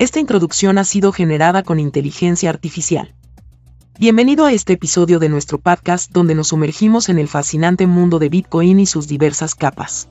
Esta 0.00 0.18
introducción 0.18 0.78
ha 0.78 0.84
sido 0.84 1.12
generada 1.12 1.62
con 1.62 1.78
inteligencia 1.78 2.50
artificial. 2.50 3.14
Bienvenido 3.96 4.44
a 4.44 4.52
este 4.52 4.72
episodio 4.72 5.20
de 5.20 5.28
nuestro 5.28 5.58
podcast 5.58 6.10
donde 6.10 6.34
nos 6.34 6.48
sumergimos 6.48 7.08
en 7.08 7.20
el 7.20 7.28
fascinante 7.28 7.86
mundo 7.86 8.18
de 8.18 8.28
Bitcoin 8.28 8.80
y 8.80 8.86
sus 8.86 9.06
diversas 9.06 9.54
capas. 9.54 10.08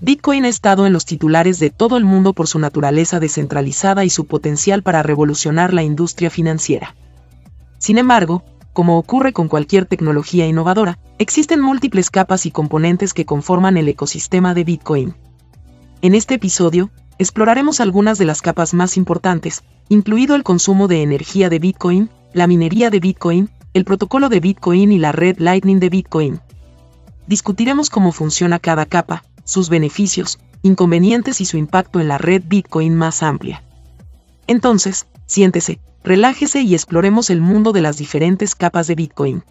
Bitcoin 0.00 0.44
ha 0.44 0.48
estado 0.48 0.86
en 0.86 0.92
los 0.92 1.04
titulares 1.04 1.58
de 1.58 1.70
todo 1.70 1.96
el 1.96 2.04
mundo 2.04 2.32
por 2.32 2.46
su 2.46 2.60
naturaleza 2.60 3.18
descentralizada 3.18 4.04
y 4.04 4.10
su 4.10 4.26
potencial 4.26 4.84
para 4.84 5.02
revolucionar 5.02 5.74
la 5.74 5.82
industria 5.82 6.30
financiera. 6.30 6.94
Sin 7.78 7.98
embargo, 7.98 8.44
como 8.72 8.98
ocurre 8.98 9.32
con 9.32 9.48
cualquier 9.48 9.86
tecnología 9.86 10.46
innovadora, 10.46 11.00
existen 11.18 11.60
múltiples 11.60 12.08
capas 12.08 12.46
y 12.46 12.52
componentes 12.52 13.14
que 13.14 13.26
conforman 13.26 13.76
el 13.76 13.88
ecosistema 13.88 14.54
de 14.54 14.62
Bitcoin. 14.62 15.14
En 16.02 16.14
este 16.14 16.34
episodio, 16.34 16.90
exploraremos 17.18 17.80
algunas 17.80 18.18
de 18.18 18.24
las 18.24 18.42
capas 18.42 18.74
más 18.74 18.96
importantes, 18.96 19.62
incluido 19.88 20.34
el 20.34 20.42
consumo 20.42 20.88
de 20.88 21.02
energía 21.02 21.48
de 21.48 21.58
Bitcoin, 21.58 22.10
la 22.32 22.46
minería 22.46 22.90
de 22.90 23.00
Bitcoin, 23.00 23.50
el 23.74 23.84
protocolo 23.84 24.28
de 24.28 24.40
Bitcoin 24.40 24.92
y 24.92 24.98
la 24.98 25.12
red 25.12 25.38
Lightning 25.38 25.80
de 25.80 25.88
Bitcoin. 25.88 26.40
Discutiremos 27.26 27.90
cómo 27.90 28.12
funciona 28.12 28.58
cada 28.58 28.86
capa, 28.86 29.24
sus 29.44 29.68
beneficios, 29.68 30.38
inconvenientes 30.62 31.40
y 31.40 31.44
su 31.44 31.56
impacto 31.56 32.00
en 32.00 32.08
la 32.08 32.18
red 32.18 32.42
Bitcoin 32.46 32.94
más 32.94 33.22
amplia. 33.22 33.62
Entonces, 34.46 35.06
siéntese, 35.26 35.80
relájese 36.04 36.62
y 36.62 36.74
exploremos 36.74 37.30
el 37.30 37.40
mundo 37.40 37.72
de 37.72 37.82
las 37.82 37.96
diferentes 37.96 38.54
capas 38.54 38.86
de 38.86 38.94
Bitcoin. 38.94 39.44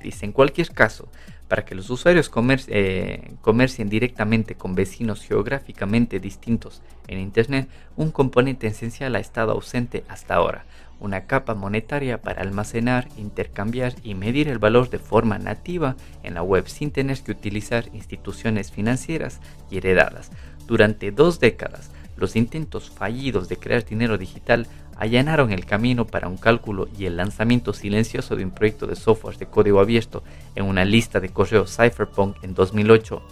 En 0.00 0.32
cualquier 0.32 0.70
caso, 0.70 1.08
para 1.50 1.64
que 1.64 1.74
los 1.74 1.90
usuarios 1.90 2.30
eh, 2.68 3.32
comercien 3.40 3.88
directamente 3.88 4.54
con 4.54 4.76
vecinos 4.76 5.24
geográficamente 5.24 6.20
distintos 6.20 6.80
en 7.08 7.18
Internet, 7.18 7.68
un 7.96 8.12
componente 8.12 8.68
esencial 8.68 9.16
ha 9.16 9.18
estado 9.18 9.50
ausente 9.50 10.04
hasta 10.06 10.36
ahora, 10.36 10.64
una 11.00 11.26
capa 11.26 11.56
monetaria 11.56 12.22
para 12.22 12.42
almacenar, 12.42 13.08
intercambiar 13.16 13.94
y 14.04 14.14
medir 14.14 14.46
el 14.46 14.60
valor 14.60 14.90
de 14.90 15.00
forma 15.00 15.40
nativa 15.40 15.96
en 16.22 16.34
la 16.34 16.44
web 16.44 16.68
sin 16.68 16.92
tener 16.92 17.18
que 17.20 17.32
utilizar 17.32 17.86
instituciones 17.94 18.70
financieras 18.70 19.40
y 19.72 19.78
heredadas. 19.78 20.30
Durante 20.68 21.10
dos 21.10 21.40
décadas, 21.40 21.90
los 22.20 22.36
intentos 22.36 22.90
fallidos 22.90 23.48
de 23.48 23.56
crear 23.56 23.84
dinero 23.84 24.18
digital 24.18 24.66
allanaron 24.96 25.50
el 25.50 25.64
camino 25.64 26.06
para 26.06 26.28
un 26.28 26.36
cálculo 26.36 26.86
y 26.96 27.06
el 27.06 27.16
lanzamiento 27.16 27.72
silencioso 27.72 28.36
de 28.36 28.44
un 28.44 28.50
proyecto 28.50 28.86
de 28.86 28.94
software 28.94 29.38
de 29.38 29.46
código 29.46 29.80
abierto 29.80 30.22
en 30.54 30.66
una 30.66 30.84
lista 30.84 31.20
de 31.20 31.30
correo 31.30 31.66
Cypherpunk 31.66 32.36
en 32.44 32.54
2008. 32.54 33.22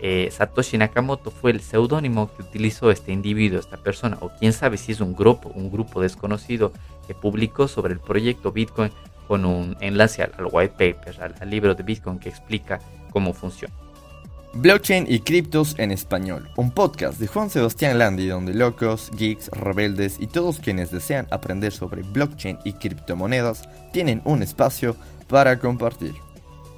Eh, 0.00 0.28
Satoshi 0.30 0.76
Nakamoto 0.76 1.30
fue 1.30 1.52
el 1.52 1.60
seudónimo 1.60 2.30
que 2.34 2.42
utilizó 2.42 2.90
este 2.90 3.10
individuo, 3.10 3.58
esta 3.58 3.78
persona, 3.78 4.18
o 4.20 4.30
quién 4.38 4.52
sabe 4.52 4.76
si 4.76 4.92
es 4.92 5.00
un 5.00 5.16
grupo, 5.16 5.48
un 5.54 5.70
grupo 5.70 6.02
desconocido 6.02 6.72
que 7.06 7.14
publicó 7.14 7.68
sobre 7.68 7.94
el 7.94 8.00
proyecto 8.00 8.52
Bitcoin 8.52 8.90
con 9.26 9.46
un 9.46 9.78
enlace 9.80 10.22
al, 10.22 10.32
white 10.52 10.74
paper, 10.74 11.34
al 11.40 11.48
libro 11.48 11.74
de 11.74 11.82
Bitcoin 11.82 12.18
que 12.18 12.28
explica 12.28 12.80
cómo 13.10 13.32
funciona. 13.32 13.83
Blockchain 14.56 15.06
y 15.08 15.18
criptos 15.18 15.74
en 15.78 15.90
español, 15.90 16.48
un 16.56 16.70
podcast 16.70 17.18
de 17.18 17.26
Juan 17.26 17.50
Sebastián 17.50 17.98
Landi 17.98 18.28
donde 18.28 18.54
locos, 18.54 19.10
geeks, 19.16 19.48
rebeldes 19.48 20.20
y 20.20 20.28
todos 20.28 20.60
quienes 20.60 20.92
desean 20.92 21.26
aprender 21.32 21.72
sobre 21.72 22.02
blockchain 22.02 22.60
y 22.64 22.74
criptomonedas 22.74 23.68
tienen 23.92 24.22
un 24.24 24.44
espacio 24.44 24.94
para 25.26 25.58
compartir. 25.58 26.14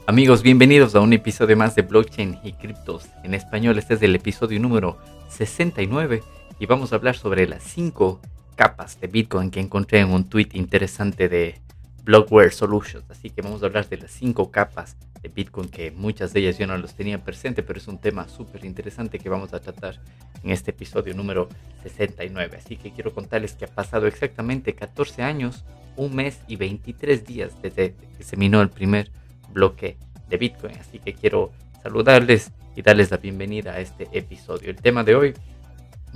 Amigos, 0.06 0.42
bienvenidos 0.42 0.94
a 0.94 1.00
un 1.00 1.12
episodio 1.12 1.54
más 1.54 1.74
de 1.74 1.82
Blockchain 1.82 2.38
y 2.42 2.54
criptos 2.54 3.08
en 3.24 3.34
español. 3.34 3.76
Este 3.76 3.92
es 3.92 4.02
el 4.02 4.16
episodio 4.16 4.58
número 4.58 4.96
69 5.28 6.22
y 6.58 6.64
vamos 6.64 6.92
a 6.92 6.96
hablar 6.96 7.16
sobre 7.16 7.46
las 7.46 7.62
5 7.62 8.22
capas 8.54 8.98
de 9.02 9.08
Bitcoin 9.08 9.50
que 9.50 9.60
encontré 9.60 10.00
en 10.00 10.12
un 10.12 10.30
tweet 10.30 10.48
interesante 10.54 11.28
de 11.28 11.60
Blockware 12.04 12.54
Solutions. 12.54 13.04
Así 13.10 13.28
que 13.28 13.42
vamos 13.42 13.62
a 13.62 13.66
hablar 13.66 13.86
de 13.86 13.98
las 13.98 14.12
5 14.12 14.50
capas 14.50 14.96
Bitcoin, 15.28 15.68
que 15.68 15.90
muchas 15.90 16.32
de 16.32 16.40
ellas 16.40 16.58
yo 16.58 16.66
no 16.66 16.76
los 16.76 16.94
tenía 16.94 17.22
presente, 17.22 17.62
pero 17.62 17.78
es 17.78 17.88
un 17.88 17.98
tema 17.98 18.28
súper 18.28 18.64
interesante 18.64 19.18
que 19.18 19.28
vamos 19.28 19.52
a 19.52 19.60
tratar 19.60 20.00
en 20.42 20.50
este 20.50 20.70
episodio 20.70 21.14
número 21.14 21.48
69. 21.82 22.58
Así 22.58 22.76
que 22.76 22.92
quiero 22.92 23.12
contarles 23.12 23.54
que 23.54 23.64
ha 23.64 23.68
pasado 23.68 24.06
exactamente 24.06 24.74
14 24.74 25.22
años, 25.22 25.64
un 25.96 26.14
mes 26.14 26.40
y 26.48 26.56
23 26.56 27.24
días 27.24 27.52
desde 27.62 27.94
que 28.16 28.22
se 28.24 28.36
minó 28.36 28.60
el 28.60 28.70
primer 28.70 29.10
bloque 29.52 29.96
de 30.28 30.36
Bitcoin. 30.36 30.76
Así 30.78 30.98
que 30.98 31.14
quiero 31.14 31.52
saludarles 31.82 32.52
y 32.74 32.82
darles 32.82 33.10
la 33.10 33.16
bienvenida 33.16 33.72
a 33.72 33.80
este 33.80 34.08
episodio. 34.12 34.70
El 34.70 34.76
tema 34.76 35.02
de 35.02 35.14
hoy 35.14 35.34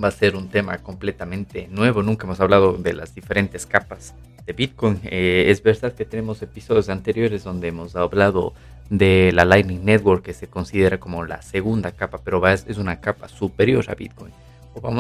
va 0.03 0.09
a 0.09 0.12
ser 0.12 0.37
un 0.37 0.48
tema 0.48 0.78
completamente 0.78 1.69
nuevo. 1.69 2.03
Nunca 2.03 2.27
hemos 2.27 2.41
hablado 2.41 2.75
de 2.75 2.92
las 2.92 3.15
diferentes 3.15 3.66
capas 3.66 4.15
de 4.47 4.53
Bitcoin. 4.53 5.00
Eh, 5.04 5.47
es 5.48 5.62
verdad 5.62 5.94
que 5.94 6.04
tenemos 6.04 6.42
episodios 6.42 6.88
anteriores 6.88 7.44
donde 7.44 7.69
hemos 7.69 7.97
hablado 7.97 8.54
de 8.90 9.30
la 9.32 9.44
Lightning 9.44 9.84
Network 9.84 10.24
que 10.24 10.34
se 10.34 10.48
considera 10.48 10.98
como 10.98 11.24
la 11.24 11.40
segunda 11.40 11.92
capa, 11.92 12.18
pero 12.22 12.46
es, 12.46 12.66
es 12.68 12.76
una 12.76 13.00
capa 13.00 13.28
superior 13.28 13.84
a 13.88 13.94
Bitcoin. 13.94 14.32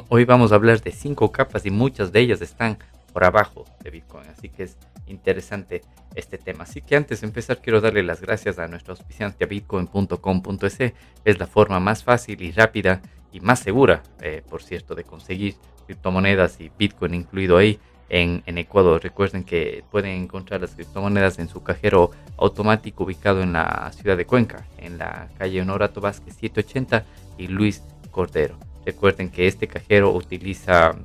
Hoy 0.08 0.24
vamos 0.24 0.52
a 0.52 0.54
hablar 0.54 0.80
de 0.80 0.92
cinco 0.92 1.30
capas 1.30 1.66
y 1.66 1.70
muchas 1.70 2.12
de 2.12 2.20
ellas 2.20 2.40
están 2.40 2.78
por 3.12 3.24
abajo 3.24 3.66
de 3.82 3.90
Bitcoin, 3.90 4.26
así 4.28 4.48
que 4.48 4.64
es 4.64 4.76
interesante 5.06 5.82
este 6.14 6.38
tema. 6.38 6.64
Así 6.64 6.80
que 6.80 6.96
antes 6.96 7.20
de 7.20 7.26
empezar 7.26 7.58
quiero 7.58 7.80
darle 7.80 8.02
las 8.02 8.20
gracias 8.20 8.58
a 8.58 8.68
nuestro 8.68 8.92
auspiciante 8.92 9.44
a 9.44 9.46
bitcoin.com.es. 9.46 10.92
Es 11.24 11.38
la 11.38 11.46
forma 11.46 11.80
más 11.80 12.04
fácil 12.04 12.40
y 12.42 12.52
rápida 12.52 13.02
y 13.32 13.40
más 13.40 13.60
segura, 13.60 14.02
eh, 14.20 14.42
por 14.48 14.62
cierto, 14.62 14.94
de 14.94 15.04
conseguir 15.04 15.56
criptomonedas 15.86 16.60
y 16.60 16.70
Bitcoin 16.78 17.14
incluido 17.14 17.56
ahí 17.56 17.80
en, 18.10 18.42
Ecuador. 18.58 19.02
Recuerden 19.02 19.44
que 19.44 19.84
pueden 19.90 20.22
encontrar 20.22 20.60
las 20.60 20.72
criptomonedas 20.74 21.38
en 21.38 21.48
su 21.48 21.62
cajero 21.62 22.10
automático 22.36 23.04
ubicado 23.04 23.40
en 23.40 23.52
la 23.52 23.90
ciudad 23.92 24.16
de 24.16 24.26
Cuenca, 24.26 24.66
en 24.78 24.98
la 24.98 25.28
calle 25.38 25.62
Honorato 25.62 26.00
Vázquez 26.00 26.34
780 26.34 27.04
y 27.38 27.46
Luis 27.46 27.82
Cordero. 28.10 28.58
Recuerden 28.84 29.30
que 29.30 29.46
este 29.46 29.68
cajero 29.68 30.12
utiliza 30.12 30.96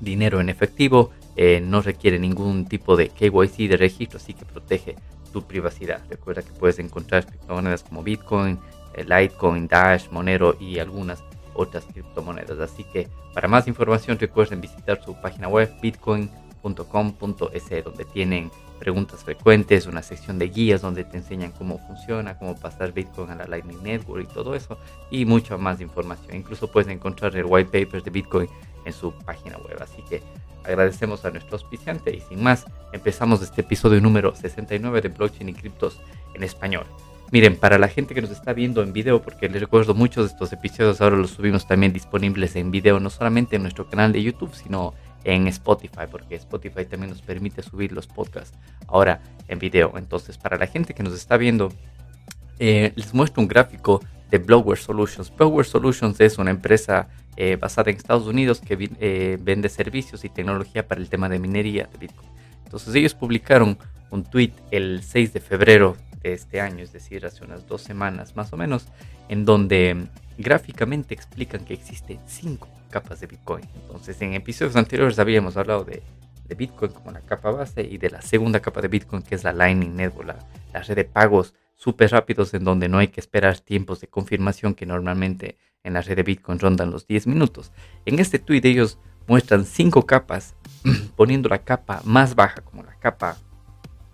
dinero 0.00 0.40
en 0.40 0.48
efectivo, 0.48 1.10
eh, 1.36 1.60
no 1.60 1.82
requiere 1.82 2.18
ningún 2.18 2.66
tipo 2.66 2.96
de 2.96 3.08
KYC 3.08 3.68
de 3.68 3.76
registro, 3.76 4.18
así 4.18 4.34
que 4.34 4.44
protege 4.44 4.96
tu 5.32 5.42
privacidad. 5.42 6.02
Recuerda 6.08 6.42
que 6.42 6.52
puedes 6.52 6.78
encontrar 6.78 7.26
criptomonedas 7.26 7.82
como 7.82 8.02
Bitcoin, 8.02 8.58
eh, 8.94 9.04
Litecoin, 9.04 9.66
Dash, 9.66 10.08
Monero 10.10 10.56
y 10.60 10.78
algunas 10.78 11.22
otras 11.58 11.84
criptomonedas. 11.84 12.58
Así 12.60 12.84
que 12.84 13.08
para 13.34 13.48
más 13.48 13.68
información 13.68 14.18
recuerden 14.18 14.60
visitar 14.60 15.02
su 15.02 15.14
página 15.20 15.48
web 15.48 15.70
bitcoin.com.es 15.82 17.84
donde 17.84 18.04
tienen 18.04 18.50
preguntas 18.78 19.24
frecuentes, 19.24 19.86
una 19.86 20.02
sección 20.02 20.38
de 20.38 20.48
guías 20.48 20.82
donde 20.82 21.04
te 21.04 21.16
enseñan 21.16 21.52
cómo 21.52 21.78
funciona, 21.78 22.38
cómo 22.38 22.54
pasar 22.54 22.92
Bitcoin 22.92 23.30
a 23.30 23.34
la 23.34 23.46
Lightning 23.46 23.82
Network 23.82 24.24
y 24.24 24.32
todo 24.32 24.54
eso 24.54 24.78
y 25.10 25.24
mucha 25.24 25.56
más 25.56 25.80
información. 25.80 26.36
Incluso 26.36 26.70
puedes 26.70 26.88
encontrar 26.88 27.34
el 27.36 27.44
white 27.44 27.70
paper 27.70 28.02
de 28.02 28.10
Bitcoin 28.10 28.48
en 28.84 28.92
su 28.92 29.12
página 29.12 29.56
web. 29.58 29.78
Así 29.80 30.02
que 30.08 30.22
agradecemos 30.64 31.24
a 31.24 31.30
nuestro 31.30 31.56
auspiciante 31.56 32.14
y 32.14 32.20
sin 32.20 32.42
más 32.42 32.66
empezamos 32.92 33.42
este 33.42 33.62
episodio 33.62 34.00
número 34.00 34.34
69 34.34 35.00
de 35.00 35.08
Blockchain 35.08 35.48
y 35.48 35.54
Criptos 35.54 36.00
en 36.34 36.44
español. 36.44 36.86
Miren, 37.30 37.56
para 37.56 37.78
la 37.78 37.88
gente 37.88 38.14
que 38.14 38.22
nos 38.22 38.30
está 38.30 38.54
viendo 38.54 38.82
en 38.82 38.94
video, 38.94 39.20
porque 39.20 39.50
les 39.50 39.60
recuerdo 39.60 39.92
muchos 39.94 40.24
de 40.24 40.32
estos 40.32 40.50
episodios 40.54 41.02
ahora 41.02 41.16
los 41.16 41.32
subimos 41.32 41.66
también 41.66 41.92
disponibles 41.92 42.56
en 42.56 42.70
video, 42.70 43.00
no 43.00 43.10
solamente 43.10 43.56
en 43.56 43.62
nuestro 43.62 43.86
canal 43.90 44.12
de 44.12 44.22
YouTube, 44.22 44.54
sino 44.54 44.94
en 45.24 45.46
Spotify, 45.48 46.06
porque 46.10 46.36
Spotify 46.36 46.86
también 46.86 47.10
nos 47.10 47.20
permite 47.20 47.62
subir 47.62 47.92
los 47.92 48.06
podcasts 48.06 48.56
ahora 48.86 49.20
en 49.46 49.58
video. 49.58 49.92
Entonces, 49.98 50.38
para 50.38 50.56
la 50.56 50.66
gente 50.66 50.94
que 50.94 51.02
nos 51.02 51.12
está 51.12 51.36
viendo, 51.36 51.70
eh, 52.58 52.92
les 52.96 53.12
muestro 53.12 53.42
un 53.42 53.48
gráfico 53.48 54.00
de 54.30 54.38
Blowware 54.38 54.78
Solutions. 54.78 55.30
Blowware 55.36 55.66
Solutions 55.66 56.18
es 56.20 56.38
una 56.38 56.50
empresa 56.50 57.08
eh, 57.36 57.56
basada 57.56 57.90
en 57.90 57.98
Estados 57.98 58.26
Unidos 58.26 58.60
que 58.60 58.90
eh, 59.00 59.36
vende 59.38 59.68
servicios 59.68 60.24
y 60.24 60.30
tecnología 60.30 60.88
para 60.88 61.00
el 61.00 61.10
tema 61.10 61.28
de 61.28 61.38
minería 61.38 61.90
de 61.92 61.98
Bitcoin. 61.98 62.37
Entonces, 62.68 62.94
ellos 62.94 63.14
publicaron 63.14 63.78
un 64.10 64.24
tweet 64.24 64.52
el 64.70 65.02
6 65.02 65.32
de 65.32 65.40
febrero 65.40 65.96
de 66.22 66.34
este 66.34 66.60
año, 66.60 66.84
es 66.84 66.92
decir, 66.92 67.24
hace 67.24 67.42
unas 67.42 67.66
dos 67.66 67.80
semanas 67.80 68.36
más 68.36 68.52
o 68.52 68.58
menos, 68.58 68.88
en 69.30 69.46
donde 69.46 70.06
gráficamente 70.36 71.14
explican 71.14 71.64
que 71.64 71.72
existen 71.72 72.20
cinco 72.26 72.68
capas 72.90 73.20
de 73.20 73.26
Bitcoin. 73.26 73.64
Entonces, 73.74 74.20
en 74.20 74.34
episodios 74.34 74.76
anteriores 74.76 75.18
habíamos 75.18 75.56
hablado 75.56 75.84
de, 75.84 76.02
Bitcoin 76.56 76.92
como 76.92 77.10
la 77.10 77.20
capa 77.20 77.50
base 77.50 77.82
y 77.82 77.98
de 77.98 78.08
la 78.08 78.22
segunda 78.22 78.60
capa 78.60 78.80
de 78.80 78.88
Bitcoin 78.88 79.20
que 79.22 79.34
es 79.34 79.44
la 79.44 79.52
Lightning 79.52 79.94
Network, 79.94 80.34
la, 80.72 80.82
red 80.82 80.96
de 80.96 81.04
pagos 81.04 81.54
súper 81.74 82.10
rápidos 82.10 82.54
en 82.54 82.64
donde 82.64 82.88
no 82.88 82.96
hay 82.96 83.08
que 83.08 83.20
esperar 83.20 83.60
tiempos 83.60 84.00
de 84.00 84.08
confirmación 84.08 84.74
que 84.74 84.86
normalmente 84.86 85.58
en 85.84 85.92
la 85.92 86.00
red 86.00 86.16
de 86.16 86.22
Bitcoin 86.22 86.58
rondan 86.58 86.90
los 86.90 87.06
10 87.06 87.26
minutos. 87.26 87.70
En 88.06 88.18
este 88.18 88.38
tweet 88.38 88.62
ellos 88.64 88.98
muestran 89.26 89.66
cinco 89.66 90.06
capas, 90.06 90.54
poniendo 91.16 91.48
la 91.48 91.58
capa 91.58 92.00
más 92.04 92.34
baja 92.34 92.60
como 92.62 92.82
la 92.82 92.94
capa 92.98 93.36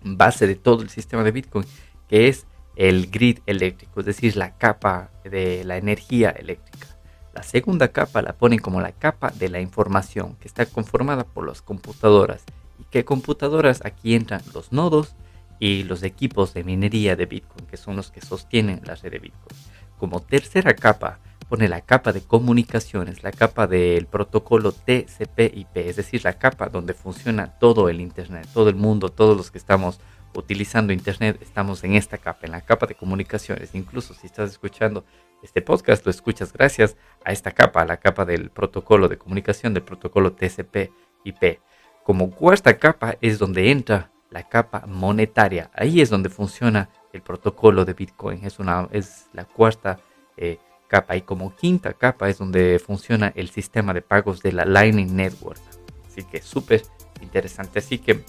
base 0.01 0.47
de 0.47 0.55
todo 0.55 0.81
el 0.81 0.89
sistema 0.89 1.23
de 1.23 1.31
Bitcoin 1.31 1.65
que 2.07 2.27
es 2.27 2.45
el 2.75 3.09
grid 3.09 3.39
eléctrico, 3.45 4.01
es 4.01 4.05
decir, 4.05 4.35
la 4.35 4.57
capa 4.57 5.09
de 5.23 5.63
la 5.63 5.77
energía 5.77 6.29
eléctrica. 6.31 6.87
La 7.33 7.43
segunda 7.43 7.89
capa 7.89 8.21
la 8.21 8.33
ponen 8.33 8.59
como 8.59 8.81
la 8.81 8.91
capa 8.91 9.31
de 9.31 9.49
la 9.49 9.59
información, 9.59 10.35
que 10.39 10.47
está 10.47 10.65
conformada 10.65 11.25
por 11.25 11.47
las 11.47 11.61
computadoras. 11.61 12.43
¿Y 12.79 12.85
qué 12.85 13.05
computadoras? 13.05 13.83
Aquí 13.85 14.15
entran 14.15 14.41
los 14.53 14.71
nodos 14.71 15.15
y 15.59 15.83
los 15.83 16.03
equipos 16.03 16.53
de 16.53 16.63
minería 16.63 17.15
de 17.15 17.25
Bitcoin, 17.25 17.65
que 17.67 17.77
son 17.77 17.95
los 17.95 18.11
que 18.11 18.21
sostienen 18.21 18.81
la 18.85 18.95
red 18.95 19.11
de 19.11 19.19
Bitcoin. 19.19 19.57
Como 19.97 20.21
tercera 20.21 20.75
capa 20.75 21.19
pone 21.49 21.67
la 21.67 21.81
capa 21.81 22.11
de 22.11 22.21
comunicaciones, 22.21 23.23
la 23.23 23.31
capa 23.31 23.67
del 23.67 24.07
protocolo 24.07 24.71
TCP/IP, 24.71 25.77
es 25.87 25.95
decir, 25.95 26.23
la 26.23 26.33
capa 26.33 26.69
donde 26.69 26.93
funciona 26.93 27.57
todo 27.59 27.89
el 27.89 28.01
Internet, 28.01 28.47
todo 28.53 28.69
el 28.69 28.75
mundo, 28.75 29.09
todos 29.09 29.37
los 29.37 29.51
que 29.51 29.57
estamos 29.57 29.99
utilizando 30.33 30.91
Internet, 30.91 31.37
estamos 31.41 31.83
en 31.83 31.93
esta 31.95 32.17
capa, 32.17 32.45
en 32.45 32.51
la 32.51 32.61
capa 32.61 32.87
de 32.87 32.95
comunicaciones. 32.95 33.75
Incluso 33.75 34.13
si 34.13 34.27
estás 34.27 34.51
escuchando 34.51 35.05
este 35.43 35.61
podcast, 35.61 36.05
lo 36.05 36.11
escuchas 36.11 36.51
gracias 36.51 36.97
a 37.23 37.31
esta 37.31 37.51
capa, 37.51 37.81
a 37.81 37.85
la 37.85 37.97
capa 37.97 38.25
del 38.25 38.49
protocolo 38.49 39.07
de 39.07 39.17
comunicación, 39.17 39.73
del 39.73 39.83
protocolo 39.83 40.33
TCP/IP. 40.33 41.59
Como 42.03 42.31
cuarta 42.31 42.77
capa 42.77 43.17
es 43.21 43.39
donde 43.39 43.71
entra 43.71 44.11
la 44.29 44.43
capa 44.43 44.85
monetaria. 44.87 45.71
Ahí 45.73 46.01
es 46.01 46.09
donde 46.09 46.29
funciona 46.29 46.89
el 47.13 47.21
protocolo 47.21 47.85
de 47.85 47.93
Bitcoin. 47.93 48.43
Es, 48.45 48.59
una, 48.59 48.87
es 48.91 49.27
la 49.33 49.45
cuarta 49.45 49.99
eh, 50.37 50.59
capa. 50.87 51.15
Y 51.15 51.21
como 51.21 51.55
quinta 51.55 51.93
capa 51.93 52.29
es 52.29 52.37
donde 52.37 52.79
funciona 52.79 53.31
el 53.35 53.49
sistema 53.49 53.93
de 53.93 54.01
pagos 54.01 54.41
de 54.41 54.51
la 54.51 54.65
Lightning 54.65 55.15
Network. 55.15 55.59
Así 56.07 56.23
que 56.23 56.41
súper 56.41 56.83
interesante. 57.21 57.79
Así 57.79 57.97
que 57.97 58.23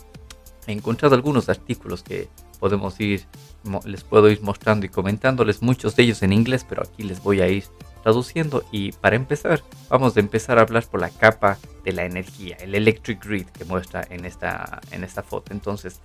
he 0.66 0.72
encontrado 0.72 1.14
algunos 1.14 1.48
artículos 1.48 2.02
que 2.02 2.28
podemos 2.58 2.98
ir, 3.00 3.24
les 3.84 4.04
puedo 4.04 4.30
ir 4.30 4.42
mostrando 4.42 4.86
y 4.86 4.88
comentándoles, 4.88 5.62
muchos 5.62 5.94
de 5.96 6.04
ellos 6.04 6.22
en 6.22 6.32
inglés, 6.32 6.64
pero 6.68 6.82
aquí 6.82 7.02
les 7.02 7.22
voy 7.22 7.40
a 7.40 7.48
ir 7.48 7.64
traduciendo. 8.02 8.64
Y 8.72 8.92
para 8.92 9.16
empezar, 9.16 9.62
vamos 9.88 10.16
a 10.16 10.20
empezar 10.20 10.58
a 10.58 10.62
hablar 10.62 10.84
por 10.86 11.00
la 11.00 11.10
capa 11.10 11.58
de 11.84 11.92
la 11.92 12.04
energía, 12.04 12.56
el 12.60 12.74
electric 12.74 13.24
grid 13.24 13.46
que 13.46 13.64
muestra 13.64 14.06
en 14.10 14.24
esta, 14.24 14.80
en 14.90 15.04
esta 15.04 15.22
foto. 15.22 15.52
Entonces, 15.52 16.00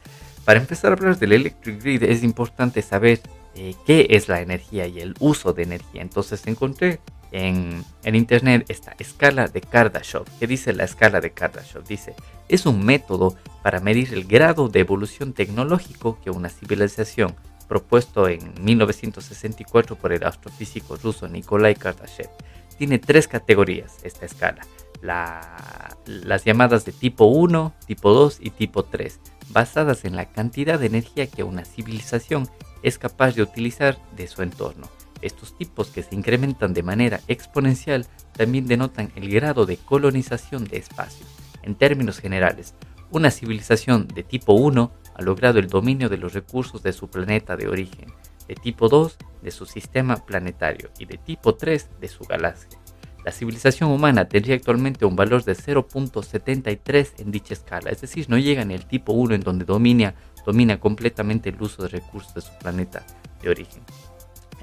para 0.45 0.59
empezar 0.59 0.91
a 0.91 0.95
hablar 0.95 1.17
del 1.17 1.33
electric 1.33 1.81
grid 1.81 2.03
es 2.03 2.23
importante 2.23 2.81
saber 2.81 3.21
eh, 3.55 3.75
qué 3.85 4.07
es 4.11 4.29
la 4.29 4.41
energía 4.41 4.87
y 4.87 4.99
el 4.99 5.15
uso 5.19 5.53
de 5.53 5.63
energía. 5.63 6.01
Entonces 6.01 6.45
encontré 6.47 6.99
en, 7.31 7.83
en, 8.03 8.15
internet 8.15 8.65
esta 8.69 8.95
escala 8.99 9.47
de 9.47 9.61
Kardashev. 9.61 10.23
¿Qué 10.39 10.47
dice 10.47 10.73
la 10.73 10.83
escala 10.83 11.21
de 11.21 11.31
Kardashev? 11.31 11.83
Dice, 11.83 12.15
es 12.47 12.65
un 12.65 12.83
método 12.83 13.35
para 13.63 13.79
medir 13.79 14.13
el 14.13 14.25
grado 14.25 14.67
de 14.67 14.79
evolución 14.79 15.33
tecnológico 15.33 16.19
que 16.21 16.31
una 16.31 16.49
civilización, 16.49 17.35
propuesto 17.67 18.27
en 18.27 18.53
1964 18.61 19.95
por 19.95 20.11
el 20.11 20.23
astrofísico 20.23 20.97
ruso 20.97 21.27
Nikolai 21.27 21.75
Kardashev, 21.75 22.29
tiene 22.77 22.99
tres 22.99 23.27
categorías 23.27 23.97
esta 24.03 24.25
escala. 24.25 24.61
las 25.01 26.43
llamadas 26.45 26.83
de 26.85 26.91
tipo 26.91 27.25
1, 27.25 27.73
tipo 27.85 28.11
2 28.13 28.39
y 28.41 28.49
tipo 28.49 28.83
3, 28.83 29.19
basadas 29.51 30.05
en 30.05 30.15
la 30.15 30.31
cantidad 30.31 30.79
de 30.79 30.87
energía 30.87 31.27
que 31.27 31.43
una 31.43 31.65
civilización 31.65 32.49
es 32.83 32.97
capaz 32.97 33.35
de 33.35 33.43
utilizar 33.43 33.97
de 34.15 34.27
su 34.27 34.41
entorno. 34.41 34.89
Estos 35.21 35.55
tipos 35.57 35.89
que 35.89 36.03
se 36.03 36.15
incrementan 36.15 36.73
de 36.73 36.83
manera 36.83 37.19
exponencial 37.27 38.07
también 38.33 38.67
denotan 38.67 39.11
el 39.15 39.29
grado 39.29 39.65
de 39.65 39.77
colonización 39.77 40.65
de 40.65 40.77
espacio. 40.77 41.25
En 41.61 41.75
términos 41.75 42.19
generales, 42.19 42.73
una 43.11 43.29
civilización 43.29 44.07
de 44.07 44.23
tipo 44.23 44.53
1 44.53 44.91
ha 45.13 45.21
logrado 45.21 45.59
el 45.59 45.67
dominio 45.67 46.09
de 46.09 46.17
los 46.17 46.33
recursos 46.33 46.81
de 46.81 46.93
su 46.93 47.09
planeta 47.09 47.55
de 47.55 47.67
origen, 47.67 48.11
de 48.47 48.55
tipo 48.55 48.89
2 48.89 49.17
de 49.43 49.51
su 49.51 49.65
sistema 49.65 50.15
planetario 50.25 50.89
y 50.97 51.05
de 51.05 51.17
tipo 51.17 51.55
3 51.55 51.89
de 51.99 52.07
su 52.07 52.23
galaxia. 52.23 52.80
La 53.23 53.31
civilización 53.31 53.91
humana 53.91 54.27
tendría 54.27 54.55
actualmente 54.55 55.05
un 55.05 55.15
valor 55.15 55.43
de 55.43 55.53
0.73 55.53 57.13
en 57.19 57.31
dicha 57.31 57.53
escala, 57.53 57.91
es 57.91 58.01
decir, 58.01 58.25
no 58.29 58.37
llega 58.37 58.65
ni 58.65 58.73
el 58.73 58.85
tipo 58.85 59.13
1 59.13 59.35
en 59.35 59.41
donde 59.41 59.65
domina, 59.65 60.15
domina 60.45 60.79
completamente 60.79 61.49
el 61.49 61.61
uso 61.61 61.83
de 61.83 61.89
recursos 61.89 62.33
de 62.33 62.41
su 62.41 62.51
planeta 62.59 63.05
de 63.41 63.49
origen. 63.49 63.83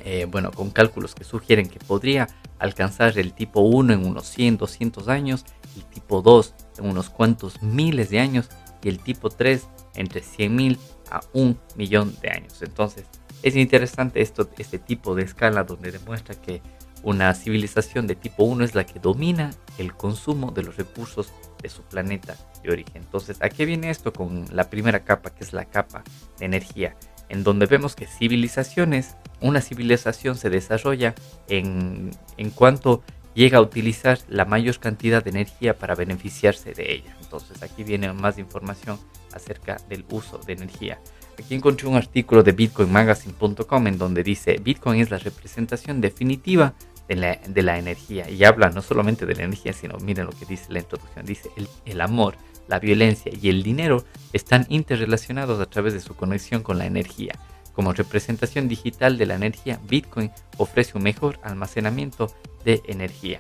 Eh, 0.05 0.27
bueno, 0.29 0.51
con 0.51 0.71
cálculos 0.71 1.15
que 1.15 1.25
sugieren 1.25 1.69
que 1.69 1.79
podría 1.79 2.29
alcanzar 2.59 3.17
el 3.19 3.33
tipo 3.33 3.61
1 3.61 3.93
en 3.93 4.07
unos 4.07 4.27
100, 4.27 4.57
200 4.57 5.09
años, 5.09 5.45
el 5.77 5.85
tipo 5.85 6.23
2 6.23 6.55
en 6.79 6.87
unos 6.87 7.11
cuantos 7.11 7.63
miles 7.63 8.11
de 8.11 8.19
años 8.19 8.49
y 8.83 8.89
el 8.89 8.99
tipo 8.99 9.31
3 9.31 9.69
entre 9.95 10.23
100.000 10.23 10.79
a 11.11 11.21
un 11.33 11.59
millón 11.77 12.15
de 12.21 12.31
años. 12.31 12.61
Entonces, 12.63 13.05
es 13.43 13.55
interesante 13.55 14.21
este 14.21 14.79
tipo 14.79 15.15
de 15.15 15.23
escala 15.23 15.65
donde 15.65 15.93
demuestra 15.93 16.35
que 16.35 16.61
una 17.09 17.33
civilización 17.35 18.07
de 18.07 18.15
tipo 18.15 18.45
1 18.45 18.65
es 18.65 18.75
la 18.75 18.85
que 18.85 19.01
domina 19.01 19.51
el 19.79 19.95
consumo 19.95 20.51
de 20.51 20.63
los 20.63 20.77
recursos 20.77 21.33
de 21.63 21.71
su 21.71 21.81
planeta 21.83 22.37
de 22.63 22.71
origen. 22.71 22.97
Entonces, 22.97 23.39
¿a 23.41 23.49
qué 23.49 23.65
viene 23.65 23.89
esto 23.89 24.13
con 24.13 24.45
la 24.53 24.69
primera 24.69 25.01
capa, 25.05 25.31
que 25.31 25.43
es 25.43 25.55
la 25.55 25.65
capa 25.65 26.05
de 26.39 26.45
energía? 26.45 26.97
En 27.31 27.45
donde 27.45 27.65
vemos 27.65 27.97
que 27.97 28.07
civilizaciones, 28.07 29.17
una 29.41 29.63
civilización 29.63 30.37
se 30.37 30.51
desarrolla 30.51 31.15
en, 31.49 32.11
en 32.37 32.51
cuanto 32.51 33.03
llega 33.35 33.57
a 33.57 33.63
utilizar 33.63 34.19
la 34.29 34.45
mayor 34.45 34.79
cantidad 34.79 35.25
de 35.25 35.31
energía 35.31 35.79
para 35.79 35.95
beneficiarse 35.95 36.75
de 36.75 36.93
ella. 36.93 37.17
Entonces, 37.23 37.63
aquí 37.63 37.85
viene 37.85 38.13
más 38.13 38.39
información 38.39 38.99
acerca 39.33 39.79
del 39.89 40.05
uso 40.11 40.39
de 40.39 40.53
energía. 40.53 41.01
Aquí 41.39 41.55
encontré 41.55 41.87
un 41.87 41.97
artículo 41.97 42.43
de 42.43 42.53
bitcoinmagazine.com 42.53 43.87
en 43.87 43.97
donde 43.97 44.25
dice 44.25 44.59
Bitcoin 44.63 45.01
es 45.01 45.11
la 45.11 45.19
representación 45.19 46.01
definitiva 46.01 46.75
de 47.09 47.63
la, 47.63 47.79
energía 47.79 48.29
y 48.29 48.45
habla 48.45 48.69
no 48.69 48.83
solamente 48.83 49.25
de 49.25 49.35
la 49.35 49.45
energía, 49.45 49.73
sino 49.73 49.97
miren 49.99 50.27
lo 50.27 50.33
que 50.33 50.45
dice 50.45 50.73
la 50.73 50.81
introducción, 50.81 51.25
dice 51.25 51.51
el, 51.57 51.67
el 51.87 52.01
amor, 52.01 52.37
la 52.69 52.79
violencia 52.79 53.33
y 53.35 53.49
el 53.49 53.63
dinero 53.63 54.05
están 54.33 54.67
interrelacionados 54.69 55.59
a 55.61 55.67
través 55.67 55.95
de 55.95 56.01
su 56.01 56.15
conexión 56.15 56.63
con 56.63 56.79
la 56.79 56.87
energía. 56.87 57.33
Como 57.73 57.93
representación 57.93 58.69
digital 58.69 59.17
de 59.17 59.27
la 59.27 59.37
energía, 59.37 59.81
Bitcoin 59.89 60.31
ofrece 60.59 60.99
un 60.99 61.05
mejor 61.05 61.39
almacenamiento 61.43 62.31
de 62.65 62.83
energía. 62.87 63.39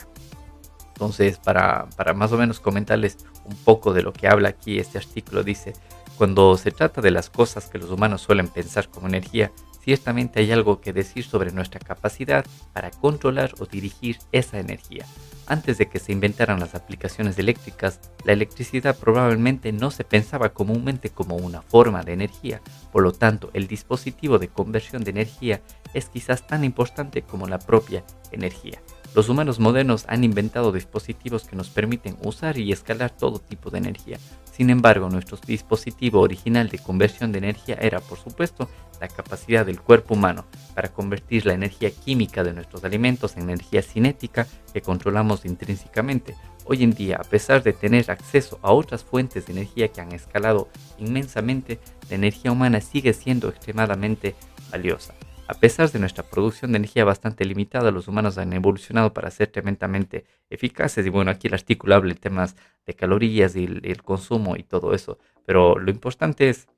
Entonces, 0.94 1.38
para, 1.38 1.88
para, 1.96 2.14
más 2.14 2.32
o 2.32 2.38
menos 2.38 2.60
comentarles 2.60 3.18
un 3.44 3.56
poco 3.56 3.92
de 3.92 4.02
lo 4.02 4.12
que 4.12 4.28
habla 4.28 4.48
aquí 4.48 4.78
este 4.78 4.98
artículo, 4.98 5.42
dice, 5.42 5.74
cuando 6.16 6.56
se 6.56 6.70
trata 6.70 7.00
de 7.00 7.10
las 7.10 7.30
cosas 7.30 7.66
que 7.68 7.78
los 7.78 7.90
humanos 7.90 8.22
suelen 8.22 8.48
pensar 8.48 8.88
como 8.88 9.08
energía, 9.08 9.52
ciertamente 9.80 10.40
hay 10.40 10.52
algo 10.52 10.80
que 10.80 10.92
decir 10.92 11.24
sobre 11.24 11.52
nuestra 11.52 11.80
capacidad 11.80 12.44
para 12.72 12.90
controlar 12.90 13.54
o 13.58 13.66
dirigir 13.66 14.18
esa 14.32 14.58
energía. 14.58 15.04
Antes 15.46 15.78
de 15.78 15.88
que 15.88 15.98
se 15.98 16.12
inventaran 16.12 16.60
las 16.60 16.74
aplicaciones 16.74 17.38
eléctricas, 17.38 18.00
la 18.24 18.32
electricidad 18.32 18.98
probablemente 18.98 19.72
no 19.72 19.90
se 19.90 20.04
pensaba 20.04 20.50
comúnmente 20.50 21.08
como 21.08 21.36
una 21.36 21.62
forma 21.62 22.02
de 22.02 22.12
energía, 22.12 22.60
por 22.92 23.02
lo 23.02 23.12
tanto 23.12 23.50
el 23.54 23.66
dispositivo 23.66 24.38
de 24.38 24.48
conversión 24.48 25.04
de 25.04 25.10
energía 25.10 25.62
es 25.94 26.10
quizás 26.10 26.46
tan 26.46 26.64
importante 26.64 27.22
como 27.22 27.46
la 27.46 27.58
propia 27.58 28.04
energía. 28.30 28.82
Los 29.14 29.28
humanos 29.28 29.58
modernos 29.58 30.04
han 30.08 30.22
inventado 30.22 30.70
dispositivos 30.70 31.44
que 31.44 31.56
nos 31.56 31.70
permiten 31.70 32.16
usar 32.22 32.58
y 32.58 32.72
escalar 32.72 33.10
todo 33.10 33.38
tipo 33.38 33.70
de 33.70 33.78
energía. 33.78 34.18
Sin 34.52 34.70
embargo, 34.70 35.08
nuestro 35.08 35.38
dispositivo 35.46 36.20
original 36.20 36.68
de 36.68 36.78
conversión 36.78 37.32
de 37.32 37.38
energía 37.38 37.78
era, 37.80 38.00
por 38.00 38.18
supuesto, 38.18 38.68
la 39.00 39.08
capacidad 39.08 39.64
del 39.64 39.80
cuerpo 39.80 40.14
humano 40.14 40.44
para 40.74 40.92
convertir 40.92 41.46
la 41.46 41.54
energía 41.54 41.90
química 41.90 42.44
de 42.44 42.52
nuestros 42.52 42.84
alimentos 42.84 43.36
en 43.36 43.44
energía 43.44 43.82
cinética 43.82 44.46
que 44.72 44.82
controlamos 44.82 45.44
intrínsecamente. 45.44 46.36
Hoy 46.64 46.82
en 46.82 46.92
día, 46.92 47.16
a 47.16 47.24
pesar 47.24 47.62
de 47.62 47.72
tener 47.72 48.10
acceso 48.10 48.58
a 48.62 48.72
otras 48.72 49.04
fuentes 49.04 49.46
de 49.46 49.52
energía 49.52 49.88
que 49.88 50.00
han 50.00 50.12
escalado 50.12 50.68
inmensamente, 50.98 51.80
la 52.10 52.16
energía 52.16 52.52
humana 52.52 52.80
sigue 52.80 53.14
siendo 53.14 53.48
extremadamente 53.48 54.34
valiosa. 54.70 55.14
A 55.48 55.54
pesar 55.54 55.90
de 55.90 55.98
nuestra 55.98 56.24
producción 56.24 56.72
de 56.72 56.76
energía 56.76 57.06
bastante 57.06 57.46
limitada, 57.46 57.90
los 57.90 58.06
humanos 58.06 58.36
han 58.36 58.52
evolucionado 58.52 59.14
para 59.14 59.30
ser 59.30 59.48
tremendamente 59.48 60.26
eficaces. 60.50 61.06
Y 61.06 61.08
bueno, 61.08 61.30
aquí 61.30 61.48
el 61.48 61.54
artículo 61.54 61.94
habla 61.94 62.12
de 62.12 62.20
temas 62.20 62.54
de 62.86 62.92
calorías 62.92 63.56
y 63.56 63.64
el, 63.64 64.02
consumo 64.02 64.56
y 64.56 64.62
todo 64.62 64.92
eso. 64.92 65.18
Pero 65.46 65.78
lo 65.78 65.90
importante 65.90 66.50
es 66.50 66.68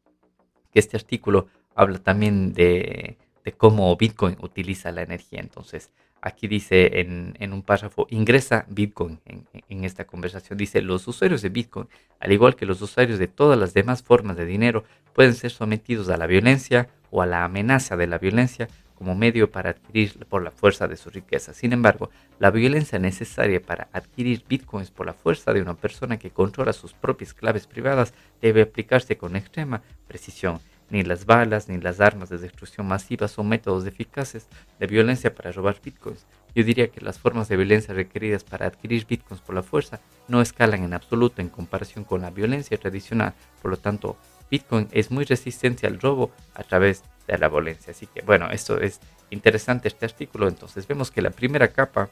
que 0.72 0.78
este 0.78 0.96
artículo 0.96 1.48
habla 1.74 1.98
también 1.98 2.52
de, 2.52 3.18
cómo 3.56 3.96
Bitcoin 3.96 4.36
utiliza 4.40 4.92
la 4.92 5.02
energía. 5.02 5.40
Entonces, 5.40 5.90
aquí 6.22 6.48
dice 6.48 7.00
en, 7.00 7.52
un 7.52 7.62
párrafo, 7.62 8.06
ingresa 8.10 8.66
Bitcoin 8.68 9.20
en, 9.24 9.46
en, 9.68 9.84
esta 9.84 10.06
conversación. 10.06 10.58
Dice, 10.58 10.82
los 10.82 11.06
usuarios 11.08 11.42
de 11.42 11.48
Bitcoin, 11.48 11.88
al 12.18 12.32
igual 12.32 12.56
que 12.56 12.66
los 12.66 12.82
usuarios 12.82 13.18
de 13.18 13.28
todas 13.28 13.58
las 13.58 13.74
demás 13.74 14.02
formas 14.02 14.36
de 14.36 14.46
dinero, 14.46 14.84
pueden 15.14 15.34
ser 15.34 15.50
sometidos 15.50 16.08
a 16.08 16.16
la 16.16 16.26
violencia 16.26 16.88
o 17.10 17.22
a 17.22 17.26
la 17.26 17.44
amenaza 17.44 17.96
de 17.96 18.06
la 18.06 18.18
violencia 18.18 18.68
como 19.00 19.14
medio 19.14 19.50
para 19.50 19.70
adquirir 19.70 20.26
por 20.26 20.42
la 20.42 20.50
fuerza 20.50 20.86
de 20.86 20.98
su 20.98 21.08
riqueza. 21.08 21.54
Sin 21.54 21.72
embargo, 21.72 22.10
la 22.38 22.50
violencia 22.50 22.98
necesaria 22.98 23.62
para 23.62 23.88
adquirir 23.92 24.44
bitcoins 24.46 24.90
por 24.90 25.06
la 25.06 25.14
fuerza 25.14 25.54
de 25.54 25.62
una 25.62 25.74
persona 25.74 26.18
que 26.18 26.30
controla 26.30 26.74
sus 26.74 26.92
propias 26.92 27.32
claves 27.32 27.66
privadas 27.66 28.12
debe 28.42 28.60
aplicarse 28.60 29.16
con 29.16 29.36
extrema 29.36 29.80
precisión. 30.06 30.60
Ni 30.90 31.02
las 31.02 31.24
balas 31.24 31.68
ni 31.68 31.78
las 31.78 32.00
armas 32.00 32.28
de 32.28 32.38
destrucción 32.38 32.86
masiva 32.86 33.28
son 33.28 33.48
métodos 33.48 33.86
eficaces 33.86 34.46
de 34.78 34.86
violencia 34.86 35.34
para 35.34 35.52
robar 35.52 35.80
bitcoins. 35.82 36.26
yo 36.54 36.64
diría 36.64 36.88
que 36.88 37.00
las 37.00 37.18
formas 37.18 37.48
de 37.48 37.56
violencia 37.56 37.94
requeridas 37.94 38.42
para 38.42 38.66
adquirir 38.66 39.06
bitcoins 39.06 39.40
por 39.40 39.54
la 39.54 39.62
fuerza 39.62 40.00
no 40.26 40.40
escalan 40.40 40.82
en 40.82 40.94
absoluto 40.94 41.40
en 41.40 41.48
comparación 41.48 42.04
con 42.04 42.22
la 42.22 42.30
violencia 42.30 42.76
tradicional. 42.76 43.34
Por 43.62 43.70
lo 43.70 43.76
tanto, 43.76 44.16
Bitcoin 44.50 44.88
es 44.90 45.10
muy 45.10 45.24
resistente 45.24 45.86
al 45.86 46.00
robo 46.00 46.32
a 46.54 46.64
través 46.64 47.04
de 47.26 47.38
la 47.38 47.48
violencia. 47.48 47.92
Así 47.92 48.06
que 48.06 48.22
bueno, 48.22 48.50
esto 48.50 48.80
es 48.80 49.00
interesante 49.30 49.88
este 49.88 50.06
artículo. 50.06 50.48
Entonces 50.48 50.86
vemos 50.86 51.10
que 51.10 51.22
la 51.22 51.30
primera 51.30 51.68
capa 51.68 52.10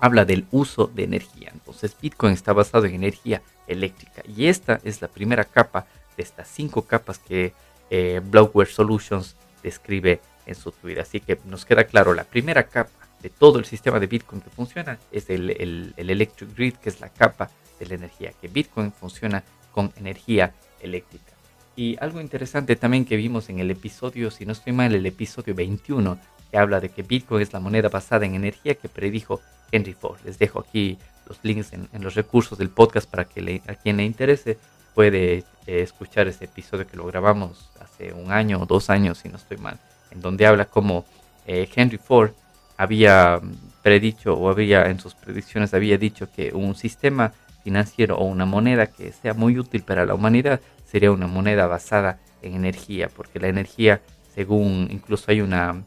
habla 0.00 0.24
del 0.24 0.46
uso 0.50 0.86
de 0.88 1.04
energía. 1.04 1.50
Entonces 1.52 1.96
Bitcoin 2.00 2.32
está 2.32 2.52
basado 2.52 2.86
en 2.86 2.94
energía 2.94 3.42
eléctrica 3.66 4.22
y 4.26 4.46
esta 4.46 4.80
es 4.84 5.00
la 5.00 5.08
primera 5.08 5.44
capa 5.44 5.86
de 6.16 6.22
estas 6.22 6.48
cinco 6.48 6.82
capas 6.82 7.18
que 7.18 7.54
eh, 7.90 8.20
Blockware 8.24 8.68
Solutions 8.68 9.36
describe 9.62 10.20
en 10.46 10.54
su 10.54 10.72
Twitter. 10.72 11.02
Así 11.02 11.20
que 11.20 11.38
nos 11.44 11.64
queda 11.64 11.84
claro, 11.84 12.14
la 12.14 12.24
primera 12.24 12.64
capa 12.64 12.90
de 13.22 13.30
todo 13.30 13.58
el 13.58 13.64
sistema 13.64 13.98
de 13.98 14.06
Bitcoin 14.06 14.42
que 14.42 14.50
funciona 14.50 14.98
es 15.10 15.30
el, 15.30 15.50
el, 15.50 15.94
el 15.96 16.10
Electric 16.10 16.54
Grid, 16.54 16.74
que 16.74 16.90
es 16.90 17.00
la 17.00 17.08
capa 17.08 17.50
de 17.78 17.86
la 17.86 17.94
energía, 17.94 18.32
que 18.40 18.48
Bitcoin 18.48 18.92
funciona 18.92 19.42
con 19.72 19.92
energía 19.96 20.54
eléctrica. 20.80 21.32
Y 21.76 21.96
algo 22.00 22.20
interesante 22.20 22.76
también 22.76 23.04
que 23.04 23.16
vimos 23.16 23.48
en 23.48 23.58
el 23.58 23.70
episodio, 23.70 24.30
si 24.30 24.46
no 24.46 24.52
estoy 24.52 24.72
mal, 24.72 24.94
el 24.94 25.06
episodio 25.06 25.54
21, 25.54 26.18
que 26.50 26.58
habla 26.58 26.80
de 26.80 26.90
que 26.90 27.02
Bitcoin 27.02 27.42
es 27.42 27.52
la 27.52 27.60
moneda 27.60 27.88
basada 27.88 28.26
en 28.26 28.34
energía 28.34 28.74
que 28.76 28.88
predijo 28.88 29.40
Henry 29.72 29.94
Ford. 29.94 30.18
Les 30.24 30.38
dejo 30.38 30.60
aquí 30.60 30.98
los 31.26 31.38
links 31.42 31.72
en, 31.72 31.88
los 32.00 32.14
recursos 32.14 32.58
del 32.58 32.68
podcast 32.68 33.10
para 33.10 33.24
que 33.24 33.62
a 33.66 33.74
quien 33.74 33.96
le 33.96 34.04
interese 34.04 34.58
puede 34.94 35.38
eh, 35.38 35.44
escuchar 35.66 36.28
ese 36.28 36.46
episodio 36.46 36.86
que 36.86 36.96
lo 36.96 37.06
grabamos 37.06 37.70
hace 37.80 38.12
un 38.12 38.32
año 38.32 38.60
o 38.60 38.66
dos 38.66 38.90
años, 38.90 39.18
si 39.18 39.28
no 39.28 39.36
estoy 39.36 39.56
mal, 39.56 39.78
en 40.10 40.20
donde 40.20 40.46
habla 40.46 40.66
como 40.66 41.04
eh, 41.46 41.68
Henry 41.74 41.98
Ford 41.98 42.32
había 42.76 43.40
predicho 43.82 44.34
o 44.34 44.48
había 44.48 44.86
en 44.86 44.98
sus 44.98 45.14
predicciones 45.14 45.74
había 45.74 45.98
dicho 45.98 46.28
que 46.34 46.52
un 46.52 46.74
sistema 46.74 47.32
financiero 47.62 48.16
o 48.16 48.24
una 48.24 48.44
moneda 48.44 48.86
que 48.86 49.12
sea 49.12 49.34
muy 49.34 49.58
útil 49.58 49.82
para 49.82 50.04
la 50.04 50.14
humanidad 50.14 50.60
sería 50.84 51.10
una 51.10 51.26
moneda 51.26 51.66
basada 51.66 52.18
en 52.42 52.54
energía, 52.54 53.08
porque 53.08 53.40
la 53.40 53.48
energía, 53.48 54.00
según 54.34 54.88
incluso 54.90 55.30
hay 55.30 55.40
una, 55.40 55.82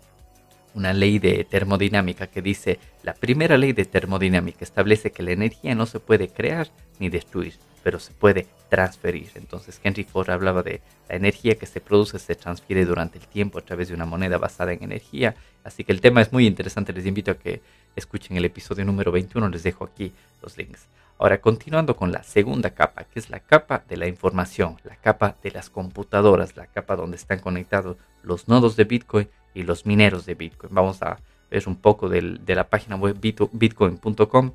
una 0.74 0.94
ley 0.94 1.20
de 1.20 1.44
termodinámica 1.44 2.28
que 2.28 2.42
dice, 2.42 2.80
la 3.04 3.14
primera 3.14 3.58
ley 3.58 3.74
de 3.74 3.86
termodinámica 3.86 4.66
establece 4.66 5.12
que 5.12 5.24
la 5.24 5.32
energía 5.32 5.76
no 5.76 5.86
se 5.86 6.00
puede 6.00 6.30
crear 6.30 6.68
ni 7.00 7.10
destruir, 7.10 7.54
pero 7.84 8.00
se 8.00 8.14
puede 8.14 8.48
transferir. 8.70 9.32
Entonces 9.36 9.80
Henry 9.84 10.04
Ford 10.04 10.30
hablaba 10.30 10.64
de 10.64 10.82
la 11.10 11.16
energía 11.16 11.56
que 11.56 11.66
se 11.66 11.82
produce 11.82 12.20
se 12.20 12.36
transfiere 12.36 12.86
durante 12.86 13.18
el 13.18 13.28
tiempo 13.28 13.60
a 13.60 13.62
través 13.62 13.88
de 13.88 13.94
una 13.94 14.06
moneda 14.06 14.38
basada 14.38 14.74
en 14.74 14.84
energía. 14.84 15.36
Así 15.64 15.84
que 15.84 15.92
el 15.92 16.02
tema 16.02 16.22
es 16.22 16.32
muy 16.32 16.46
interesante, 16.46 16.94
les 16.94 17.06
invito 17.06 17.32
a 17.32 17.36
que 17.36 17.62
escuchen 17.96 18.38
el 18.38 18.46
episodio 18.46 18.86
número 18.86 19.12
21, 19.12 19.50
les 19.50 19.64
dejo 19.64 19.86
aquí 19.86 20.12
los 20.42 20.58
links. 20.58 20.88
Ahora, 21.20 21.42
continuando 21.42 21.96
con 21.96 22.12
la 22.12 22.22
segunda 22.22 22.70
capa, 22.72 23.06
que 23.06 23.20
es 23.20 23.32
la 23.32 23.40
capa 23.40 23.84
de 23.90 23.98
la 23.98 24.08
información, 24.08 24.78
la 24.84 24.96
capa 24.98 25.36
de 25.42 25.50
las 25.50 25.70
computadoras, 25.70 26.56
la 26.56 26.68
capa 26.68 26.96
donde 26.96 27.18
están 27.18 27.40
conectados 27.40 27.98
los 28.22 28.48
nodos 28.48 28.76
de 28.76 28.84
Bitcoin 28.84 29.28
y 29.56 29.64
los 29.64 29.88
mineros 29.88 30.28
de 30.28 30.36
Bitcoin. 30.36 30.76
Vamos 30.76 31.02
a 31.02 31.18
ver 31.50 31.68
un 31.68 31.76
poco 31.76 32.08
de 32.08 32.56
la 32.56 32.70
página 32.70 32.98
web 32.98 33.18
bitcoin.com, 33.20 34.52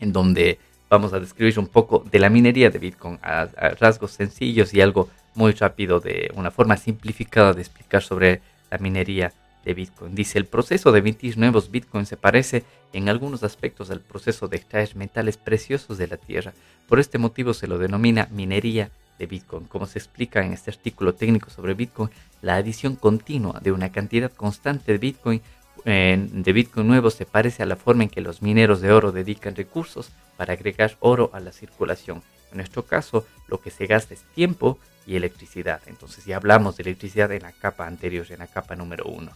en 0.00 0.12
donde 0.12 0.58
vamos 0.88 1.12
a 1.12 1.20
describir 1.20 1.58
un 1.58 1.68
poco 1.68 2.04
de 2.10 2.18
la 2.18 2.30
minería 2.30 2.70
de 2.70 2.78
Bitcoin 2.78 3.18
a, 3.22 3.46
rasgos 3.78 4.12
sencillos 4.12 4.72
y 4.74 4.80
algo 4.80 5.08
muy 5.34 5.52
rápido, 5.52 6.00
de 6.00 6.30
una 6.34 6.50
forma 6.50 6.76
simplificada 6.76 7.52
de 7.52 7.60
explicar 7.60 8.02
sobre 8.02 8.40
la 8.70 8.78
minería 8.78 9.32
Bitcoin. 9.74 10.14
Dice, 10.14 10.38
el 10.38 10.46
proceso 10.46 10.92
de 10.92 11.00
emitir 11.00 11.38
nuevos 11.38 11.70
Bitcoin 11.70 12.06
se 12.06 12.16
parece 12.16 12.64
en 12.92 13.08
algunos 13.08 13.42
aspectos 13.42 13.90
al 13.90 14.00
proceso 14.00 14.48
de 14.48 14.56
extraer 14.56 14.96
metales 14.96 15.36
preciosos 15.36 15.98
de 15.98 16.08
la 16.08 16.16
Tierra. 16.16 16.52
Por 16.88 17.00
este 17.00 17.18
motivo 17.18 17.54
se 17.54 17.66
lo 17.66 17.78
denomina 17.78 18.28
minería 18.30 18.90
de 19.18 19.26
Bitcoin. 19.26 19.64
Como 19.66 19.86
se 19.86 19.98
explica 19.98 20.44
en 20.44 20.52
este 20.52 20.70
artículo 20.70 21.14
técnico 21.14 21.50
sobre 21.50 21.74
Bitcoin, 21.74 22.10
la 22.40 22.56
adición 22.56 22.96
continua 22.96 23.60
de 23.60 23.72
una 23.72 23.90
cantidad 23.90 24.32
constante 24.32 24.92
de 24.92 24.98
Bitcoin 24.98 25.42
de 25.84 26.52
Bitcoin 26.52 26.86
nuevos 26.86 27.14
se 27.14 27.26
parece 27.26 27.62
a 27.62 27.66
la 27.66 27.76
forma 27.76 28.04
en 28.04 28.10
que 28.10 28.20
los 28.20 28.42
mineros 28.42 28.80
de 28.80 28.92
oro 28.92 29.12
dedican 29.12 29.56
recursos 29.56 30.10
para 30.36 30.52
agregar 30.52 30.96
oro 31.00 31.30
a 31.32 31.40
la 31.40 31.52
circulación. 31.52 32.22
En 32.50 32.58
nuestro 32.58 32.84
caso, 32.84 33.26
lo 33.46 33.60
que 33.60 33.70
se 33.70 33.86
gasta 33.86 34.14
es 34.14 34.22
tiempo 34.34 34.78
y 35.06 35.16
electricidad. 35.16 35.80
Entonces 35.86 36.24
ya 36.24 36.36
hablamos 36.36 36.76
de 36.76 36.82
electricidad 36.84 37.32
en 37.32 37.42
la 37.42 37.52
capa 37.52 37.86
anterior, 37.86 38.26
en 38.30 38.38
la 38.38 38.46
capa 38.46 38.76
número 38.76 39.04
uno. 39.06 39.32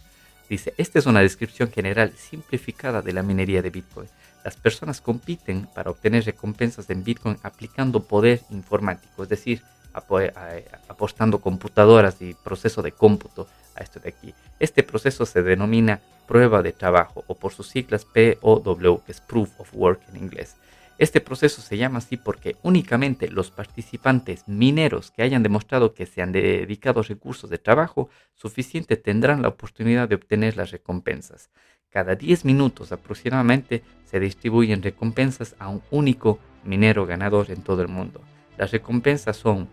Dice, 0.49 0.73
esta 0.77 0.99
es 0.99 1.05
una 1.05 1.21
descripción 1.21 1.71
general 1.71 2.13
simplificada 2.17 3.01
de 3.01 3.13
la 3.13 3.23
minería 3.23 3.61
de 3.61 3.69
Bitcoin. 3.69 4.07
Las 4.43 4.55
personas 4.55 5.01
compiten 5.01 5.67
para 5.73 5.89
obtener 5.89 6.25
recompensas 6.25 6.89
en 6.89 7.03
Bitcoin 7.03 7.37
aplicando 7.43 8.03
poder 8.03 8.41
informático, 8.49 9.23
es 9.23 9.29
decir, 9.29 9.63
apostando 9.93 11.39
computadoras 11.39 12.21
y 12.21 12.33
proceso 12.33 12.81
de 12.81 12.91
cómputo 12.91 13.47
a 13.75 13.81
esto 13.83 13.99
de 13.99 14.09
aquí. 14.09 14.33
Este 14.59 14.83
proceso 14.83 15.25
se 15.25 15.43
denomina 15.43 16.01
prueba 16.27 16.61
de 16.61 16.71
trabajo 16.71 17.23
o 17.27 17.35
por 17.35 17.53
sus 17.53 17.67
siglas 17.67 18.05
POW, 18.05 19.03
que 19.05 19.11
es 19.11 19.21
Proof 19.21 19.59
of 19.59 19.69
Work 19.73 20.01
en 20.09 20.17
inglés. 20.17 20.55
Este 20.99 21.21
proceso 21.21 21.61
se 21.61 21.77
llama 21.77 21.97
así 21.97 22.17
porque 22.17 22.55
únicamente 22.61 23.27
los 23.27 23.49
participantes 23.49 24.47
mineros 24.47 25.11
que 25.11 25.23
hayan 25.23 25.41
demostrado 25.41 25.93
que 25.93 26.05
se 26.05 26.21
han 26.21 26.31
dedicado 26.31 27.01
recursos 27.01 27.49
de 27.49 27.57
trabajo 27.57 28.09
suficiente 28.35 28.95
tendrán 28.95 29.41
la 29.41 29.49
oportunidad 29.49 30.07
de 30.07 30.15
obtener 30.15 30.55
las 30.55 30.71
recompensas. 30.71 31.49
Cada 31.89 32.15
10 32.15 32.45
minutos 32.45 32.91
aproximadamente 32.91 33.83
se 34.05 34.19
distribuyen 34.19 34.83
recompensas 34.83 35.55
a 35.59 35.67
un 35.67 35.81
único 35.91 36.39
minero 36.63 37.05
ganador 37.05 37.51
en 37.51 37.63
todo 37.63 37.81
el 37.81 37.87
mundo. 37.87 38.21
Las 38.57 38.71
recompensas 38.71 39.35
son 39.35 39.67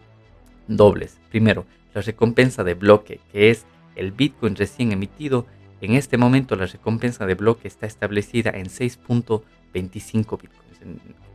dobles. 0.68 1.18
Primero, 1.30 1.66
la 1.94 2.00
recompensa 2.00 2.64
de 2.64 2.74
bloque, 2.74 3.20
que 3.32 3.50
es 3.50 3.66
el 3.96 4.12
Bitcoin 4.12 4.56
recién 4.56 4.92
emitido. 4.92 5.46
En 5.80 5.94
este 5.94 6.16
momento 6.16 6.56
la 6.56 6.66
recompensa 6.66 7.26
de 7.26 7.34
bloque 7.34 7.68
está 7.68 7.86
establecida 7.86 8.50
en 8.50 8.66
6.25 8.66 10.40
Bitcoins 10.40 10.60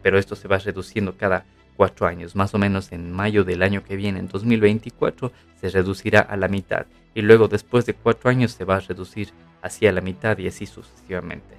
pero 0.01 0.19
esto 0.19 0.35
se 0.35 0.47
va 0.47 0.59
reduciendo 0.59 1.17
cada 1.17 1.45
cuatro 1.75 2.05
años. 2.05 2.35
Más 2.35 2.53
o 2.53 2.59
menos 2.59 2.91
en 2.91 3.12
mayo 3.12 3.43
del 3.43 3.63
año 3.63 3.83
que 3.83 3.95
viene, 3.95 4.19
en 4.19 4.27
2024, 4.27 5.31
se 5.59 5.69
reducirá 5.69 6.19
a 6.19 6.38
la 6.38 6.47
mitad. 6.47 6.85
Y 7.15 7.21
luego 7.21 7.47
después 7.47 7.88
de 7.88 7.95
cuatro 7.95 8.29
años 8.29 8.51
se 8.51 8.65
va 8.65 8.75
a 8.75 8.81
reducir 8.81 9.29
hacia 9.63 9.91
la 9.91 10.01
mitad 10.01 10.38
y 10.38 10.47
así 10.47 10.67
sucesivamente. 10.67 11.55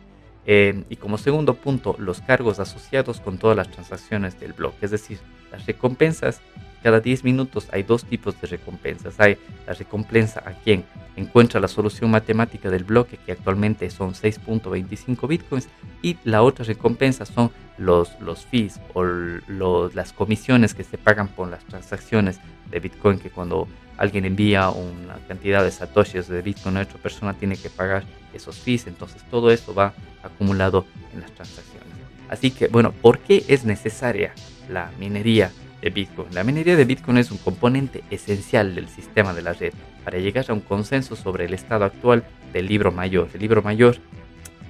Eh, 0.47 0.85
y 0.89 0.95
como 0.95 1.19
segundo 1.19 1.55
punto, 1.55 1.97
los 1.99 2.21
cargos 2.21 2.61
asociados 2.61 3.21
con 3.21 3.39
todas 3.39 3.57
las 3.57 3.69
transacciones 3.69 4.39
del 4.39 4.53
bloque, 4.53 4.79
es 4.83 4.93
decir, 4.93 5.19
las 5.51 5.67
recompensas 5.67 6.41
cada 6.87 7.01
10 7.01 7.25
minutos 7.25 7.67
hay 7.73 7.83
dos 7.83 8.05
tipos 8.05 8.41
de 8.41 8.47
recompensas. 8.47 9.19
Hay 9.19 9.39
la 9.67 9.73
recompensa 9.73 10.41
a 10.47 10.53
quien 10.53 10.85
encuentra 11.17 11.59
la 11.59 11.67
solución 11.67 12.13
matemática 12.13 12.71
del 12.71 12.85
bloque, 12.85 13.17
que 13.17 13.33
actualmente 13.33 13.91
son 13.91 14.13
6.25 14.15 15.27
bitcoins, 15.27 15.69
y 16.01 16.17
la 16.23 16.45
otra 16.45 16.65
recompensa 16.65 17.27
son 17.27 17.51
los, 17.77 18.13
los 18.21 18.47
fees 18.47 18.81
o 18.95 19.03
las 19.03 20.13
comisiones 20.13 20.75
que 20.75 20.85
se 20.85 20.97
pagan 20.97 21.27
por 21.27 21.49
las 21.49 21.65
transacciones 21.65 22.39
de 22.71 22.79
bitcoin, 22.79 23.19
que 23.19 23.31
cuando 23.31 23.67
alguien 23.97 24.25
envía 24.25 24.71
una 24.71 25.17
cantidad 25.27 25.65
de 25.65 25.73
satoshis 25.73 26.29
de 26.29 26.41
bitcoin 26.41 26.77
a 26.77 26.83
otra 26.83 26.99
persona 26.99 27.35
tiene 27.35 27.57
que 27.57 27.69
pagar 27.69 28.05
esos 28.33 28.61
fees. 28.61 28.87
Entonces 28.87 29.25
todo 29.29 29.51
esto 29.51 29.75
va 29.75 29.93
acumulado 30.23 30.87
en 31.13 31.23
las 31.23 31.33
transacciones. 31.33 31.89
Así 32.29 32.53
que, 32.53 32.69
bueno, 32.69 32.93
¿por 32.93 33.19
qué 33.19 33.45
es 33.49 33.65
necesaria 33.65 34.33
la 34.69 34.93
minería 35.01 35.51
de 35.81 35.91
Bitcoin. 35.91 36.35
La 36.35 36.45
minería 36.45 36.77
de 36.77 36.85
Bitcoin 36.85 37.19
es 37.19 37.31
un 37.31 37.39
componente 37.39 38.03
esencial 38.11 38.75
del 38.75 38.89
sistema 38.89 39.35
de 39.35 39.43
la 39.43 39.53
red 39.53 39.73
para 40.05 40.19
llegar 40.19 40.47
a 40.49 40.55
un 40.55 40.61
consenso 40.61 41.17
sobre 41.17 41.45
el 41.45 41.55
estado 41.55 41.85
actual 41.85 42.25
del 42.53 42.67
libro 42.67 42.93
mayor. 42.93 43.29
El 43.35 43.41
libro 43.41 43.63
mayor, 43.63 43.97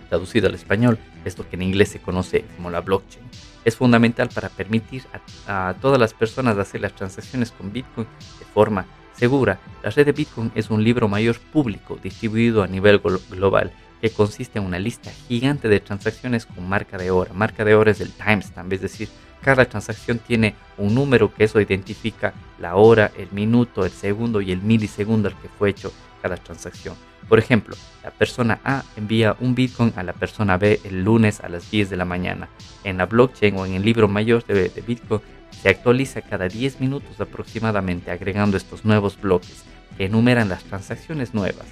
traducido 0.08 0.48
al 0.48 0.54
español, 0.54 0.98
es 1.24 1.38
lo 1.38 1.48
que 1.48 1.56
en 1.56 1.62
inglés 1.62 1.90
se 1.90 2.00
conoce 2.00 2.44
como 2.56 2.70
la 2.70 2.80
blockchain. 2.80 3.24
Es 3.64 3.76
fundamental 3.76 4.28
para 4.32 4.48
permitir 4.48 5.02
a, 5.46 5.74
todas 5.80 5.98
las 5.98 6.14
personas 6.14 6.56
hacer 6.56 6.80
las 6.80 6.94
transacciones 6.94 7.50
con 7.50 7.72
Bitcoin 7.72 8.06
de 8.38 8.44
forma 8.44 8.86
segura. 9.16 9.58
La 9.82 9.90
red 9.90 10.06
de 10.06 10.12
Bitcoin 10.12 10.52
es 10.54 10.70
un 10.70 10.84
libro 10.84 11.08
mayor 11.08 11.38
público 11.38 11.98
distribuido 12.02 12.62
a 12.62 12.66
nivel 12.68 13.00
global 13.30 13.72
que 14.00 14.10
consiste 14.10 14.58
en 14.58 14.66
una 14.66 14.78
lista 14.78 15.10
gigante 15.10 15.68
de 15.68 15.80
transacciones 15.80 16.46
con 16.46 16.68
marca 16.68 16.98
de 16.98 17.10
hora. 17.10 17.32
Marca 17.32 17.64
de 17.64 17.74
hora 17.74 17.90
es 17.90 18.00
el 18.00 18.12
timestamp, 18.12 18.72
es 18.72 18.82
decir, 18.82 19.08
cada 19.42 19.64
transacción 19.64 20.18
tiene 20.18 20.54
un 20.76 20.94
número 20.94 21.32
que 21.32 21.44
eso 21.44 21.60
identifica 21.60 22.34
la 22.58 22.76
hora, 22.76 23.10
el 23.16 23.30
minuto, 23.32 23.84
el 23.84 23.92
segundo 23.92 24.40
y 24.40 24.52
el 24.52 24.62
milisegundo 24.62 25.28
al 25.28 25.36
que 25.40 25.48
fue 25.48 25.70
hecho 25.70 25.92
cada 26.22 26.36
transacción. 26.36 26.96
Por 27.28 27.38
ejemplo, 27.38 27.76
la 28.04 28.10
persona 28.10 28.60
A 28.64 28.84
envía 28.96 29.36
un 29.40 29.54
Bitcoin 29.54 29.92
a 29.96 30.02
la 30.04 30.12
persona 30.12 30.56
B 30.58 30.80
el 30.84 31.02
lunes 31.02 31.40
a 31.40 31.48
las 31.48 31.70
10 31.70 31.90
de 31.90 31.96
la 31.96 32.04
mañana. 32.04 32.48
En 32.84 32.98
la 32.98 33.06
blockchain 33.06 33.56
o 33.56 33.66
en 33.66 33.74
el 33.74 33.84
libro 33.84 34.06
mayor 34.06 34.44
de, 34.44 34.70
Bitcoin 34.86 35.20
se 35.50 35.68
actualiza 35.68 36.22
cada 36.22 36.48
10 36.48 36.80
minutos 36.80 37.20
aproximadamente 37.20 38.10
agregando 38.10 38.56
estos 38.56 38.84
nuevos 38.84 39.20
bloques 39.20 39.64
que 39.96 40.04
enumeran 40.04 40.48
las 40.48 40.62
transacciones 40.64 41.34
nuevas. 41.34 41.66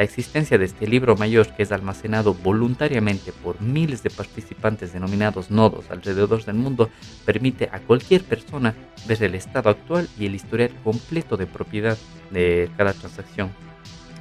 La 0.00 0.04
existencia 0.04 0.56
de 0.56 0.64
este 0.64 0.86
libro 0.86 1.14
mayor 1.14 1.54
que 1.54 1.62
es 1.62 1.72
almacenado 1.72 2.32
voluntariamente 2.32 3.32
por 3.32 3.60
miles 3.60 4.02
de 4.02 4.08
participantes 4.08 4.94
denominados 4.94 5.50
nodos 5.50 5.90
alrededor 5.90 6.42
del 6.42 6.54
mundo 6.54 6.88
permite 7.26 7.68
a 7.70 7.80
cualquier 7.80 8.24
persona 8.24 8.74
ver 9.06 9.22
el 9.22 9.34
estado 9.34 9.68
actual 9.68 10.08
y 10.18 10.24
el 10.24 10.34
historial 10.34 10.70
completo 10.82 11.36
de 11.36 11.46
propiedad 11.46 11.98
de 12.30 12.70
cada 12.78 12.94
transacción 12.94 13.50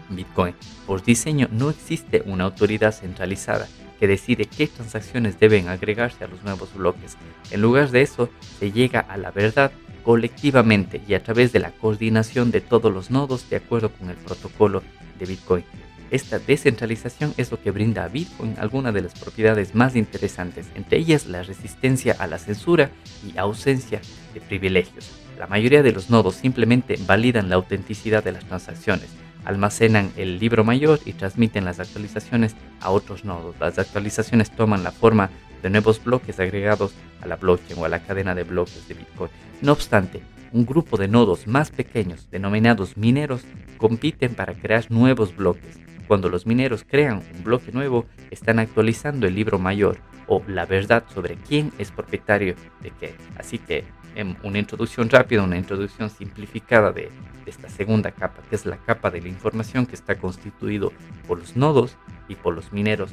Bitcoin. 0.09 0.53
Por 0.85 1.01
diseño 1.01 1.47
no 1.49 1.69
existe 1.69 2.23
una 2.25 2.43
autoridad 2.43 2.91
centralizada 2.91 3.65
que 4.01 4.07
decide 4.09 4.47
qué 4.47 4.67
transacciones 4.67 5.39
deben 5.39 5.69
agregarse 5.69 6.25
a 6.25 6.27
los 6.27 6.43
nuevos 6.43 6.73
bloques. 6.73 7.15
En 7.51 7.61
lugar 7.61 7.89
de 7.91 8.01
eso, 8.01 8.29
se 8.59 8.73
llega 8.73 8.99
a 8.99 9.15
la 9.15 9.31
verdad 9.31 9.71
colectivamente 10.03 11.01
y 11.07 11.13
a 11.13 11.23
través 11.23 11.53
de 11.53 11.59
la 11.59 11.71
coordinación 11.71 12.51
de 12.51 12.59
todos 12.59 12.93
los 12.93 13.11
nodos 13.11 13.49
de 13.49 13.55
acuerdo 13.55 13.91
con 13.93 14.09
el 14.09 14.17
protocolo 14.17 14.83
Bitcoin. 15.25 15.63
Esta 16.11 16.39
descentralización 16.39 17.33
es 17.37 17.51
lo 17.51 17.61
que 17.61 17.69
brinda 17.71 18.03
a 18.03 18.07
Bitcoin 18.07 18.55
algunas 18.57 18.93
de 18.93 19.03
las 19.03 19.13
propiedades 19.13 19.75
más 19.75 19.95
interesantes, 19.95 20.67
entre 20.75 20.97
ellas 20.97 21.27
la 21.27 21.43
resistencia 21.43 22.15
a 22.17 22.25
la 22.25 22.39
censura 22.39 22.89
y 23.23 23.37
ausencia 23.37 24.01
de 24.33 24.41
privilegios. 24.41 25.11
La 25.37 25.47
mayoría 25.47 25.83
de 25.83 25.91
los 25.91 26.09
nodos 26.09 26.35
simplemente 26.35 26.97
validan 27.05 27.49
la 27.49 27.55
autenticidad 27.55 28.23
de 28.23 28.31
las 28.31 28.45
transacciones, 28.45 29.07
almacenan 29.45 30.11
el 30.17 30.39
libro 30.39 30.63
mayor 30.63 30.99
y 31.05 31.13
transmiten 31.13 31.63
las 31.63 31.79
actualizaciones 31.79 32.55
a 32.81 32.89
otros 32.89 33.23
nodos. 33.23 33.55
Las 33.59 33.77
actualizaciones 33.77 34.49
toman 34.51 34.83
la 34.83 34.91
forma 34.91 35.29
de 35.61 35.69
nuevos 35.69 36.03
bloques 36.03 36.39
agregados 36.39 36.93
a 37.21 37.27
la 37.27 37.35
blockchain 37.35 37.79
o 37.79 37.85
a 37.85 37.89
la 37.89 37.99
cadena 37.99 38.33
de 38.33 38.43
bloques 38.43 38.87
de 38.87 38.95
Bitcoin. 38.95 39.29
No 39.61 39.73
obstante, 39.73 40.21
un 40.51 40.65
grupo 40.65 40.97
de 40.97 41.07
nodos 41.07 41.47
más 41.47 41.71
pequeños, 41.71 42.29
denominados 42.31 42.97
mineros, 42.97 43.43
compiten 43.77 44.35
para 44.35 44.53
crear 44.53 44.89
nuevos 44.89 45.35
bloques. 45.35 45.79
Cuando 46.07 46.29
los 46.29 46.45
mineros 46.45 46.85
crean 46.87 47.21
un 47.35 47.43
bloque 47.43 47.71
nuevo, 47.71 48.05
están 48.31 48.59
actualizando 48.59 49.27
el 49.27 49.35
libro 49.35 49.59
mayor 49.59 49.97
o 50.27 50.41
la 50.47 50.65
verdad 50.65 51.03
sobre 51.13 51.35
quién 51.35 51.71
es 51.77 51.91
propietario 51.91 52.55
de 52.81 52.91
qué. 52.99 53.15
Así 53.37 53.57
que, 53.57 53.83
en 54.15 54.37
una 54.43 54.59
introducción 54.59 55.09
rápida, 55.09 55.43
una 55.43 55.57
introducción 55.57 56.09
simplificada 56.09 56.91
de, 56.91 57.09
esta 57.45 57.69
segunda 57.69 58.11
capa, 58.11 58.41
que 58.49 58.55
es 58.55 58.65
la 58.65 58.77
capa 58.77 59.09
de 59.09 59.21
la 59.21 59.27
información 59.27 59.85
que 59.85 59.95
está 59.95 60.15
constituido 60.15 60.93
por 61.27 61.39
los 61.39 61.55
nodos 61.55 61.97
y 62.27 62.35
por 62.35 62.53
los 62.53 62.71
mineros. 62.71 63.11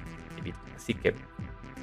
Así 0.76 0.94
que 0.94 1.14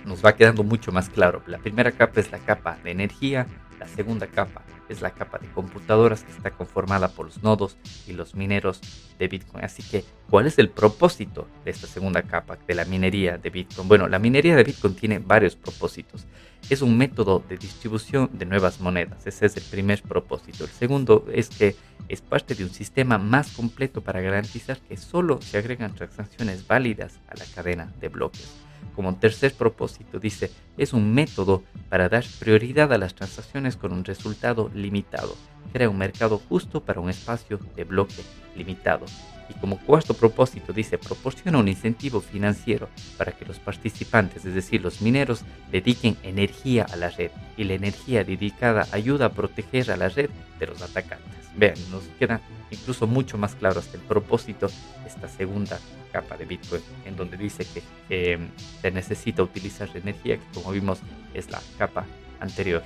nos 0.06 0.24
va 0.24 0.36
quedando 0.36 0.64
mucho 0.64 0.92
más 0.92 1.10
claro. 1.10 1.42
La 1.48 1.58
primera 1.58 1.92
capa 1.92 2.20
es 2.20 2.32
la 2.32 2.40
capa 2.40 2.78
de 2.84 2.92
energía, 2.92 3.48
la 3.84 3.90
segunda 3.90 4.28
capa 4.28 4.62
es 4.88 5.02
la 5.02 5.12
capa 5.12 5.40
de 5.40 5.50
computadoras 5.50 6.24
que 6.24 6.32
está 6.32 6.52
conformada 6.52 7.10
por 7.10 7.26
los 7.26 7.44
nodos 7.44 7.78
y 8.08 8.14
los 8.14 8.34
mineros 8.34 8.80
de 9.20 9.28
Bitcoin. 9.28 9.66
Así 9.66 9.84
que, 9.84 10.06
¿cuál 10.30 10.48
es 10.48 10.58
el 10.58 10.70
propósito 10.70 11.50
de 11.66 11.72
esta 11.72 11.88
segunda 11.88 12.22
capa 12.22 12.58
de 12.66 12.76
la 12.76 12.86
minería 12.86 13.38
de 13.38 13.50
Bitcoin? 13.50 13.90
Bueno, 13.90 14.08
la 14.08 14.20
minería 14.20 14.56
de 14.56 14.64
Bitcoin 14.64 14.96
tiene 14.96 15.20
varios 15.20 15.58
propósitos. 15.58 16.26
Es 16.70 16.82
un 16.82 16.98
método 16.98 17.44
de 17.50 17.58
distribución 17.58 18.30
de 18.32 18.46
nuevas 18.46 18.80
monedas. 18.80 19.28
Ese 19.28 19.48
es 19.48 19.58
el 19.58 19.64
primer 19.64 20.02
propósito. 20.02 20.64
El 20.64 20.70
segundo 20.70 21.26
es 21.34 21.50
que 21.50 21.76
es 22.08 22.22
parte 22.22 22.56
de 22.56 22.64
un 22.64 22.72
sistema 22.72 23.18
más 23.18 23.52
completo 23.52 24.00
para 24.00 24.22
garantizar 24.22 24.80
que 24.80 24.96
solo 24.96 25.42
se 25.42 25.58
agregan 25.58 25.94
transacciones 25.94 26.66
válidas 26.66 27.20
a 27.28 27.36
la 27.36 27.46
cadena 27.54 27.92
de 28.00 28.08
bloques. 28.08 28.50
Como 28.96 29.16
tercer 29.16 29.54
propósito, 29.54 30.20
dice, 30.20 30.52
es 30.78 30.94
un 30.94 31.14
método 31.14 31.64
para 31.90 32.10
dar 32.10 32.24
prioridad 32.40 32.92
a 32.94 32.98
las 32.98 33.16
transacciones 33.16 33.76
con 33.76 33.92
un 33.92 34.06
resultado 34.06 34.70
limitado. 34.74 35.36
Crea 35.72 35.90
un 35.90 35.98
mercado 35.98 36.42
justo 36.50 36.82
para 36.82 37.00
un 37.00 37.10
espacio 37.10 37.60
de 37.76 37.84
bloque 37.84 38.22
limitado. 38.56 39.06
Y 39.50 39.54
como 39.56 39.80
cuarto 39.80 40.14
propósito, 40.14 40.72
dice, 40.72 40.98
proporciona 40.98 41.58
un 41.58 41.68
incentivo 41.68 42.22
financiero 42.22 42.90
para 43.18 43.32
que 43.32 43.46
los 43.46 43.60
participantes, 43.60 44.46
es 44.46 44.54
decir, 44.54 44.82
los 44.82 45.02
mineros, 45.02 45.44
dediquen 45.72 46.18
energía 46.24 46.86
a 46.92 46.96
la 46.96 47.10
red. 47.10 47.32
Y 47.58 47.64
la 47.66 47.74
energía 47.74 48.24
dedicada 48.24 48.88
ayuda 48.92 49.28
a 49.28 49.32
proteger 49.34 49.92
a 49.92 49.98
la 49.98 50.10
red 50.10 50.30
de 50.60 50.68
los 50.68 50.82
atacantes. 50.82 51.50
Vean, 51.56 51.76
nos 51.92 52.04
queda 52.20 52.42
incluso 52.74 53.08
mucho 53.08 53.38
más 53.38 53.56
claro 53.56 53.80
hasta 53.80 53.98
el 53.98 54.04
propósito 54.04 54.68
esta 55.06 55.28
segunda 55.28 55.80
capa 56.12 56.38
de 56.38 56.46
Bitcoin, 56.46 56.82
en 57.06 57.16
donde 57.16 57.38
dice 57.38 57.66
que 58.08 58.50
se 58.82 58.92
necesita 58.92 59.42
utilizar 59.44 59.90
energía, 59.96 60.38
que 60.38 60.46
como 60.54 60.72
vimos 60.72 61.00
es 61.34 61.50
la 61.50 61.62
capa 61.78 62.06
anterior. 62.40 62.84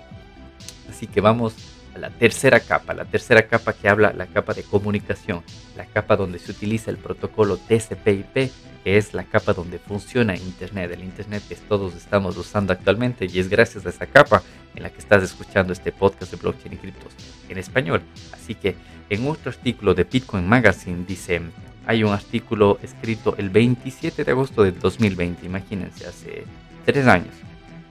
Así 0.90 1.08
que 1.08 1.20
vamos 1.20 1.54
a 1.96 1.98
la 1.98 2.10
tercera 2.10 2.60
capa, 2.60 2.94
la 2.94 3.06
tercera 3.06 3.48
capa 3.48 3.74
que 3.74 3.90
habla 3.90 4.14
la 4.14 4.28
capa 4.28 4.54
de 4.54 4.64
comunicación, 4.64 5.44
la 5.76 5.86
capa 5.86 6.16
donde 6.16 6.40
se 6.40 6.52
utiliza 6.52 6.92
el 6.92 6.98
protocolo 6.98 7.58
TCP/IP, 7.58 8.52
es 8.96 9.14
la 9.14 9.24
capa 9.24 9.54
donde 9.54 9.80
funciona 9.80 10.36
Internet, 10.36 10.92
el 10.94 11.04
Internet 11.04 11.44
que 11.50 11.56
todos 11.56 11.96
estamos 11.96 12.38
usando 12.38 12.72
actualmente 12.72 13.26
y 13.26 13.40
es 13.40 13.50
gracias 13.50 13.86
a 13.86 13.90
esa 13.90 14.06
capa 14.06 14.44
en 14.76 14.84
la 14.84 14.90
que 14.90 15.00
estás 15.00 15.24
escuchando 15.24 15.74
este 15.74 15.92
podcast 15.92 16.32
de 16.32 16.38
blockchain 16.38 16.74
y 16.74 16.78
criptos 16.78 17.12
en 17.50 17.58
español. 17.58 18.02
Así 18.32 18.56
que 18.56 18.76
en 19.10 19.28
otro 19.28 19.52
artículo 19.52 19.94
de 19.94 20.04
Bitcoin 20.04 20.48
Magazine 20.48 21.04
dice, 21.06 21.42
hay 21.86 22.04
un 22.04 22.14
artículo 22.14 22.80
escrito 22.82 23.36
el 23.38 23.50
27 23.50 24.24
de 24.24 24.32
agosto 24.32 24.64
del 24.64 24.80
2020, 24.80 25.46
imagínense, 25.46 26.06
hace 26.06 26.44
tres 26.86 27.08
años. 27.08 27.34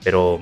Pero 0.03 0.39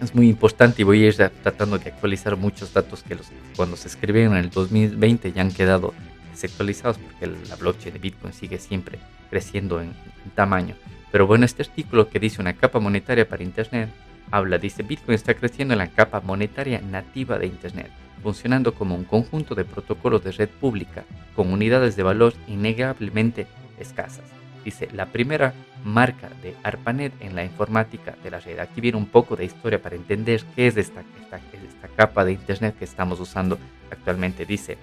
es 0.00 0.14
muy 0.14 0.28
importante 0.28 0.82
y 0.82 0.84
voy 0.84 1.04
a 1.04 1.08
ir 1.08 1.16
tratando 1.42 1.78
de 1.78 1.90
actualizar 1.90 2.36
muchos 2.36 2.72
datos 2.72 3.02
que 3.02 3.14
los, 3.14 3.26
cuando 3.56 3.76
se 3.76 3.88
escribieron 3.88 4.34
en 4.36 4.44
el 4.44 4.50
2020 4.50 5.32
ya 5.32 5.42
han 5.42 5.52
quedado 5.52 5.94
desactualizados 6.42 6.98
porque 6.98 7.26
la 7.48 7.56
blockchain 7.56 7.94
de 7.94 8.00
Bitcoin 8.00 8.32
sigue 8.32 8.58
siempre 8.58 8.98
creciendo 9.30 9.80
en, 9.80 9.88
en 9.88 10.30
tamaño. 10.34 10.74
Pero 11.10 11.26
bueno, 11.26 11.44
este 11.44 11.62
artículo 11.62 12.08
que 12.08 12.18
dice 12.18 12.40
una 12.40 12.54
capa 12.54 12.80
monetaria 12.80 13.28
para 13.28 13.42
Internet 13.42 13.90
habla, 14.30 14.58
dice 14.58 14.82
Bitcoin 14.82 15.14
está 15.14 15.34
creciendo 15.34 15.74
en 15.74 15.78
la 15.78 15.88
capa 15.88 16.20
monetaria 16.20 16.80
nativa 16.80 17.38
de 17.38 17.46
Internet 17.46 17.90
funcionando 18.22 18.74
como 18.74 18.94
un 18.94 19.04
conjunto 19.04 19.54
de 19.54 19.64
protocolos 19.64 20.22
de 20.24 20.32
red 20.32 20.48
pública 20.48 21.04
con 21.34 21.52
unidades 21.52 21.96
de 21.96 22.02
valor 22.02 22.34
innegablemente 22.46 23.46
escasas. 23.78 24.24
Dice, 24.64 24.88
la 24.92 25.06
primera 25.06 25.54
marca 25.84 26.30
de 26.40 26.54
ARPANET 26.62 27.12
en 27.20 27.34
la 27.34 27.44
informática 27.44 28.14
de 28.22 28.30
la 28.30 28.38
red. 28.38 28.60
Aquí 28.60 28.80
viene 28.80 28.96
un 28.96 29.06
poco 29.06 29.34
de 29.34 29.44
historia 29.44 29.82
para 29.82 29.96
entender 29.96 30.44
qué 30.54 30.68
es 30.68 30.76
esta, 30.76 31.02
esta, 31.20 31.38
esta 31.38 31.88
capa 31.88 32.24
de 32.24 32.32
Internet 32.32 32.76
que 32.78 32.84
estamos 32.84 33.18
usando 33.18 33.58
actualmente. 33.90 34.46
Dice, 34.46 34.78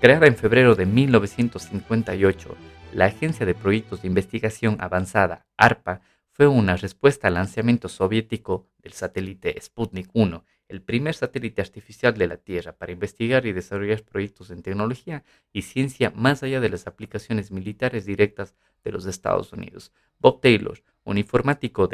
creada 0.00 0.26
en 0.26 0.36
febrero 0.36 0.74
de 0.74 0.86
1958, 0.86 2.56
la 2.92 3.06
Agencia 3.06 3.46
de 3.46 3.54
Proyectos 3.54 4.02
de 4.02 4.08
Investigación 4.08 4.76
Avanzada, 4.80 5.46
ARPA, 5.56 6.02
fue 6.30 6.46
una 6.46 6.76
respuesta 6.76 7.28
al 7.28 7.34
lanzamiento 7.34 7.88
soviético 7.88 8.68
del 8.82 8.92
satélite 8.92 9.60
Sputnik 9.60 10.10
1 10.12 10.44
el 10.68 10.82
primer 10.82 11.14
satélite 11.14 11.60
artificial 11.60 12.14
de 12.14 12.26
la 12.26 12.36
Tierra 12.36 12.72
para 12.72 12.92
investigar 12.92 13.46
y 13.46 13.52
desarrollar 13.52 14.02
proyectos 14.02 14.50
en 14.50 14.62
tecnología 14.62 15.24
y 15.52 15.62
ciencia 15.62 16.10
más 16.14 16.42
allá 16.42 16.60
de 16.60 16.70
las 16.70 16.86
aplicaciones 16.86 17.50
militares 17.50 18.06
directas 18.06 18.54
de 18.82 18.92
los 18.92 19.06
Estados 19.06 19.52
Unidos. 19.52 19.92
Bob 20.18 20.40
Taylor, 20.40 20.82
un 21.04 21.18
informático 21.18 21.86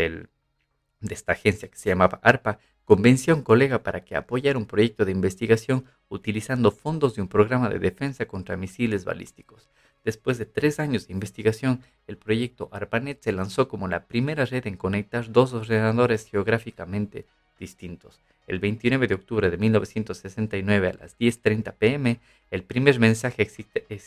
de 1.00 1.14
esta 1.14 1.32
agencia 1.32 1.68
que 1.68 1.76
se 1.76 1.88
llamaba 1.88 2.20
ARPA, 2.22 2.58
convenció 2.84 3.32
a 3.32 3.36
un 3.36 3.42
colega 3.42 3.82
para 3.82 4.04
que 4.04 4.16
apoyara 4.16 4.58
un 4.58 4.66
proyecto 4.66 5.04
de 5.04 5.12
investigación 5.12 5.84
utilizando 6.08 6.70
fondos 6.70 7.14
de 7.14 7.22
un 7.22 7.28
programa 7.28 7.68
de 7.68 7.78
defensa 7.78 8.26
contra 8.26 8.56
misiles 8.56 9.04
balísticos. 9.04 9.68
Después 10.04 10.38
de 10.38 10.46
tres 10.46 10.80
años 10.80 11.06
de 11.06 11.12
investigación, 11.12 11.82
el 12.06 12.16
proyecto 12.16 12.68
ARPANET 12.72 13.22
se 13.22 13.32
lanzó 13.32 13.68
como 13.68 13.86
la 13.86 14.06
primera 14.06 14.44
red 14.44 14.66
en 14.66 14.76
conectar 14.76 15.30
dos 15.30 15.52
ordenadores 15.52 16.26
geográficamente 16.26 17.26
distintos. 17.58 18.20
El 18.46 18.58
29 18.58 19.06
de 19.06 19.14
octubre 19.14 19.50
de 19.50 19.56
1969 19.58 20.88
a 20.88 20.94
las 20.94 21.18
10.30 21.18 21.74
pm, 21.74 22.18
el 22.50 22.64
primer 22.64 22.98
mensaje 22.98 23.48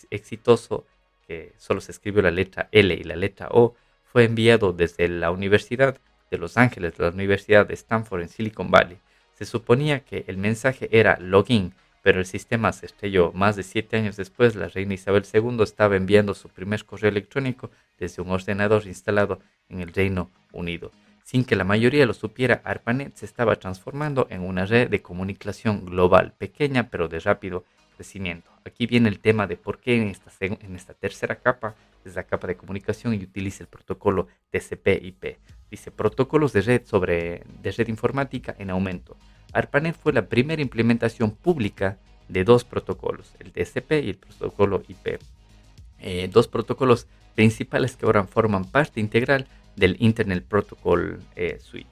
exitoso, 0.09 0.85
que 1.27 1.53
solo 1.57 1.79
se 1.79 1.91
escribió 1.91 2.21
la 2.21 2.31
letra 2.31 2.67
L 2.71 2.93
y 2.93 3.03
la 3.03 3.15
letra 3.15 3.47
O, 3.51 3.75
fue 4.03 4.25
enviado 4.25 4.73
desde 4.73 5.07
la 5.07 5.31
Universidad 5.31 5.97
de 6.33 6.39
Los 6.39 6.57
Ángeles, 6.57 6.97
la 6.97 7.09
Universidad 7.09 7.67
de 7.67 7.75
Stanford 7.75 8.21
en 8.21 8.29
Silicon 8.29 8.71
Valley. 8.71 8.97
Se 9.33 9.45
suponía 9.45 9.99
que 9.99 10.25
el 10.27 10.37
mensaje 10.37 10.89
era 10.91 11.17
login, 11.19 11.73
pero 12.01 12.19
el 12.19 12.25
sistema 12.25 12.73
se 12.73 12.87
estrelló. 12.87 13.31
Más 13.33 13.55
de 13.55 13.61
siete 13.61 13.97
años 13.97 14.17
después, 14.17 14.55
la 14.55 14.67
reina 14.67 14.95
Isabel 14.95 15.23
II 15.31 15.61
estaba 15.61 15.95
enviando 15.95 16.33
su 16.33 16.49
primer 16.49 16.85
correo 16.85 17.11
electrónico 17.11 17.69
desde 17.99 18.21
un 18.23 18.31
ordenador 18.31 18.85
instalado 18.87 19.39
en 19.69 19.81
el 19.81 19.93
Reino 19.93 20.31
Unido. 20.51 20.91
Sin 21.23 21.45
que 21.45 21.55
la 21.55 21.63
mayoría 21.63 22.05
lo 22.05 22.13
supiera, 22.13 22.61
ARPANET 22.65 23.15
se 23.15 23.25
estaba 23.25 23.55
transformando 23.55 24.27
en 24.29 24.41
una 24.41 24.65
red 24.65 24.89
de 24.89 25.01
comunicación 25.01 25.85
global, 25.85 26.33
pequeña 26.37 26.89
pero 26.89 27.07
de 27.07 27.19
rápido 27.19 27.63
crecimiento. 27.95 28.49
Aquí 28.65 28.87
viene 28.87 29.07
el 29.07 29.19
tema 29.19 29.45
de 29.45 29.55
por 29.55 29.79
qué 29.79 30.01
en 30.01 30.07
esta, 30.07 30.31
en 30.41 30.75
esta 30.75 30.93
tercera 30.95 31.35
capa 31.35 31.75
es 32.03 32.15
la 32.15 32.23
capa 32.23 32.47
de 32.47 32.57
comunicación 32.57 33.13
y 33.13 33.23
utiliza 33.23 33.63
el 33.63 33.69
protocolo 33.69 34.27
TCP/IP. 34.51 35.37
Dice 35.73 35.89
protocolos 35.89 36.53
de 36.53 36.61
red 36.61 36.83
sobre 36.85 37.41
de 37.63 37.71
red 37.71 37.87
informática 37.87 38.55
en 38.59 38.69
aumento. 38.69 39.17
ARPANET 39.53 39.95
fue 39.97 40.13
la 40.13 40.27
primera 40.27 40.61
implementación 40.61 41.31
pública 41.31 41.97
de 42.29 42.43
dos 42.43 42.63
protocolos, 42.63 43.33
el 43.39 43.51
TCP 43.51 43.91
y 44.03 44.09
el 44.09 44.17
protocolo 44.17 44.83
IP. 44.87 45.19
Eh, 45.99 46.29
dos 46.31 46.47
protocolos 46.47 47.07
principales 47.33 47.95
que 47.95 48.05
ahora 48.05 48.23
forman 48.27 48.65
parte 48.65 48.99
integral 48.99 49.47
del 49.75 49.97
Internet 49.97 50.45
Protocol 50.47 51.19
eh, 51.35 51.57
Suite. 51.59 51.89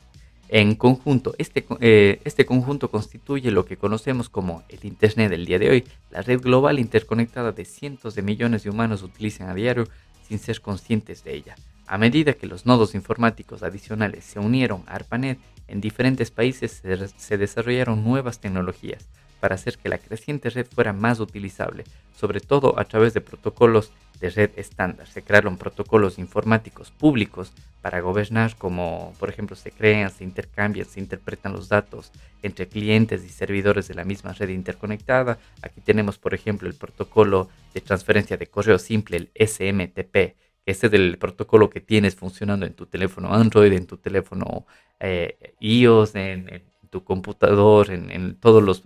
En 0.50 0.76
conjunto, 0.76 1.34
este, 1.40 1.66
eh, 1.80 2.22
este 2.24 2.46
conjunto 2.46 2.92
constituye 2.92 3.50
lo 3.50 3.66
que 3.66 3.78
conocemos 3.78 4.30
como 4.30 4.62
el 4.70 4.86
Internet 4.86 5.32
del 5.32 5.48
día 5.48 5.58
de 5.58 5.72
hoy, 5.72 5.84
la 6.12 6.22
red 6.22 6.40
global 6.40 6.78
interconectada 6.78 7.52
de 7.52 7.66
cientos 7.66 8.14
de 8.14 8.22
millones 8.22 8.62
de 8.62 8.70
humanos 8.70 9.02
utilizan 9.02 9.50
a 9.50 9.56
diario 9.56 9.88
sin 10.28 10.38
ser 10.38 10.62
conscientes 10.62 11.24
de 11.24 11.34
ella. 11.34 11.56
A 11.92 11.98
medida 11.98 12.36
que 12.36 12.48
los 12.48 12.66
nodos 12.66 12.96
informáticos 12.96 13.64
adicionales 13.64 14.24
se 14.24 14.40
unieron 14.40 14.82
a 14.88 14.96
ARPANET, 14.96 15.40
en 15.68 15.82
diferentes 15.82 16.32
países 16.32 16.82
se 17.18 17.38
desarrollaron 17.38 18.02
nuevas 18.02 18.40
tecnologías 18.40 19.10
para 19.42 19.56
hacer 19.56 19.78
que 19.78 19.90
la 19.90 19.98
creciente 19.98 20.50
red 20.52 20.66
fuera 20.74 20.94
más 20.94 21.20
utilizable, 21.20 21.84
sobre 22.16 22.40
todo 22.40 22.80
a 22.80 22.86
través 22.86 23.14
de 23.14 23.20
protocolos 23.20 23.92
de 24.22 24.30
red 24.30 24.52
estándar. 24.56 25.06
Se 25.08 25.22
crearon 25.22 25.58
protocolos 25.58 26.18
informáticos 26.18 26.92
públicos 26.92 27.52
para 27.82 28.00
gobernar, 28.00 28.56
como 28.56 29.14
por 29.20 29.28
ejemplo 29.28 29.58
se 29.58 29.74
crean, 29.74 30.12
se 30.12 30.24
intercambian, 30.24 30.88
se 30.88 31.02
interpretan 31.02 31.52
los 31.52 31.68
datos 31.68 32.14
entre 32.42 32.70
clientes 32.70 33.26
y 33.26 33.30
servidores 33.30 33.90
de 33.90 33.96
la 33.96 34.06
misma 34.06 34.32
red 34.32 34.48
interconectada. 34.48 35.40
Aquí 35.62 35.82
tenemos 35.82 36.18
por 36.18 36.34
ejemplo 36.34 36.70
el 36.70 36.76
protocolo 36.76 37.50
de 37.74 37.82
transferencia 37.82 38.38
de 38.38 38.48
correo 38.48 38.80
simple, 38.80 39.18
el 39.18 39.32
SMTP, 39.36 40.38
este 40.66 40.88
es 40.88 40.94
el 40.94 41.18
protocolo 41.18 41.70
que 41.70 41.82
tienes 41.82 42.16
funcionando 42.16 42.66
en 42.66 42.74
tu 42.74 42.86
teléfono 42.86 43.34
Android, 43.34 43.74
en 43.74 43.88
tu 43.88 43.98
teléfono 43.98 44.66
eh, 45.00 45.56
iOS, 45.60 46.16
en 46.16 46.64
tu 46.92 47.04
computador, 47.04 47.90
en, 47.90 48.36
todos 48.36 48.62
los, 48.62 48.82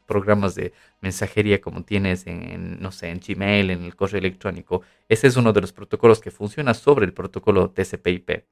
programas 0.00 0.54
de 0.54 0.72
mensajería 1.00 1.60
como 1.60 1.84
tienes 1.84 2.26
en, 2.26 2.80
no 2.80 2.92
sé, 2.92 3.08
en 3.10 3.20
Gmail, 3.20 3.70
en 3.70 3.82
el 3.82 3.96
correo 3.96 4.20
electrónico. 4.20 4.82
Ese 5.08 5.26
es 5.26 5.36
uno 5.36 5.52
de 5.52 5.60
los 5.60 5.72
protocolos 5.72 6.20
que 6.20 6.30
funciona 6.30 6.74
sobre 6.74 7.06
el 7.06 7.12
protocolo 7.12 7.70
TCP/IP. 7.70 8.44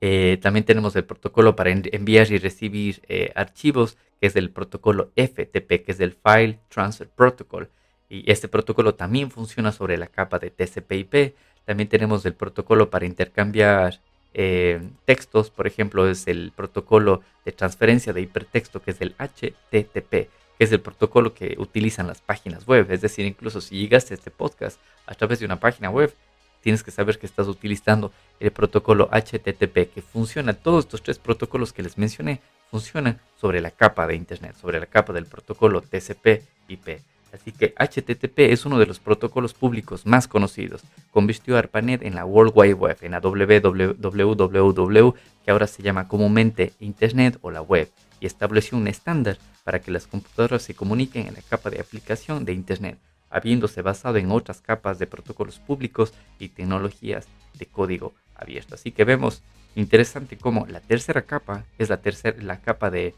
Eh, 0.00 0.38
también 0.40 0.64
tenemos 0.64 0.94
el 0.96 1.04
protocolo 1.04 1.56
para 1.56 1.70
enviar 1.70 2.30
y 2.30 2.38
recibir 2.38 3.02
eh, 3.08 3.32
archivos, 3.34 3.96
que 4.20 4.28
es 4.28 4.36
el 4.36 4.50
protocolo 4.50 5.12
FTP, 5.16 5.82
que 5.84 5.92
es 5.92 6.00
el 6.00 6.12
File 6.12 6.60
Transfer 6.68 7.08
Protocol. 7.08 7.70
Y 8.14 8.30
este 8.30 8.46
protocolo 8.46 8.94
también 8.94 9.32
funciona 9.32 9.72
sobre 9.72 9.98
la 9.98 10.06
capa 10.06 10.38
de 10.38 10.50
TCP/IP. 10.50 11.34
También 11.64 11.88
tenemos 11.88 12.24
el 12.24 12.34
protocolo 12.34 12.88
para 12.88 13.06
intercambiar 13.06 13.98
eh, 14.34 14.80
textos, 15.04 15.50
por 15.50 15.66
ejemplo, 15.66 16.08
es 16.08 16.28
el 16.28 16.52
protocolo 16.54 17.22
de 17.44 17.50
transferencia 17.50 18.12
de 18.12 18.20
hipertexto 18.20 18.80
que 18.80 18.92
es 18.92 19.00
el 19.00 19.16
HTTP, 19.18 20.10
que 20.10 20.30
es 20.58 20.70
el 20.70 20.80
protocolo 20.80 21.34
que 21.34 21.56
utilizan 21.58 22.06
las 22.06 22.20
páginas 22.20 22.68
web. 22.68 22.88
Es 22.92 23.00
decir, 23.00 23.26
incluso 23.26 23.60
si 23.60 23.80
llegaste 23.80 24.14
a 24.14 24.16
este 24.16 24.30
podcast 24.30 24.78
a 25.06 25.14
través 25.14 25.40
de 25.40 25.46
una 25.46 25.58
página 25.58 25.90
web, 25.90 26.14
tienes 26.60 26.84
que 26.84 26.92
saber 26.92 27.18
que 27.18 27.26
estás 27.26 27.48
utilizando 27.48 28.12
el 28.38 28.52
protocolo 28.52 29.08
HTTP, 29.10 29.92
que 29.92 30.02
funciona, 30.02 30.52
todos 30.52 30.84
estos 30.84 31.02
tres 31.02 31.18
protocolos 31.18 31.72
que 31.72 31.82
les 31.82 31.98
mencioné, 31.98 32.40
funcionan 32.70 33.20
sobre 33.40 33.60
la 33.60 33.72
capa 33.72 34.06
de 34.06 34.14
Internet, 34.14 34.54
sobre 34.60 34.78
la 34.78 34.86
capa 34.86 35.12
del 35.12 35.26
protocolo 35.26 35.80
TCP/IP. 35.80 37.13
Así 37.34 37.50
que 37.50 37.74
HTTP 37.76 38.38
es 38.52 38.64
uno 38.64 38.78
de 38.78 38.86
los 38.86 39.00
protocolos 39.00 39.54
públicos 39.54 40.06
más 40.06 40.28
conocidos. 40.28 40.82
Convirtió 41.10 41.56
a 41.56 41.58
ARPANET 41.58 42.02
en 42.02 42.14
la 42.14 42.24
World 42.24 42.52
Wide 42.54 42.74
Web, 42.74 42.98
en 43.00 43.10
la 43.10 43.20
www, 43.20 45.14
que 45.44 45.50
ahora 45.50 45.66
se 45.66 45.82
llama 45.82 46.06
comúnmente 46.06 46.72
Internet 46.78 47.38
o 47.42 47.50
la 47.50 47.60
web, 47.60 47.90
y 48.20 48.26
estableció 48.26 48.78
un 48.78 48.86
estándar 48.86 49.38
para 49.64 49.80
que 49.80 49.90
las 49.90 50.06
computadoras 50.06 50.62
se 50.62 50.74
comuniquen 50.74 51.26
en 51.26 51.34
la 51.34 51.42
capa 51.42 51.70
de 51.70 51.80
aplicación 51.80 52.44
de 52.44 52.52
Internet, 52.52 52.98
habiéndose 53.30 53.82
basado 53.82 54.18
en 54.18 54.30
otras 54.30 54.60
capas 54.60 55.00
de 55.00 55.08
protocolos 55.08 55.58
públicos 55.58 56.14
y 56.38 56.50
tecnologías 56.50 57.26
de 57.58 57.66
código 57.66 58.14
abierto. 58.36 58.76
Así 58.76 58.92
que 58.92 59.02
vemos 59.02 59.42
interesante 59.74 60.38
cómo 60.38 60.66
la 60.68 60.80
tercera 60.80 61.22
capa 61.22 61.64
es 61.78 61.88
la, 61.88 61.96
tercera, 61.96 62.40
la 62.40 62.60
capa 62.60 62.90
de 62.90 63.12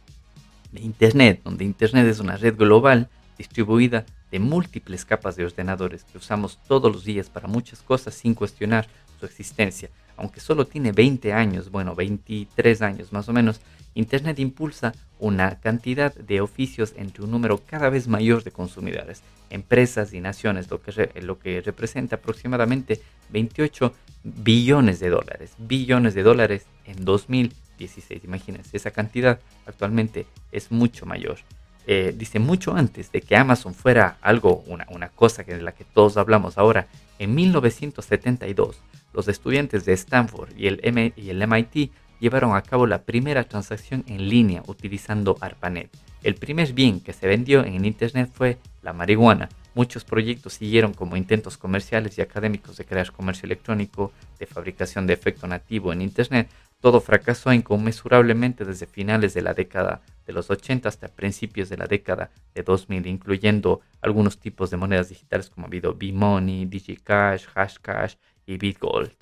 Internet, 0.73 1.43
donde 1.45 1.65
Internet 1.65 2.07
es 2.07 2.21
una 2.21 2.39
red 2.39 2.57
global 2.57 3.11
distribuida 3.37 4.05
de 4.31 4.39
múltiples 4.39 5.05
capas 5.05 5.37
de 5.37 5.45
ordenadores 5.45 6.05
que 6.05 6.19
usamos 6.19 6.59
todos 6.67 6.93
los 6.93 7.05
días 7.05 7.29
para 7.29 7.49
muchas 7.49 7.81
cosas 7.83 8.15
sin 8.15 8.35
cuestionar 8.35 8.89
su 9.19 9.27
existencia. 9.27 9.91
Aunque 10.17 10.41
solo 10.41 10.67
tiene 10.67 10.93
20 10.93 11.33
años, 11.33 11.71
bueno, 11.71 11.95
23 11.95 12.83
años 12.83 13.13
más 13.13 13.29
o 13.29 13.33
menos, 13.33 13.61
Internet 13.97 14.39
impulsa 14.39 14.93
una 15.19 15.59
cantidad 15.59 16.15
de 16.15 16.43
oficios 16.43 16.93
entre 16.97 17.25
un 17.25 17.31
número 17.31 17.63
cada 17.67 17.89
vez 17.89 18.09
mayor 18.09 18.45
de 18.45 18.51
consumidores, 18.51 19.23
empresas 19.49 20.13
y 20.13 20.21
naciones, 20.21 20.71
lo 20.71 20.83
que, 20.83 21.11
lo 21.23 21.39
que 21.39 21.63
representa 21.63 22.17
aproximadamente 22.17 23.01
28 23.31 23.95
billones 24.23 25.01
de 25.01 25.09
dólares. 25.09 25.53
Billones 25.57 26.13
de 26.13 26.23
dólares 26.23 26.67
en 26.85 27.07
2016. 27.07 28.23
Imagínense, 28.25 28.77
esa 28.77 28.91
cantidad 28.91 29.41
actualmente 29.65 30.27
es 30.53 30.71
mucho 30.71 31.07
mayor. 31.07 31.39
Eh, 31.87 32.13
dice 32.17 32.39
mucho 32.39 32.75
antes 32.75 33.13
de 33.13 33.21
que 33.21 33.37
Amazon 33.37 33.75
fuera 33.75 34.19
algo, 34.21 34.65
una, 34.67 34.87
una 34.91 35.09
cosa 35.09 35.45
de 35.45 35.63
la 35.63 35.73
que 35.73 35.85
todos 35.85 36.17
hablamos 36.17 36.59
ahora, 36.59 36.89
en 37.19 37.35
1972 37.35 38.83
los 39.13 39.29
estudiantes 39.29 39.85
de 39.85 39.95
Stanford 39.95 40.51
y 40.57 40.67
el, 40.67 41.13
y 41.17 41.31
el 41.31 41.47
MIT 41.47 41.91
llevaron 42.21 42.55
a 42.55 42.63
cabo 42.63 42.87
la 42.87 43.03
primera 43.03 43.45
transacción 43.45 44.05
en 44.07 44.29
línea 44.29 44.63
utilizando 44.67 45.37
ARPANET. 45.41 45.91
El 46.23 46.35
primer 46.35 46.73
bien 46.73 47.01
que 47.01 47.13
se 47.13 47.27
vendió 47.27 47.65
en 47.65 47.85
Internet 47.85 48.31
fue 48.33 48.59
la 48.83 48.93
marihuana. 48.93 49.49
Muchos 49.75 50.05
proyectos 50.05 50.55
siguieron 50.55 50.93
como 50.93 51.17
intentos 51.17 51.57
comerciales 51.57 52.17
y 52.17 52.23
académicos 52.23 52.77
de 52.77 52.85
crear 52.85 53.13
comercio 53.13 53.47
electrónico, 53.47 54.13
de 54.39 54.47
fabricación 54.47 55.07
de 55.07 55.13
efecto 55.15 55.47
nativo 55.47 55.93
en 55.93 56.03
Internet, 56.03 56.49
todo 56.81 57.01
fracasó 57.01 57.53
inconmensurablemente 57.53 58.65
desde 58.65 58.87
finales 58.87 59.35
de 59.35 59.43
la 59.43 59.55
década 59.55 60.03
de 60.27 60.33
los 60.33 60.51
80 60.51 60.89
hasta 60.89 61.09
principios 61.09 61.69
de 61.69 61.77
la 61.77 61.87
década 61.87 62.31
de 62.55 62.63
2000, 62.63 63.07
incluyendo 63.07 63.81
algunos 64.01 64.39
tipos 64.39 64.71
de 64.71 64.77
monedas 64.77 65.09
digitales 65.09 65.51
como 65.51 65.67
ha 65.67 65.69
habido 65.69 65.95
B-Money, 65.95 66.67
DigiCash, 66.67 67.47
Hashcash 67.47 68.15
y 68.47 68.59
BitGold. 68.59 69.13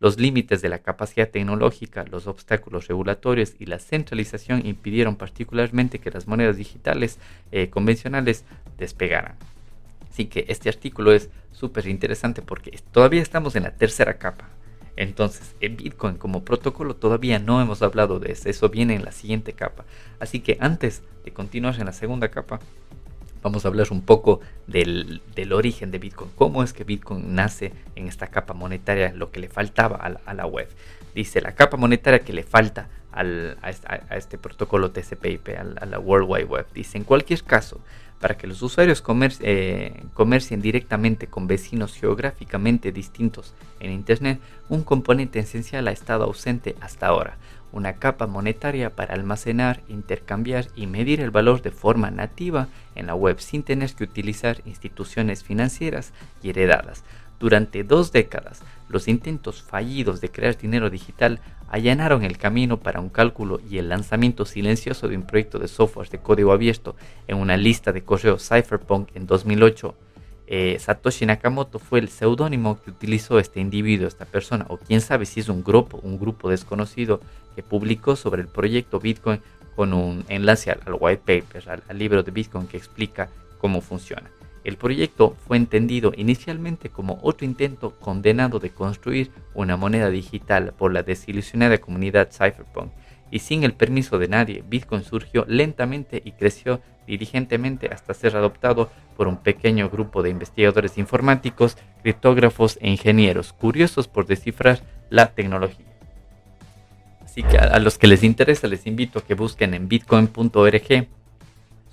Los 0.00 0.18
límites 0.18 0.60
de 0.60 0.68
la 0.68 0.80
capacidad 0.80 1.30
tecnológica, 1.30 2.04
los 2.10 2.26
obstáculos 2.26 2.88
regulatorios 2.88 3.54
y 3.58 3.66
la 3.66 3.78
centralización 3.78 4.66
impidieron 4.66 5.16
particularmente 5.16 6.00
que 6.00 6.10
las 6.10 6.26
monedas 6.26 6.56
digitales 6.56 7.18
eh, 7.52 7.70
convencionales 7.70 8.44
despegaran. 8.76 9.36
Así 10.10 10.26
que 10.26 10.44
este 10.48 10.68
artículo 10.68 11.12
es 11.12 11.30
súper 11.52 11.86
interesante 11.86 12.42
porque 12.42 12.78
todavía 12.92 13.22
estamos 13.22 13.56
en 13.56 13.62
la 13.62 13.70
tercera 13.70 14.18
capa. 14.18 14.48
Entonces, 14.96 15.54
en 15.60 15.76
Bitcoin 15.76 16.16
como 16.16 16.44
protocolo 16.44 16.94
todavía 16.94 17.38
no 17.38 17.60
hemos 17.60 17.82
hablado 17.82 18.20
de 18.20 18.32
eso, 18.32 18.48
eso 18.48 18.68
viene 18.68 18.94
en 18.94 19.04
la 19.04 19.12
siguiente 19.12 19.52
capa. 19.52 19.84
Así 20.20 20.40
que 20.40 20.56
antes 20.60 21.02
de 21.24 21.32
continuar 21.32 21.76
en 21.78 21.86
la 21.86 21.92
segunda 21.92 22.28
capa, 22.28 22.60
vamos 23.42 23.64
a 23.64 23.68
hablar 23.68 23.88
un 23.90 24.00
poco 24.00 24.40
del, 24.66 25.20
origen 25.52 25.90
de 25.90 25.98
Bitcoin, 25.98 26.30
cómo 26.34 26.62
es 26.62 26.72
que 26.72 26.82
Bitcoin 26.82 27.34
nace 27.34 27.72
en 27.94 28.08
esta 28.08 28.28
capa 28.28 28.54
monetaria, 28.54 29.12
lo 29.12 29.30
que 29.30 29.40
le 29.40 29.48
faltaba 29.48 29.96
a 29.96 30.34
la, 30.34 30.46
web. 30.46 30.68
Dice, 31.14 31.40
la 31.40 31.54
capa 31.54 31.76
monetaria 31.76 32.20
que 32.20 32.32
le 32.32 32.42
falta 32.42 32.88
a, 33.12 33.22
este, 34.16 34.38
protocolo 34.38 34.90
TCP/IP, 34.90 35.58
a 35.58 35.86
la 35.86 35.98
World 35.98 36.26
Wide 36.28 36.44
Web. 36.44 36.66
Dice, 36.72 36.98
en 36.98 37.04
cualquier 37.04 37.42
caso, 37.42 37.80
para 38.20 38.36
que 38.36 38.46
los 38.46 38.62
usuarios 38.62 39.02
eh, 39.40 40.02
comercien 40.14 40.62
directamente 40.62 41.26
con 41.26 41.46
vecinos 41.46 41.94
geográficamente 41.94 42.92
distintos 42.92 43.54
en 43.80 43.92
Internet, 43.92 44.40
un 44.68 44.82
componente 44.82 45.38
esencial 45.38 45.88
ha 45.88 45.92
estado 45.92 46.24
ausente 46.24 46.74
hasta 46.80 47.06
ahora, 47.06 47.36
una 47.72 47.94
capa 47.94 48.26
monetaria 48.26 48.90
para 48.90 49.14
almacenar, 49.14 49.82
intercambiar 49.88 50.68
y 50.76 50.86
medir 50.86 51.20
el 51.20 51.30
valor 51.30 51.60
de 51.60 51.72
forma 51.72 52.10
nativa 52.10 52.68
en 52.94 53.08
la 53.08 53.14
web 53.14 53.40
sin 53.40 53.62
tener 53.62 53.92
que 53.94 54.04
utilizar 54.04 54.62
instituciones 54.64 55.42
financieras 55.42 56.12
y 56.42 56.50
heredadas. 56.50 57.02
Durante 57.40 57.82
dos 57.82 58.12
décadas, 58.12 58.62
los 58.88 59.08
intentos 59.08 59.62
fallidos 59.62 60.20
de 60.20 60.30
crear 60.30 60.56
dinero 60.56 60.90
digital 60.90 61.40
allanaron 61.68 62.22
el 62.22 62.38
camino 62.38 62.78
para 62.78 63.00
un 63.00 63.08
cálculo 63.08 63.60
y 63.68 63.78
el 63.78 63.88
lanzamiento 63.88 64.44
silencioso 64.44 65.08
de 65.08 65.16
un 65.16 65.22
proyecto 65.22 65.58
de 65.58 65.68
software 65.68 66.08
de 66.08 66.18
código 66.18 66.52
abierto 66.52 66.94
en 67.26 67.38
una 67.38 67.56
lista 67.56 67.92
de 67.92 68.04
correo 68.04 68.38
Cypherpunk 68.38 69.16
en 69.16 69.26
2008. 69.26 69.94
Eh, 70.46 70.76
Satoshi 70.78 71.24
Nakamoto 71.24 71.78
fue 71.78 72.00
el 72.00 72.08
seudónimo 72.08 72.80
que 72.82 72.90
utilizó 72.90 73.38
este 73.38 73.60
individuo, 73.60 74.06
esta 74.06 74.26
persona, 74.26 74.66
o 74.68 74.76
quién 74.76 75.00
sabe 75.00 75.24
si 75.24 75.40
es 75.40 75.48
un 75.48 75.64
grupo, 75.64 75.98
un 76.02 76.18
grupo 76.18 76.50
desconocido 76.50 77.20
que 77.56 77.62
publicó 77.62 78.14
sobre 78.14 78.42
el 78.42 78.48
proyecto 78.48 79.00
Bitcoin 79.00 79.40
con 79.74 79.94
un 79.94 80.24
enlace 80.28 80.70
al, 80.70 80.80
white 81.00 81.22
paper, 81.24 81.82
al 81.88 81.98
libro 81.98 82.22
de 82.22 82.30
Bitcoin 82.30 82.66
que 82.66 82.76
explica 82.76 83.30
cómo 83.58 83.80
funciona. 83.80 84.30
El 84.64 84.76
proyecto 84.76 85.36
fue 85.46 85.58
entendido 85.58 86.12
inicialmente 86.16 86.88
como 86.88 87.18
otro 87.22 87.44
intento 87.44 87.98
condenado 88.00 88.58
de 88.58 88.70
construir 88.70 89.30
una 89.54 89.76
moneda 89.76 90.10
digital 90.10 90.72
por 90.76 90.92
la 90.92 91.02
desilusionada 91.02 91.78
comunidad 91.78 92.30
cypherpunk 92.32 92.90
y 93.30 93.40
sin 93.40 93.64
el 93.64 93.74
permiso 93.74 94.18
de 94.18 94.28
nadie, 94.28 94.62
Bitcoin 94.68 95.02
surgió 95.02 95.44
lentamente 95.48 96.22
y 96.24 96.32
creció 96.32 96.80
diligentemente 97.06 97.88
hasta 97.92 98.14
ser 98.14 98.36
adoptado 98.36 98.90
por 99.16 99.26
un 99.26 99.38
pequeño 99.38 99.90
grupo 99.90 100.22
de 100.22 100.30
investigadores 100.30 100.98
informáticos, 100.98 101.76
criptógrafos 102.02 102.78
e 102.80 102.88
ingenieros 102.88 103.52
curiosos 103.52 104.06
por 104.06 104.26
descifrar 104.26 104.82
la 105.10 105.32
tecnología. 105.32 105.86
Así 107.24 107.42
que 107.42 107.58
a, 107.58 107.78
los 107.80 107.98
que 107.98 108.06
les 108.06 108.22
interesa 108.22 108.68
les 108.68 108.86
invito 108.86 109.18
a 109.18 109.22
que 109.22 109.34
busquen 109.34 109.74
en 109.74 109.88
bitcoin.org. 109.88 110.92
Es 110.92 111.08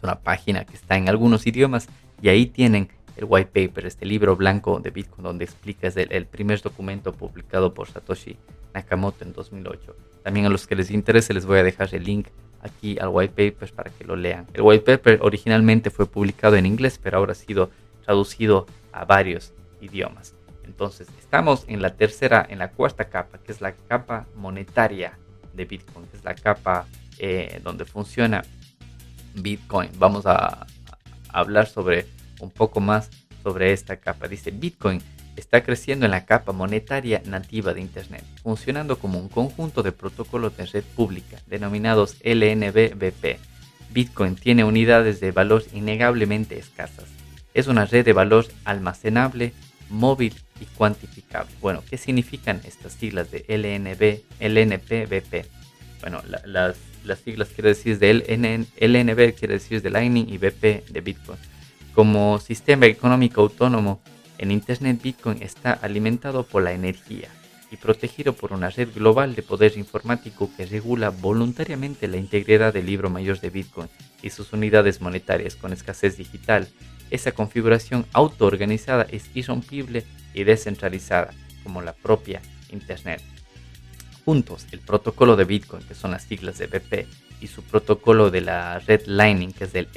una 0.03 0.19
página 0.19 0.65
que 0.65 0.75
está 0.75 0.95
en 0.95 1.09
algunos 1.09 1.47
idiomas 1.47 1.87
y 2.21 2.29
ahí 2.29 2.45
tienen 2.45 2.89
el 3.17 3.25
white 3.27 3.51
paper, 3.53 3.85
este 3.85 4.05
libro 4.05 4.35
blanco 4.35 4.79
de 4.79 4.89
Bitcoin 4.89 5.23
donde 5.23 5.45
explica 5.45 5.87
es 5.87 5.97
el, 5.97 6.25
primer 6.25 6.61
documento 6.61 7.13
publicado 7.13 7.73
por 7.73 7.87
Satoshi 7.87 8.37
Nakamoto 8.73 9.23
en 9.23 9.33
2008. 9.33 9.95
También 10.23 10.45
a 10.45 10.49
los 10.49 10.67
que 10.67 10.75
les 10.75 10.91
interese 10.91 11.33
les 11.33 11.45
voy 11.45 11.59
a 11.59 11.63
dejar 11.63 11.93
el 11.93 12.03
link 12.03 12.27
aquí 12.61 12.97
al 12.99 13.09
white 13.09 13.33
paper 13.33 13.73
para 13.73 13.91
que 13.91 14.05
lo 14.05 14.15
lean. 14.15 14.47
El 14.53 14.61
white 14.61 14.83
paper 14.85 15.19
originalmente 15.21 15.89
fue 15.89 16.05
publicado 16.05 16.55
en 16.55 16.65
inglés, 16.65 16.99
pero 17.01 17.17
ahora 17.17 17.33
ha 17.33 17.35
sido 17.35 17.69
traducido 18.05 18.65
a 18.91 19.05
varios 19.05 19.53
idiomas. 19.81 20.35
Entonces, 20.63 21.07
estamos 21.19 21.65
en 21.67 21.81
la 21.81 21.95
tercera, 21.95 22.45
en 22.47 22.59
la 22.59 22.71
cuarta 22.71 23.05
capa, 23.09 23.39
que 23.39 23.51
es 23.51 23.61
la 23.61 23.73
capa 23.73 24.27
monetaria 24.35 25.17
de 25.53 25.65
Bitcoin, 25.65 26.05
que 26.07 26.17
es 26.17 26.23
la 26.23 26.35
capa 26.35 26.85
eh, 27.17 27.59
donde 27.63 27.83
funciona 27.85 28.43
Bitcoin. 29.35 29.89
Vamos 29.97 30.25
a, 30.25 30.65
hablar 31.33 31.67
sobre 31.67 32.07
un 32.39 32.51
poco 32.51 32.79
más 32.79 33.09
sobre 33.43 33.73
esta 33.73 33.97
capa. 33.97 34.27
Dice 34.27 34.51
Bitcoin 34.51 35.01
está 35.35 35.63
creciendo 35.63 36.05
en 36.05 36.11
la 36.11 36.25
capa 36.25 36.51
monetaria 36.51 37.21
nativa 37.25 37.73
de 37.73 37.81
Internet, 37.81 38.23
funcionando 38.43 38.99
como 38.99 39.19
un 39.19 39.29
conjunto 39.29 39.83
de 39.83 39.91
protocolos 39.91 40.55
de 40.57 40.65
red 40.65 40.83
pública 40.95 41.37
denominados 41.47 42.17
LNBBP. 42.23 43.39
Bitcoin 43.91 44.35
tiene 44.35 44.63
unidades 44.63 45.19
de 45.19 45.31
valor 45.31 45.63
innegablemente 45.73 46.57
escasas. 46.57 47.05
Es 47.53 47.67
una 47.67 47.85
red 47.85 48.05
de 48.05 48.13
valor 48.13 48.45
almacenable, 48.63 49.53
móvil 49.89 50.33
y 50.61 50.65
cuantificable. 50.65 51.51
Bueno, 51.59 51.83
¿qué 51.89 51.97
significan 51.97 52.61
estas 52.65 52.93
siglas 52.93 53.29
de 53.31 53.43
LNB, 53.47 54.21
LNPBP? 54.39 55.45
Bueno, 55.99 56.21
las, 56.45 56.77
siglas 57.19 57.49
quiere 57.49 57.69
decir 57.69 57.99
de 57.99 58.65
LNB 58.79 59.33
quiere 59.37 59.55
decir 59.55 59.81
de 59.81 59.89
Lightning 59.89 60.27
y 60.29 60.37
BP 60.37 60.89
de 60.89 61.01
Bitcoin. 61.01 61.37
Como 61.93 62.39
sistema 62.39 62.85
económico 62.85 63.41
autónomo, 63.41 64.01
en 64.37 64.51
Internet 64.51 65.01
Bitcoin 65.01 65.41
está 65.41 65.73
alimentado 65.73 66.43
por 66.43 66.63
la 66.63 66.73
energía 66.73 67.29
y 67.69 67.77
protegido 67.77 68.33
por 68.33 68.53
una 68.53 68.69
red 68.69 68.89
global 68.93 69.35
de 69.35 69.43
poder 69.43 69.77
informático 69.77 70.49
que 70.57 70.65
regula 70.65 71.09
voluntariamente 71.09 72.07
la 72.07 72.17
integridad 72.17 72.73
del 72.73 72.85
libro 72.85 73.09
mayor 73.09 73.39
de 73.39 73.49
Bitcoin 73.49 73.87
y 74.21 74.29
sus 74.29 74.51
unidades 74.51 74.99
monetarias 74.99 75.55
con 75.55 75.71
escasez 75.71 76.17
digital. 76.17 76.67
Esa 77.09 77.31
configuración 77.31 78.05
autoorganizada 78.13 79.05
es 79.09 79.29
irrompible 79.33 80.03
y 80.33 80.43
descentralizada, 80.43 81.33
como 81.63 81.81
la 81.81 81.93
propia 81.93 82.41
Internet. 82.71 83.21
Juntos, 84.25 84.67
el 84.71 84.79
protocolo 84.79 85.35
de 85.35 85.45
Bitcoin, 85.45 85.83
que 85.83 85.95
son 85.95 86.11
las 86.11 86.23
siglas 86.23 86.57
de 86.57 86.67
BP, 86.67 87.07
y 87.41 87.47
su 87.47 87.63
protocolo 87.63 88.29
de 88.29 88.41
la 88.41 88.79
red 88.79 89.01
Lightning, 89.07 89.51
que 89.51 89.63
es 89.63 89.73
del 89.73 89.87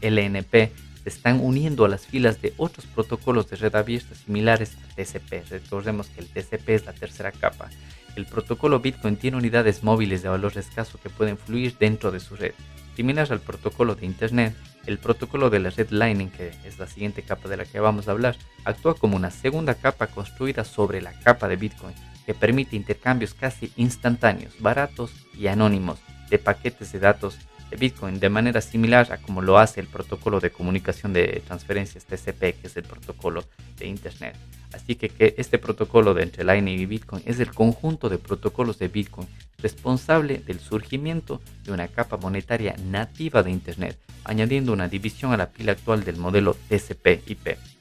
LNP, 0.00 0.72
se 1.02 1.08
están 1.08 1.40
uniendo 1.40 1.84
a 1.84 1.88
las 1.88 2.06
filas 2.06 2.40
de 2.40 2.54
otros 2.56 2.86
protocolos 2.86 3.50
de 3.50 3.56
red 3.56 3.74
abierta 3.74 4.14
similares 4.14 4.76
al 4.76 4.94
TCP. 4.94 5.50
Recordemos 5.50 6.08
que 6.08 6.20
el 6.20 6.28
TCP 6.28 6.68
es 6.70 6.86
la 6.86 6.92
tercera 6.92 7.32
capa. 7.32 7.68
El 8.16 8.26
protocolo 8.26 8.80
Bitcoin 8.80 9.16
tiene 9.16 9.36
unidades 9.36 9.82
móviles 9.82 10.22
de 10.22 10.28
valor 10.28 10.56
escaso 10.56 10.98
que 11.02 11.10
pueden 11.10 11.36
fluir 11.36 11.76
dentro 11.78 12.10
de 12.10 12.20
su 12.20 12.36
red. 12.36 12.54
Similar 12.96 13.32
al 13.32 13.40
protocolo 13.40 13.96
de 13.96 14.06
Internet, 14.06 14.54
el 14.86 14.98
protocolo 14.98 15.50
de 15.50 15.58
la 15.58 15.70
red 15.70 15.90
Lightning, 15.90 16.30
que 16.30 16.52
es 16.64 16.78
la 16.78 16.86
siguiente 16.86 17.22
capa 17.22 17.48
de 17.48 17.56
la 17.56 17.64
que 17.64 17.80
vamos 17.80 18.06
a 18.06 18.12
hablar, 18.12 18.36
actúa 18.64 18.94
como 18.94 19.16
una 19.16 19.32
segunda 19.32 19.74
capa 19.74 20.06
construida 20.06 20.64
sobre 20.64 21.02
la 21.02 21.12
capa 21.12 21.48
de 21.48 21.56
Bitcoin, 21.56 21.94
que 22.26 22.34
permite 22.34 22.76
intercambios 22.76 23.34
casi 23.34 23.72
instantáneos, 23.76 24.54
baratos 24.60 25.12
y 25.38 25.46
anónimos 25.46 25.98
de 26.30 26.38
paquetes 26.38 26.92
de 26.92 27.00
datos 27.00 27.38
de 27.70 27.76
Bitcoin, 27.76 28.20
de 28.20 28.28
manera 28.28 28.60
similar 28.60 29.12
a 29.12 29.18
como 29.18 29.42
lo 29.42 29.58
hace 29.58 29.80
el 29.80 29.86
protocolo 29.86 30.40
de 30.40 30.50
comunicación 30.50 31.12
de 31.12 31.42
transferencias 31.46 32.04
TCP, 32.04 32.60
que 32.60 32.66
es 32.66 32.76
el 32.76 32.84
protocolo 32.84 33.44
de 33.78 33.86
Internet. 33.86 34.36
Así 34.72 34.96
que, 34.96 35.34
este 35.38 35.58
protocolo 35.58 36.14
de 36.14 36.24
entre 36.24 36.44
Lightning 36.44 36.80
y 36.80 36.86
Bitcoin 36.86 37.22
es 37.26 37.38
el 37.38 37.52
conjunto 37.52 38.08
de 38.08 38.18
protocolos 38.18 38.78
de 38.78 38.88
Bitcoin 38.88 39.28
responsable 39.58 40.38
del 40.38 40.58
surgimiento 40.58 41.40
de 41.64 41.72
una 41.72 41.88
capa 41.88 42.16
monetaria 42.16 42.74
nativa 42.90 43.42
de 43.42 43.50
Internet, 43.50 43.98
añadiendo 44.24 44.72
una 44.72 44.88
división 44.88 45.32
a 45.32 45.36
la 45.36 45.50
pila 45.50 45.72
actual 45.72 46.04
del 46.04 46.16
modelo 46.16 46.56
TCP/IP. 46.68 47.73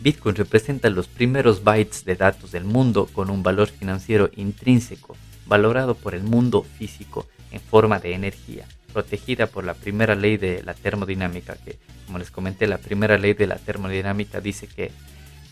Bitcoin 0.00 0.36
representa 0.36 0.90
los 0.90 1.08
primeros 1.08 1.64
bytes 1.64 2.04
de 2.04 2.16
datos 2.16 2.52
del 2.52 2.64
mundo 2.64 3.08
con 3.12 3.30
un 3.30 3.42
valor 3.42 3.68
financiero 3.68 4.30
intrínseco, 4.36 5.16
valorado 5.46 5.94
por 5.94 6.14
el 6.14 6.22
mundo 6.22 6.62
físico 6.62 7.26
en 7.50 7.60
forma 7.60 7.98
de 7.98 8.14
energía, 8.14 8.66
protegida 8.92 9.46
por 9.46 9.64
la 9.64 9.74
primera 9.74 10.14
ley 10.14 10.36
de 10.36 10.62
la 10.62 10.74
termodinámica, 10.74 11.56
que 11.64 11.78
como 12.06 12.18
les 12.18 12.30
comenté, 12.30 12.66
la 12.66 12.78
primera 12.78 13.18
ley 13.18 13.34
de 13.34 13.46
la 13.46 13.56
termodinámica 13.56 14.40
dice 14.40 14.66
que 14.66 14.90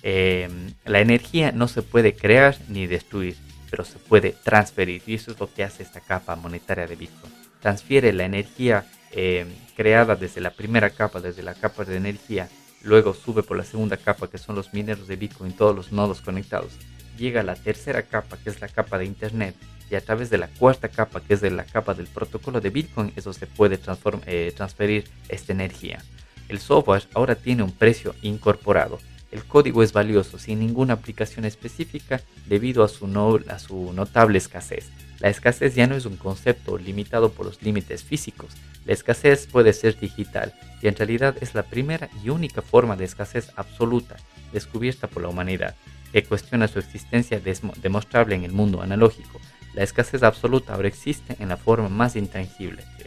eh, 0.03 0.49
la 0.85 1.01
energía 1.01 1.53
no 1.53 1.69
se 1.69 1.83
puede 1.83 2.15
crear 2.15 2.57
ni 2.69 2.87
destruir, 2.87 3.37
pero 3.71 3.85
se 3.85 3.99
puede 3.99 4.35
transferir. 4.43 5.03
Y 5.07 5.15
eso 5.15 5.33
es 5.33 5.41
lo 5.41 5.53
que 5.53 5.65
hace 5.65 5.83
esta 5.83 6.01
capa 6.01 6.37
monetaria 6.37 6.87
de 6.87 6.97
Bitcoin. 6.97 7.33
Transfiere 7.61 8.13
la 8.13 8.25
energía 8.25 8.87
eh, 9.13 9.47
creada 9.77 10.17
desde 10.17 10.41
la 10.41 10.51
primera 10.51 10.91
capa, 10.91 11.21
desde 11.21 11.43
la 11.43 11.55
capa 11.55 11.85
de 11.85 11.97
energía, 11.97 12.49
luego 12.83 13.14
sube 13.14 13.42
por 13.42 13.57
la 13.57 13.64
segunda 13.64 13.97
capa, 13.97 14.29
que 14.29 14.38
son 14.38 14.57
los 14.57 14.73
mineros 14.73 15.09
de 15.09 15.16
Bitcoin, 15.16 15.53
todos 15.53 15.75
los 15.75 15.92
nodos 15.92 16.21
conectados. 16.21 16.73
Llega 17.18 17.40
a 17.40 17.45
la 17.45 17.55
tercera 17.55 18.03
capa, 18.03 18.37
que 18.37 18.51
es 18.51 18.61
la 18.61 18.68
capa 18.68 18.99
de 18.99 19.05
Internet, 19.05 19.55
y 19.90 19.95
a 19.95 20.01
través 20.01 20.31
de 20.31 20.38
la 20.38 20.49
cuarta 20.49 20.88
capa, 20.88 21.21
que 21.21 21.35
es 21.35 21.40
de 21.40 21.51
la 21.51 21.64
capa 21.64 21.95
del 21.95 22.07
protocolo 22.07 22.61
de 22.61 22.71
Bitcoin, 22.71 23.12
eso 23.16 23.33
se 23.33 23.47
puede 23.47 23.79
eh, 24.27 24.53
transferir 24.57 25.05
esta 25.29 25.53
energía. 25.53 26.03
El 26.49 26.59
software 26.59 27.05
ahora 27.14 27.35
tiene 27.35 27.62
un 27.62 27.73
precio 27.73 28.14
incorporado 28.23 28.99
el 29.33 29.45
código 29.45 29.83
es 29.83 29.95
valioso 29.95 30.38
sin 30.38 30.61
ninguna 30.61 30.92
aplicación 30.92 31.47
específica 31.47 32.21
debido 32.47 32.85
a 32.85 32.88
su, 32.88 33.07
a 33.49 33.59
su 33.59 33.92
notable 33.95 34.37
escasez. 34.37 34.90
La 35.23 35.29
escasez 35.29 35.77
ya 35.77 35.87
no 35.87 35.95
es 35.95 36.05
un 36.05 36.17
concepto 36.17 36.77
limitado 36.77 37.31
por 37.31 37.47
los 37.47 37.63
límites 37.63 38.03
físicos. 38.03 38.57
La 38.85 38.93
escasez 38.93 39.47
puede 39.47 39.73
ser 39.73 39.97
digital 39.97 40.53
y 40.83 40.89
en 40.89 40.97
realidad 40.97 41.37
es 41.41 41.55
la 41.55 41.63
primera 41.63 42.11
y 42.25 42.31
única 42.31 42.61
forma 42.61 42.97
de 42.97 43.05
escasez 43.05 43.53
absoluta 43.55 44.17
descubierta 44.53 45.07
por 45.07 45.23
la 45.23 45.29
humanidad, 45.29 45.77
que 46.13 46.25
cuestiona 46.25 46.67
su 46.67 46.81
existencia 46.81 47.41
demostrable 47.41 48.35
en 48.35 48.43
el 48.43 48.51
mundo 48.51 48.83
analógico. 48.83 49.41
La 49.75 49.85
escasez 49.85 50.25
absoluta 50.25 50.75
ahora 50.75 50.89
existe 50.89 51.37
en 51.39 51.51
la 51.51 51.57
forma 51.57 51.89
más 51.89 52.17
intangible, 52.17 52.83
que 52.99 53.07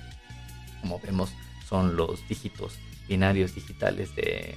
como 0.80 1.02
vemos 1.02 1.34
son 1.68 1.98
los 1.98 2.26
dígitos 2.30 2.78
binarios 3.10 3.54
digitales 3.54 4.16
de, 4.16 4.56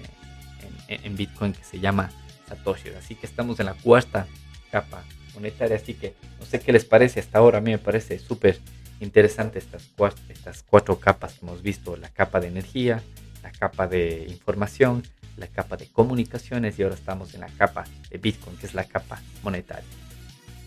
en, 0.87 1.16
Bitcoin 1.16 1.55
que 1.55 1.64
se 1.64 1.81
llama 1.81 2.12
Satoshi. 2.49 2.90
Así 2.90 3.16
que 3.16 3.27
estamos 3.27 3.59
en 3.59 3.66
la 3.66 3.75
cuarta 3.75 4.29
capa 4.71 5.03
monetaria. 5.38 5.77
Así 5.77 5.94
que 5.94 6.14
no 6.38 6.46
sé 6.46 6.61
qué 6.61 6.72
les 6.72 6.85
parece 6.85 7.20
hasta 7.20 7.38
ahora. 7.38 7.59
A 7.59 7.61
mí 7.61 7.70
me 7.70 7.79
parece 7.79 8.18
súper 8.18 8.59
interesante 9.01 9.59
estas 9.59 9.88
cuatro, 9.96 10.22
estas 10.29 10.62
cuatro 10.62 10.98
capas 10.98 11.35
que 11.35 11.46
hemos 11.46 11.62
visto. 11.62 11.96
La 11.96 12.09
capa 12.09 12.40
de 12.40 12.48
energía, 12.48 13.03
la 13.42 13.51
capa 13.53 13.87
de 13.87 14.27
información, 14.29 15.03
la 15.37 15.46
capa 15.46 15.77
de 15.77 15.87
comunicaciones 15.87 16.79
y 16.79 16.83
ahora 16.83 16.96
estamos 16.96 17.35
en 17.35 17.40
la 17.40 17.48
capa 17.48 17.85
de 18.11 18.18
Bitcoin, 18.18 18.57
que 18.57 18.66
es 18.66 18.74
la 18.74 18.85
capa 18.85 19.20
monetaria. 19.42 19.85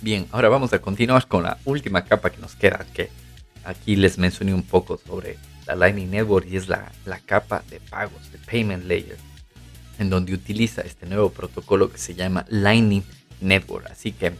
Bien, 0.01 0.27
ahora 0.31 0.49
vamos 0.49 0.73
a 0.73 0.79
continuar 0.79 1.27
con 1.27 1.43
la 1.43 1.57
última 1.65 2.05
capa 2.05 2.31
que 2.31 2.41
nos 2.41 2.55
queda, 2.55 2.85
que 2.93 3.09
aquí 3.63 3.95
les 3.95 4.17
mencioné 4.17 4.53
un 4.53 4.63
poco 4.63 4.97
sobre 4.97 5.37
la 5.67 5.75
Lightning 5.75 6.09
Network 6.09 6.47
y 6.49 6.57
es 6.57 6.67
la, 6.67 6.91
la 7.05 7.19
capa 7.19 7.63
de 7.69 7.79
pagos, 7.79 8.31
de 8.31 8.39
Payment 8.39 8.85
Layer 8.85 9.17
en 10.01 10.09
donde 10.09 10.33
utiliza 10.33 10.81
este 10.81 11.05
nuevo 11.05 11.29
protocolo 11.29 11.91
que 11.91 11.99
se 11.99 12.15
llama 12.15 12.45
Lightning 12.49 13.03
Network. 13.39 13.85
Así 13.91 14.11
que 14.11 14.33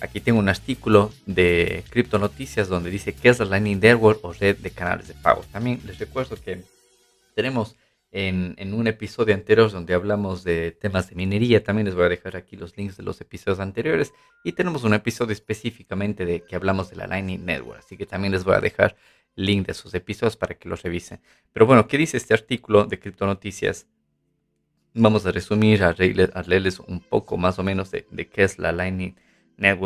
aquí 0.00 0.20
tengo 0.20 0.38
un 0.38 0.48
artículo 0.48 1.12
de 1.26 1.84
Crypto 1.90 2.18
Noticias 2.18 2.68
donde 2.68 2.90
dice 2.90 3.14
qué 3.14 3.28
es 3.28 3.38
la 3.38 3.44
Lightning 3.44 3.80
Network 3.80 4.20
o 4.22 4.32
red 4.32 4.56
de 4.58 4.70
canales 4.70 5.08
de 5.08 5.14
pago. 5.14 5.44
También 5.52 5.80
les 5.86 5.98
recuerdo 5.98 6.36
que 6.36 6.62
tenemos 7.34 7.76
en, 8.12 8.74
un 8.74 8.86
episodio 8.86 9.34
anterior 9.34 9.70
donde 9.70 9.94
hablamos 9.94 10.42
de 10.42 10.72
temas 10.72 11.08
de 11.08 11.16
minería. 11.16 11.62
También 11.62 11.86
les 11.86 11.94
voy 11.94 12.04
a 12.04 12.08
dejar 12.08 12.36
aquí 12.36 12.56
los 12.56 12.76
links 12.76 12.96
de 12.96 13.02
los 13.02 13.20
episodios 13.20 13.60
anteriores. 13.60 14.12
Y 14.44 14.52
tenemos 14.52 14.84
un 14.84 14.94
episodio 14.94 15.32
específicamente 15.32 16.24
de 16.24 16.42
que 16.42 16.56
hablamos 16.56 16.90
de 16.90 16.96
la 16.96 17.06
Lightning 17.06 17.44
Network. 17.44 17.80
Así 17.80 17.96
que 17.96 18.06
también 18.06 18.32
les 18.32 18.44
voy 18.44 18.54
a 18.54 18.60
dejar 18.60 18.96
link 19.36 19.66
de 19.66 19.72
esos 19.72 19.94
episodios 19.94 20.36
para 20.36 20.54
que 20.54 20.68
los 20.68 20.82
revisen. 20.82 21.20
Pero 21.52 21.66
bueno, 21.66 21.86
¿qué 21.86 21.98
dice 21.98 22.16
este 22.16 22.34
artículo 22.34 22.84
de 22.84 22.98
Crypto 22.98 23.26
Noticias? 23.26 23.86
Vamos 24.92 25.24
a 25.24 25.30
resumir, 25.30 25.84
a, 25.84 25.92
leerles 25.92 26.80
un 26.80 27.00
poco 27.00 27.36
más 27.36 27.58
o 27.58 27.62
menos 27.62 27.90
de, 27.92 28.04
qué 28.32 28.42
es 28.42 28.58
la 28.58 28.72
Lightning 28.72 29.12
Network. 29.12 29.29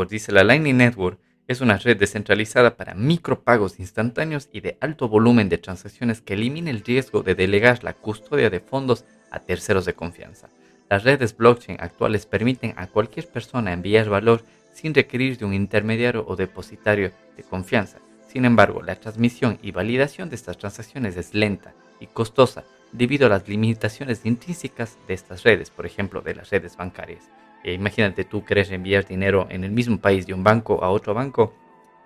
Dice, 0.09 0.31
la 0.31 0.45
Lightning 0.45 0.77
Network 0.77 1.19
Es 1.49 1.61
una 1.61 1.79
red 1.79 1.97
descentralizada 1.97 2.77
para 2.77 2.95
micropagos 2.95 3.81
instantáneos 3.81 4.49
y 4.53 4.61
de 4.61 4.79
alto 4.81 5.09
volumen 5.09 5.49
de 5.49 5.59
transacciones 5.59 6.21
que 6.21 6.35
elimina 6.35 6.71
el 6.71 6.85
riesgo 6.85 7.25
de 7.25 7.35
delegar 7.35 7.83
la 7.83 7.93
custodia 7.93 8.51
de 8.51 8.61
fondos 8.61 9.05
a 9.33 9.41
terceros 9.41 9.85
de 9.85 9.95
confianza. 9.95 10.49
Las 10.89 11.03
redes 11.03 11.37
blockchain 11.37 11.79
actuales 11.81 12.25
permiten 12.25 12.73
a 12.77 12.87
cualquier 12.87 13.27
persona 13.27 13.73
enviar 13.73 14.09
valor 14.09 14.45
sin 14.73 14.95
requerir 14.95 15.39
de 15.39 15.45
un 15.45 15.53
intermediario 15.53 16.25
o 16.25 16.37
depositario 16.37 17.11
de 17.37 17.43
confianza. 17.43 17.99
Sin 18.29 18.45
embargo, 18.45 18.81
la 18.81 18.95
transmisión 18.95 19.59
y 19.61 19.73
validación 19.73 20.31
de 20.31 20.37
estas 20.37 20.57
transacciones 20.57 21.17
es 21.17 21.35
lenta 21.35 21.75
y 21.99 22.07
costosa 22.07 22.63
debido 22.93 23.27
a 23.27 23.31
las 23.31 23.49
limitaciones 23.49 24.25
intrínsecas 24.25 24.99
de 25.09 25.15
estas 25.15 25.43
redes, 25.43 25.71
por 25.71 25.85
ejemplo, 25.85 26.21
de 26.21 26.37
las 26.37 26.51
redes 26.51 26.77
bancarias. 26.77 27.25
Eh, 27.64 27.72
imagínate 27.72 28.24
tú 28.24 28.44
quieres 28.44 28.70
enviar 28.70 29.07
dinero 29.07 29.46
en 29.48 29.64
el 29.64 29.70
mismo 29.70 29.98
país 29.98 30.27
de 30.27 30.35
un 30.35 30.44
banco 30.44 30.85
a 30.85 30.90
otro 30.90 31.14
banco, 31.14 31.55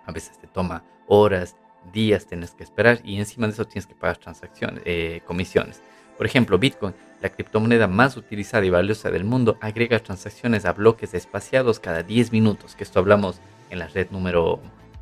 a 0.06 0.12
veces 0.12 0.38
te 0.38 0.46
toma 0.46 0.84
horas, 1.08 1.56
días, 1.92 2.26
tienes 2.26 2.52
que 2.52 2.62
esperar 2.62 3.00
y 3.02 3.16
encima 3.16 3.48
de 3.48 3.54
eso 3.54 3.64
tienes 3.66 3.86
que 3.86 3.96
pagar 3.96 4.18
transacciones, 4.18 4.82
eh, 4.86 5.20
comisiones. 5.26 5.82
Por 6.16 6.26
ejemplo, 6.26 6.58
Bitcoin, 6.58 6.94
la 7.20 7.30
criptomoneda 7.30 7.88
más 7.88 8.16
utilizada 8.16 8.64
y 8.64 8.70
valiosa 8.70 9.10
del 9.10 9.24
mundo, 9.24 9.58
agrega 9.60 9.98
transacciones 9.98 10.64
a 10.64 10.72
bloques 10.72 11.12
espaciados 11.12 11.80
cada 11.80 12.04
10 12.04 12.30
minutos, 12.30 12.76
que 12.76 12.84
esto 12.84 13.00
hablamos 13.00 13.40
en 13.70 13.80
la 13.80 13.88
red 13.88 14.08
número, 14.10 14.60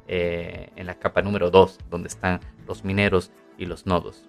eh, 0.08 0.70
en 0.74 0.86
la 0.86 0.94
capa 0.94 1.20
número 1.20 1.50
2, 1.50 1.78
donde 1.90 2.08
están 2.08 2.40
los 2.66 2.82
mineros 2.82 3.30
y 3.58 3.66
los 3.66 3.84
nodos. 3.86 4.24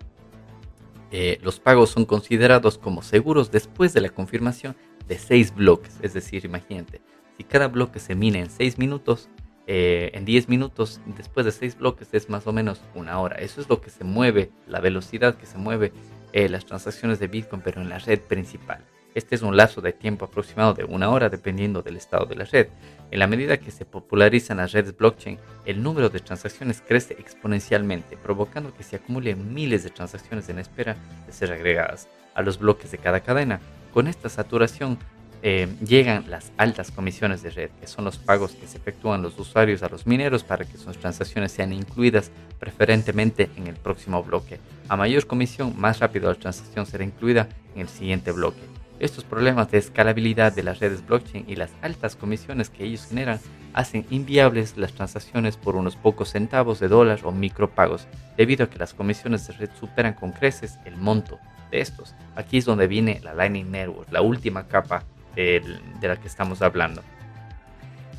los 1.41 1.61
pagos 1.61 1.89
son 1.91 2.03
considerados 2.03 2.77
como 2.77 3.01
seguros 3.01 3.49
después 3.49 3.93
de 3.93 4.01
la 4.01 4.09
confirmación 4.09 4.75
de 5.07 5.17
6 5.17 5.55
bloques. 5.55 5.97
Es 6.01 6.13
decir, 6.13 6.45
imagínate, 6.45 7.01
si 7.37 7.43
cada 7.43 7.67
bloque 7.67 7.99
se 7.99 8.15
mina 8.15 8.39
en 8.39 8.49
6 8.49 8.77
minutos, 8.77 9.29
eh, 9.67 10.11
en 10.13 10.25
10 10.25 10.49
minutos, 10.49 11.01
después 11.05 11.45
de 11.45 11.51
6 11.51 11.77
bloques 11.77 12.09
es 12.13 12.29
más 12.29 12.47
o 12.47 12.53
menos 12.53 12.81
una 12.95 13.19
hora. 13.19 13.37
Eso 13.37 13.61
es 13.61 13.69
lo 13.69 13.81
que 13.81 13.89
se 13.89 14.03
mueve, 14.03 14.51
la 14.67 14.79
velocidad 14.79 15.35
que 15.35 15.45
se 15.45 15.57
mueve 15.57 15.91
eh, 16.33 16.49
las 16.49 16.65
transacciones 16.65 17.19
de 17.19 17.27
Bitcoin, 17.27 17.61
pero 17.61 17.81
en 17.81 17.89
la 17.89 17.99
red 17.99 18.19
principal. 18.19 18.83
Este 19.17 19.33
es 19.33 19.41
un 19.41 19.57
lazo 19.57 19.81
de 19.81 19.93
tiempo 19.93 20.25
aproximado 20.25 20.75
de 20.75 20.83
una 20.83 21.09
hora 21.09 21.27
dependiendo 21.29 21.81
del 21.81 21.97
estado 21.97 22.27
de 22.27 22.35
la 22.35 22.43
red. 22.43 22.67
En 23.09 23.17
la 23.17 23.25
medida 23.25 23.57
que 23.57 23.71
se 23.71 23.83
popularizan 23.83 24.57
las 24.57 24.73
redes 24.73 24.95
blockchain, 24.95 25.39
el 25.65 25.81
número 25.81 26.09
de 26.09 26.19
transacciones 26.19 26.83
crece 26.87 27.15
exponencialmente, 27.19 28.15
provocando 28.15 28.75
que 28.75 28.83
se 28.83 28.97
acumulen 28.97 29.55
miles 29.55 29.83
de 29.83 29.89
transacciones 29.89 30.49
en 30.49 30.59
espera 30.59 30.95
de 31.25 31.33
ser 31.33 31.51
agregadas 31.51 32.07
a 32.35 32.43
los 32.43 32.59
bloques 32.59 32.91
de 32.91 32.99
cada 32.99 33.21
cadena. 33.21 33.59
Con 33.93 34.07
esta 34.07 34.29
saturación 34.29 34.97
eh, 35.43 35.67
llegan 35.85 36.29
las 36.29 36.51
altas 36.57 36.91
comisiones 36.91 37.43
de 37.43 37.51
red, 37.51 37.69
que 37.79 37.87
son 37.87 38.05
los 38.05 38.17
pagos 38.17 38.51
que 38.51 38.67
se 38.67 38.77
efectúan 38.77 39.21
los 39.21 39.37
usuarios 39.37 39.83
a 39.83 39.89
los 39.89 40.07
mineros 40.07 40.43
para 40.43 40.65
que 40.65 40.77
sus 40.77 40.97
transacciones 40.97 41.51
sean 41.51 41.73
incluidas 41.73 42.31
preferentemente 42.59 43.49
en 43.55 43.67
el 43.67 43.75
próximo 43.75 44.23
bloque. 44.23 44.59
A 44.89 44.95
mayor 44.95 45.27
comisión, 45.27 45.73
más 45.77 45.99
rápido 45.99 46.29
la 46.29 46.39
transacción 46.39 46.85
será 46.85 47.03
incluida 47.03 47.47
en 47.75 47.81
el 47.81 47.89
siguiente 47.89 48.31
bloque. 48.31 48.76
Estos 48.99 49.23
problemas 49.23 49.69
de 49.69 49.77
escalabilidad 49.77 50.53
de 50.53 50.63
las 50.63 50.79
redes 50.79 51.05
blockchain 51.05 51.45
y 51.47 51.55
las 51.55 51.71
altas 51.81 52.15
comisiones 52.15 52.69
que 52.69 52.83
ellos 52.83 53.05
generan 53.05 53.39
hacen 53.73 54.07
inviables 54.09 54.75
las 54.75 54.93
transacciones 54.93 55.55
por 55.55 55.75
unos 55.75 55.95
pocos 55.95 56.31
centavos 56.31 56.79
de 56.79 56.87
dólar 56.87 57.19
o 57.23 57.31
micropagos, 57.31 58.07
debido 58.37 58.65
a 58.65 58.69
que 58.71 58.79
las 58.79 58.95
comisiones 58.95 59.45
de 59.47 59.53
red 59.53 59.69
superan 59.79 60.13
con 60.13 60.31
creces 60.31 60.79
el 60.85 60.95
monto 60.97 61.37
de 61.69 61.81
estos. 61.81 62.15
Aquí 62.35 62.57
es 62.57 62.65
donde 62.65 62.87
viene 62.87 63.19
la 63.23 63.35
Lightning 63.35 63.69
Network, 63.69 64.11
la 64.11 64.23
última 64.23 64.67
capa 64.67 65.03
de, 65.35 65.61
la 66.01 66.15
que 66.15 66.27
estamos 66.27 66.63
hablando. 66.63 67.03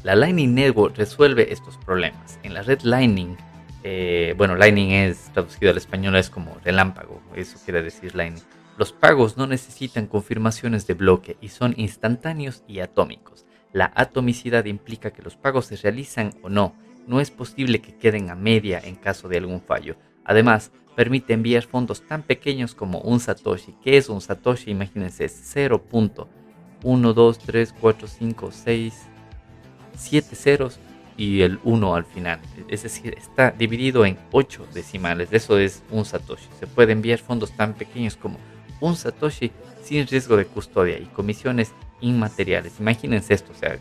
La 0.05 0.15
Lightning 0.15 0.55
Network 0.55 0.97
resuelve 0.97 1.53
estos 1.53 1.77
problemas. 1.79 2.39
En 2.45 2.55
la 2.55 2.63
red 2.63 2.83
Lightning, 2.83 3.37
eh, 3.83 4.35
bueno, 4.37 4.55
Lightning 4.55 4.91
es 4.91 5.31
traducido 5.33 5.73
al 5.73 5.77
español 5.77 6.15
es 6.15 6.31
como 6.31 6.57
relámpago, 6.65 7.21
eso 7.35 7.59
quiere 7.65 7.83
decir 7.83 8.15
Lightning. 8.15 8.45
Los 8.79 8.93
pagos 8.93 9.37
no 9.37 9.49
necesitan 9.49 10.07
confirmaciones 10.07 10.87
de 10.87 10.95
bloque 10.95 11.37
y 11.41 11.49
son 11.49 11.75
instantáneos 11.77 12.63
y 12.69 12.79
atómicos. 12.79 13.45
La 13.73 13.91
atomicidad 13.97 14.67
implica 14.67 15.11
que 15.11 15.21
los 15.21 15.35
pagos 15.35 15.67
se 15.67 15.75
realizan 15.75 16.33
o 16.43 16.49
no. 16.49 16.77
No 17.09 17.21
es 17.21 17.33
posible 17.33 17.81
que 17.81 17.97
queden 17.97 18.31
a 18.31 18.37
media 18.37 18.79
en 18.79 18.95
caso 18.95 19.29
de 19.29 19.39
algún 19.39 19.61
fallo. 19.61 19.97
Además, 20.25 20.71
permite 20.95 21.33
enviar 21.33 21.65
fondos 21.65 22.07
tan 22.07 22.23
pequeños 22.23 22.77
como 22.77 23.01
un 23.01 23.19
Satoshi. 23.19 23.75
¿Qué 23.83 23.97
es 23.97 24.09
un 24.09 24.21
Satoshi? 24.21 24.71
Imagínense, 24.71 25.25
es 25.25 25.57
0.1, 25.57 27.13
2, 27.13 27.39
3, 27.41 27.75
4, 27.81 28.07
5, 28.07 28.51
6, 28.53 28.95
7 29.97 30.37
ceros 30.37 30.79
y 31.17 31.41
el 31.41 31.59
1 31.65 31.97
al 31.97 32.05
final. 32.05 32.39
Es 32.69 32.85
decir, 32.85 33.17
está 33.19 33.51
dividido 33.51 34.07
en 34.07 34.17
8 34.31 34.69
decimales. 34.73 35.31
Eso 35.33 35.59
es 35.59 35.83
un 35.91 36.05
Satoshi. 36.05 36.47
Se 36.61 36.69
puede 36.69 36.93
enviar 36.93 37.19
fondos 37.19 37.51
tan 37.57 37.75
pequeños 37.75 38.17
como 38.17 38.39
un 38.81 38.97
Satoshi 38.97 39.51
sin 39.83 40.07
riesgo 40.07 40.37
de 40.37 40.47
custodia 40.47 40.99
y 40.99 41.07
comisiones 41.07 41.73
inmateriales. 42.01 42.75
Imagínense 42.81 43.35
esto, 43.35 43.53
o 43.53 43.59
sea, 43.59 43.79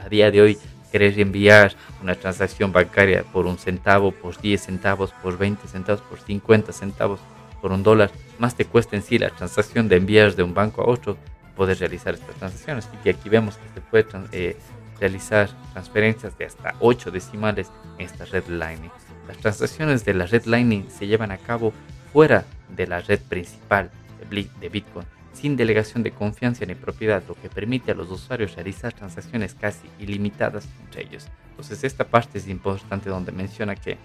a 0.00 0.08
día 0.08 0.30
de 0.30 0.40
hoy 0.40 0.58
querer 0.90 1.18
enviar 1.18 1.74
una 2.02 2.14
transacción 2.14 2.72
bancaria 2.72 3.24
por 3.24 3.46
un 3.46 3.58
centavo, 3.58 4.12
por 4.12 4.40
10 4.40 4.60
centavos, 4.60 5.12
por 5.22 5.36
20 5.36 5.68
centavos, 5.68 6.00
por 6.02 6.20
50 6.20 6.72
centavos, 6.72 7.20
por 7.60 7.72
un 7.72 7.82
dólar, 7.82 8.10
más 8.38 8.54
te 8.54 8.64
cuesta 8.64 8.96
en 8.96 9.02
sí 9.02 9.18
la 9.18 9.30
transacción 9.30 9.88
de 9.88 9.96
enviar 9.96 10.34
de 10.34 10.42
un 10.42 10.54
banco 10.54 10.82
a 10.82 10.86
otro, 10.86 11.16
poder 11.56 11.78
realizar 11.78 12.14
estas 12.14 12.36
transacciones. 12.36 12.88
Y 13.04 13.08
aquí 13.08 13.28
vemos 13.28 13.56
que 13.56 13.68
se 13.74 13.80
puede 13.80 14.06
eh, 14.32 14.56
realizar 15.00 15.50
transferencias 15.72 16.38
de 16.38 16.46
hasta 16.46 16.74
8 16.80 17.10
decimales 17.10 17.70
en 17.98 18.06
esta 18.06 18.24
red 18.24 18.46
Lightning. 18.46 18.92
Las 19.26 19.38
transacciones 19.38 20.04
de 20.04 20.14
la 20.14 20.26
red 20.26 20.44
Lightning 20.44 20.88
se 20.88 21.06
llevan 21.06 21.32
a 21.32 21.38
cabo 21.38 21.72
fuera 22.12 22.44
de 22.68 22.86
la 22.86 23.00
red 23.00 23.20
principal 23.20 23.90
de 24.30 24.68
Bitcoin 24.68 25.06
sin 25.32 25.56
delegación 25.56 26.02
de 26.02 26.10
confianza 26.10 26.66
ni 26.66 26.74
propiedad, 26.74 27.22
lo 27.28 27.34
que 27.40 27.48
permite 27.48 27.92
a 27.92 27.94
los 27.94 28.10
usuarios 28.10 28.56
realizar 28.56 28.92
transacciones 28.92 29.54
casi 29.54 29.88
ilimitadas 30.00 30.66
entre 30.84 31.02
ellos. 31.02 31.28
Entonces 31.50 31.84
esta 31.84 32.04
parte 32.04 32.38
es 32.38 32.48
importante 32.48 33.08
donde 33.08 33.30
menciona 33.30 33.76
que 33.76 33.98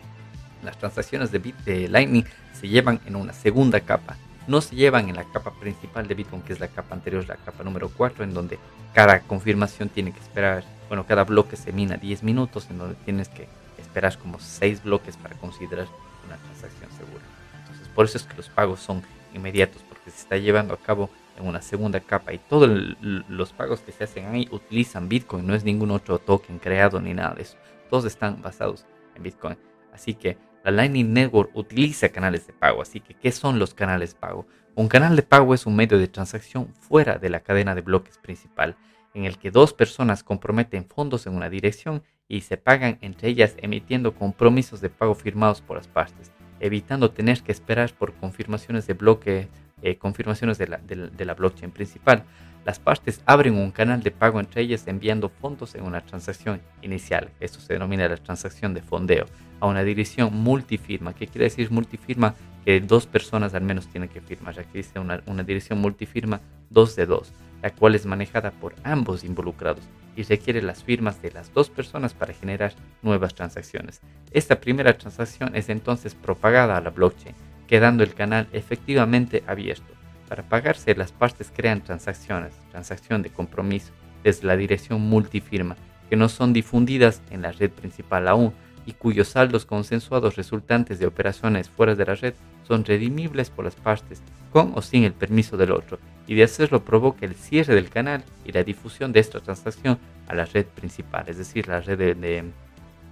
las 0.64 0.78
transacciones 0.78 1.32
de, 1.32 1.40
Bit, 1.40 1.56
Lightning 1.90 2.26
se 2.54 2.68
llevan 2.68 3.00
en 3.06 3.16
una 3.16 3.34
segunda 3.34 3.80
capa, 3.80 4.16
no 4.48 4.62
se 4.62 4.76
llevan 4.76 5.10
en 5.10 5.16
la 5.16 5.24
capa 5.24 5.52
principal 5.60 6.08
de 6.08 6.14
Bitcoin, 6.14 6.42
que 6.44 6.54
es 6.54 6.60
la 6.60 6.68
capa 6.68 6.96
anterior, 6.96 7.28
la 7.28 7.36
capa 7.36 7.64
número 7.64 7.90
4, 7.90 8.24
en 8.24 8.34
donde 8.34 8.60
cada 8.94 9.22
confirmación 9.22 9.90
tiene 9.90 10.12
que 10.12 10.20
esperar, 10.20 10.64
bueno, 10.88 11.06
cada 11.06 11.24
bloque 11.24 11.56
se 11.56 11.72
mina 11.72 11.98
10 11.98 12.24
minutos, 12.24 12.68
en 12.70 12.78
donde 12.78 12.96
tienes 13.06 13.30
que 13.30 13.48
esperar 13.80 14.18
como 14.18 14.40
6 14.40 14.84
bloques 14.84 15.18
para 15.18 15.36
considerar 15.36 15.88
una 16.28 16.38
transacción 16.38 16.92
segura. 16.92 17.24
Entonces, 17.62 17.88
por 17.90 18.06
eso 18.06 18.18
es 18.18 18.24
que 18.24 18.38
los 18.38 18.50
pagos 18.50 18.80
son 18.80 19.02
inmediatos, 19.34 19.84
porque 19.88 20.12
se 20.12 20.22
está 20.22 20.38
llevando 20.38 20.74
a 20.74 20.78
cabo 20.78 21.10
en 21.38 21.48
una 21.48 21.62
segunda 21.62 22.00
capa 22.00 22.34
y 22.34 22.38
todos 22.38 22.70
los 23.02 23.54
pagos 23.54 23.82
que 23.82 23.92
se 23.92 24.04
hacen 24.04 24.28
ahí 24.28 24.48
utilizan 24.52 25.10
Bitcoin, 25.10 25.48
no 25.48 25.56
es 25.56 25.64
ningún 25.64 25.92
otro 25.92 26.20
token 26.20 26.60
creado 26.60 27.02
ni 27.02 27.14
nada 27.14 27.36
de 27.36 27.44
eso. 27.44 27.58
Todos 27.90 28.06
están 28.06 28.42
basados 28.42 28.86
en 29.16 29.24
Bitcoin. 29.24 29.58
Así 29.92 30.14
que 30.14 30.38
la 30.64 30.72
Lightning 30.72 31.14
Network 31.14 31.52
utiliza 31.54 32.10
canales 32.10 32.48
de 32.48 32.54
pago. 32.54 32.82
Así 32.82 33.00
que, 33.00 33.14
¿qué 33.14 33.32
son 33.32 33.60
los 33.60 33.74
canales 33.74 34.14
de 34.14 34.20
pago? 34.20 34.48
Un 34.76 34.88
canal 34.88 35.16
de 35.16 35.24
pago 35.24 35.54
es 35.54 35.66
un 35.66 35.76
medio 35.76 36.00
de 36.00 36.08
transacción 36.08 36.74
fuera 36.74 37.18
de 37.18 37.30
la 37.30 37.42
cadena 37.42 37.76
de 37.76 37.82
bloques 37.82 38.18
principal, 38.18 38.76
en 39.14 39.26
el 39.26 39.38
que 39.38 39.52
dos 39.52 39.74
personas 39.74 40.24
comprometen 40.24 40.86
fondos 40.86 41.28
en 41.28 41.36
una 41.36 41.50
dirección 41.50 42.04
y 42.28 42.42
se 42.42 42.58
pagan 42.58 42.98
entre 43.02 43.30
ellas 43.30 43.56
emitiendo 43.58 44.16
compromisos 44.16 44.82
de 44.82 44.90
pago 44.90 45.14
firmados 45.14 45.62
por 45.62 45.78
las 45.78 45.88
partes, 45.88 46.32
evitando 46.64 47.12
tener 47.12 47.42
que 47.42 47.52
esperar 47.52 47.92
por 47.94 48.14
confirmaciones 48.14 48.88
de 48.88 48.94
bloque 48.94 49.50
eh, 49.82 49.98
confirmaciones 49.98 50.58
de 50.58 50.68
la, 50.68 50.78
de, 50.78 51.26
la, 51.26 51.34
blockchain 51.34 51.70
principal. 51.72 52.24
Las 52.64 52.80
partes 52.80 53.22
abren 53.26 53.56
un 53.56 53.72
canal 53.72 54.02
de 54.02 54.12
pago 54.12 54.40
entre 54.40 54.62
ellas 54.62 54.88
enviando 54.88 55.28
fondos 55.28 55.76
en 55.76 55.84
una 55.84 56.00
transacción 56.00 56.62
inicial. 56.82 57.32
Esto 57.42 57.60
se 57.60 57.74
denomina 57.74 58.08
la 58.08 58.16
transacción 58.16 58.74
de 58.74 58.82
fondeo 58.82 59.26
a 59.60 59.68
una 59.68 59.84
dirección 59.84 60.34
multifirma. 60.34 61.14
¿Qué 61.14 61.28
quiere 61.28 61.46
decir 61.46 61.70
multifirma? 61.70 62.34
Que 62.64 62.80
dos 62.80 63.08
personas 63.08 63.54
al 63.56 63.64
menos 63.64 63.88
tienen 63.88 64.08
que 64.08 64.22
firmar. 64.22 64.58
Aquí 64.58 64.78
dice 64.78 65.00
una, 65.00 65.22
una 65.26 65.44
dirección 65.44 65.82
multifirma 65.82 66.40
2 66.70 66.96
de 66.96 67.06
2, 67.06 67.34
la 67.62 67.70
cual 67.72 67.96
es 67.96 68.06
manejada 68.06 68.52
por 68.52 68.74
ambos 68.86 69.26
involucrados 69.26 69.84
y 70.16 70.24
requiere 70.24 70.62
las 70.62 70.84
firmas 70.84 71.22
de 71.22 71.32
las 71.32 71.54
dos 71.54 71.70
personas 71.70 72.14
para 72.14 72.34
generar 72.34 72.74
nuevas 73.02 73.34
transacciones. 73.36 74.02
Esta 74.32 74.60
primera 74.60 74.98
transacción 74.98 75.56
es 75.56 75.70
entonces 75.70 76.16
propagada 76.16 76.78
a 76.78 76.82
la 76.82 76.90
blockchain 76.90 77.36
quedando 77.68 78.04
el 78.04 78.14
canal 78.14 78.48
efectivamente 78.54 79.44
abierto. 79.48 79.94
Para 80.30 80.44
pagarse, 80.44 80.96
las 80.96 81.12
partes 81.12 81.52
crean 81.52 81.82
transacciones, 81.82 82.54
transacción 82.70 83.22
de 83.22 83.32
compromiso, 83.32 83.92
desde 84.24 84.48
la 84.48 84.56
dirección 84.56 85.02
multifirma, 85.02 85.76
que 86.10 86.16
no 86.16 86.30
son 86.30 86.54
difundidas 86.54 87.22
en 87.32 87.42
la 87.42 87.52
red 87.52 87.72
principal 87.72 88.28
aún 88.28 88.54
y 88.86 88.94
cuyos 88.94 89.30
saldos 89.30 89.66
consensuados 89.66 90.36
resultantes 90.36 91.00
de 91.00 91.08
operaciones 91.08 91.70
fuera 91.70 91.96
de 91.96 92.06
la 92.06 92.16
red 92.16 92.34
son 92.68 92.86
redimibles 92.86 93.50
por 93.50 93.66
las 93.66 93.76
partes, 93.76 94.22
con 94.52 94.74
o 94.76 94.82
sin 94.82 95.04
el 95.04 95.14
permiso 95.14 95.58
del 95.58 95.72
otro, 95.72 96.00
y 96.28 96.36
de 96.36 96.44
hacerlo 96.44 96.84
provoca 96.84 97.26
el 97.26 97.36
cierre 97.36 97.76
del 97.76 97.90
canal 97.90 98.24
y 98.46 98.52
la 98.52 98.64
difusión 98.64 99.14
de 99.14 99.20
esta 99.20 99.40
transacción 99.40 99.98
a 100.28 100.36
la 100.36 100.46
red 100.46 100.66
principal, 100.66 101.26
es 101.28 101.38
decir, 101.38 101.68
la 101.68 101.82
red 101.82 102.18
de, 102.18 102.52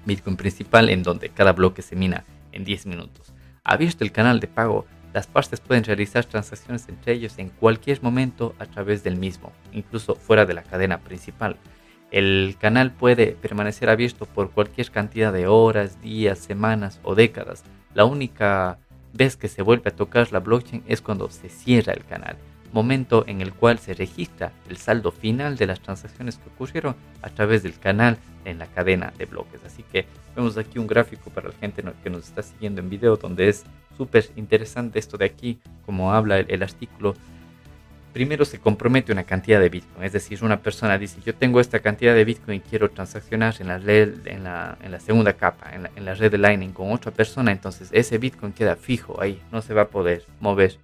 Bitcoin 0.04 0.36
principal 0.36 0.90
en 0.90 1.04
donde 1.04 1.30
cada 1.30 1.54
bloque 1.54 1.84
se 1.84 1.96
mina 1.96 2.26
en 2.52 2.64
10 2.64 2.88
minutos. 2.88 3.34
Abierto 3.64 4.04
el 4.04 4.12
canal 4.12 4.40
de 4.40 4.48
pago, 4.48 4.88
las 5.14 5.28
partes 5.28 5.60
pueden 5.60 5.84
realizar 5.84 6.26
transacciones 6.26 6.90
entre 6.90 7.14
ellos 7.14 7.38
en 7.38 7.50
cualquier 7.50 8.02
momento 8.02 8.56
a 8.58 8.66
través 8.66 9.04
del 9.04 9.18
mismo, 9.18 9.52
incluso 9.72 10.16
fuera 10.16 10.48
de 10.48 10.56
la 10.56 10.64
cadena 10.64 11.02
principal. 11.02 11.58
El 12.10 12.56
canal 12.60 12.92
puede 12.92 13.34
permanecer 13.34 13.90
abierto 13.90 14.26
por 14.26 14.50
cualquier 14.50 14.90
cantidad 14.90 15.32
de 15.32 15.46
horas, 15.46 16.02
días, 16.02 16.40
semanas 16.40 17.00
o 17.04 17.14
décadas. 17.14 17.64
La 17.94 18.06
única 18.06 18.80
vez 19.14 19.38
que 19.38 19.50
se 19.50 19.62
vuelve 19.62 19.90
a 19.90 19.96
tocar 19.96 20.32
la 20.32 20.40
blockchain 20.40 20.84
es 20.88 21.02
cuando 21.02 21.30
se 21.30 21.50
cierra 21.50 21.94
el 21.94 22.06
canal 22.06 22.38
momento 22.74 23.26
en 23.28 23.42
el 23.42 23.54
cual 23.54 23.80
se 23.80 23.94
registra 23.94 24.52
el 24.70 24.78
saldo 24.78 25.12
final 25.12 25.58
de 25.58 25.68
las 25.68 25.82
transacciones 25.82 26.38
que 26.38 26.50
ocurrieron 26.50 26.96
a 27.22 27.30
través 27.30 27.64
del 27.64 27.78
canal 27.78 28.18
en 28.46 28.60
la 28.60 28.68
cadena 28.68 29.14
de 29.18 29.26
bloques. 29.26 29.62
Así 29.66 29.84
que 29.84 30.06
vemos 30.36 30.58
aquí 30.58 30.80
un 30.80 30.88
gráfico 30.88 31.30
para 31.30 31.50
la 31.50 31.56
gente 31.56 31.84
que 32.04 32.10
nos 32.10 32.28
está 32.28 32.42
siguiendo 32.42 32.82
en 32.82 32.90
video 32.90 33.18
donde 33.18 33.50
es 33.50 33.64
súper 33.98 34.30
interesante 34.36 35.00
esto 35.00 35.18
de 35.18 35.26
aquí, 35.26 35.60
como 35.86 36.14
habla 36.14 36.40
el, 36.40 36.64
artículo. 36.64 37.16
Primero 38.14 38.44
se 38.44 38.60
compromete 38.60 39.12
una 39.12 39.24
cantidad 39.24 39.60
de 39.60 39.70
Bitcoin, 39.70 40.04
es 40.04 40.12
decir, 40.12 40.44
una 40.44 40.60
persona 40.62 40.98
dice 40.98 41.22
yo 41.26 41.34
tengo 41.34 41.62
esta 41.62 41.80
cantidad 41.80 42.14
de 42.14 42.26
Bitcoin 42.26 42.58
y 42.58 42.70
quiero 42.70 42.90
transaccionar 42.90 43.56
en 43.60 43.68
la, 43.68 43.78
red, 43.78 44.28
en 44.28 44.44
la, 44.44 44.78
en 44.82 44.92
la 44.92 45.00
segunda 45.00 45.34
capa, 45.34 45.74
en 45.74 45.84
la, 45.84 45.92
en 45.96 46.04
la 46.04 46.14
red 46.14 46.30
de 46.30 46.38
Lightning 46.38 46.74
con 46.74 46.92
otra 46.92 47.12
persona, 47.12 47.54
entonces 47.54 47.90
ese 47.94 48.18
Bitcoin 48.18 48.52
queda 48.52 48.76
fijo 48.76 49.22
ahí, 49.22 49.42
no 49.52 49.62
se 49.62 49.74
va 49.74 49.84
a 49.84 49.88
poder 49.88 50.26
mover 50.42 50.78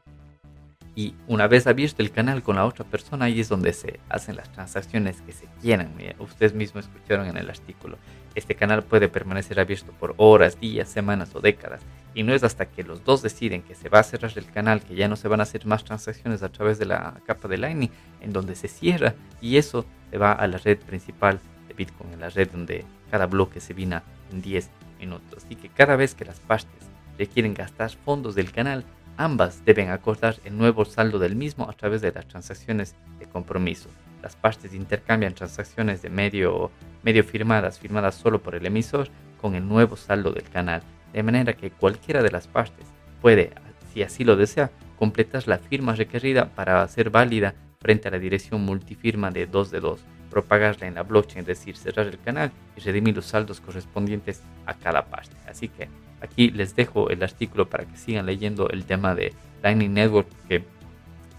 y 0.98 1.14
una 1.28 1.46
vez 1.46 1.68
abierto 1.68 2.02
el 2.02 2.10
canal 2.10 2.42
con 2.42 2.56
la 2.56 2.66
otra 2.66 2.84
persona, 2.84 3.26
ahí 3.26 3.40
es 3.40 3.50
donde 3.50 3.72
se 3.72 4.00
hacen 4.10 4.36
las 4.36 4.52
transacciones 4.52 5.22
que 5.22 5.32
se 5.32 5.46
quieran. 5.62 5.94
Ustedes 6.18 6.56
mismos 6.56 6.86
escucharon 6.86 7.28
en 7.28 7.38
el 7.38 7.52
artículo. 7.52 8.00
Este 8.34 8.56
canal 8.56 8.82
puede 8.82 9.08
permanecer 9.08 9.60
abierto 9.60 9.92
por 10.00 10.16
horas, 10.18 10.60
días, 10.60 10.90
semanas 10.90 11.36
o 11.36 11.40
décadas. 11.40 11.84
Y 12.16 12.24
no 12.24 12.34
es 12.34 12.44
hasta 12.44 12.66
que 12.66 12.82
los 12.82 13.06
dos 13.06 13.22
deciden 13.22 13.62
que 13.62 13.76
se 13.76 13.90
va 13.90 14.00
a 14.00 14.04
cerrar 14.04 14.32
el 14.36 14.48
canal, 14.48 14.82
que 14.82 14.96
ya 14.96 15.08
no 15.08 15.16
se 15.16 15.28
van 15.28 15.40
a 15.40 15.44
hacer 15.44 15.68
más 15.68 15.84
transacciones 15.84 16.42
a 16.42 16.50
través 16.50 16.80
de 16.80 16.86
la 16.86 17.14
capa 17.28 17.48
de 17.48 17.60
Lightning, 17.60 17.92
en 18.22 18.34
donde 18.34 18.56
se 18.56 18.68
cierra 18.68 19.14
y 19.40 19.58
eso 19.58 19.86
se 20.10 20.18
va 20.18 20.32
a 20.32 20.48
la 20.48 20.58
red 20.58 20.80
principal 20.80 21.40
de 21.68 21.76
Bitcoin, 21.76 22.14
en 22.14 22.22
la 22.22 22.30
red 22.30 22.50
donde 22.50 22.86
cada 23.12 23.28
bloque 23.28 23.60
se 23.60 23.76
vina 23.76 24.02
en 24.32 24.42
10 24.42 24.72
minutos. 25.00 25.44
Así 25.46 25.56
que 25.56 25.70
cada 25.70 25.96
vez 25.96 26.16
que 26.16 26.26
las 26.26 26.40
partes 26.40 26.90
quieren 27.32 27.54
gastar 27.54 27.92
fondos 27.92 28.34
del 28.34 28.52
canal, 28.52 28.84
Ambas 29.20 29.66
deben 29.66 29.90
acordar 29.90 30.36
el 30.46 30.56
nuevo 30.56 30.86
saldo 30.86 31.18
del 31.18 31.36
mismo 31.36 31.68
a 31.68 31.74
través 31.74 32.02
de 32.02 32.12
las 32.12 32.28
transacciones 32.28 32.96
de 33.18 33.26
compromiso. 33.26 33.90
Las 34.22 34.36
partes 34.36 34.76
intercambian 34.76 35.34
transacciones 35.34 36.04
de 36.04 36.12
medio, 36.12 36.70
medio 37.02 37.24
firmadas, 37.24 37.80
firmadas 37.80 38.14
solo 38.14 38.44
por 38.44 38.54
el 38.54 38.68
emisor, 38.68 39.10
con 39.42 39.56
el 39.56 39.68
nuevo 39.68 39.96
saldo 39.96 40.32
del 40.32 40.48
canal, 40.50 40.84
de 41.14 41.24
manera 41.24 41.54
que 41.54 41.72
cualquiera 41.72 42.22
de 42.22 42.30
las 42.30 42.48
partes 42.48 42.86
puede, 43.20 43.54
si 43.92 44.04
así 44.04 44.24
lo 44.24 44.36
desea, 44.36 44.70
completar 45.00 45.48
la 45.48 45.58
firma 45.58 45.96
requerida 45.96 46.50
para 46.54 46.84
hacer 46.84 47.10
válida 47.10 47.56
frente 47.80 48.08
a 48.08 48.12
la 48.12 48.20
dirección 48.20 48.62
multifirma 48.62 49.32
de 49.32 49.48
2 49.48 49.72
de 49.72 49.80
2, 49.80 50.00
propagarla 50.30 50.86
en 50.86 50.94
la 50.94 51.02
blockchain, 51.02 51.40
es 51.40 51.48
decir, 51.48 51.76
cerrar 51.76 52.06
el 52.06 52.20
canal 52.20 52.52
y 52.76 52.82
redimir 52.82 53.16
los 53.16 53.26
saldos 53.26 53.62
correspondientes 53.62 54.44
a 54.68 54.76
cada 54.76 55.06
parte. 55.06 55.36
Así 55.48 55.70
que 55.70 55.90
Aquí 56.22 56.50
les 56.50 56.76
dejo 56.76 57.10
el 57.10 57.22
artículo 57.24 57.70
para 57.70 57.86
que 57.86 57.98
sigan 57.98 58.26
leyendo 58.26 58.70
el 58.70 58.86
tema 58.86 59.14
de 59.14 59.34
Lightning 59.62 59.94
Network, 59.94 60.28
que 60.48 60.64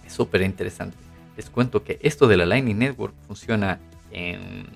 es 0.07 0.13
súper 0.13 0.43
interesante. 0.43 0.97
Les 1.37 1.51
cuento 1.51 1.85
que 1.85 1.99
esto 2.03 2.27
de 2.27 2.37
la 2.37 2.47
Lightning 2.47 2.79
Network 2.79 3.15
funciona 3.27 3.79
en, 4.11 4.67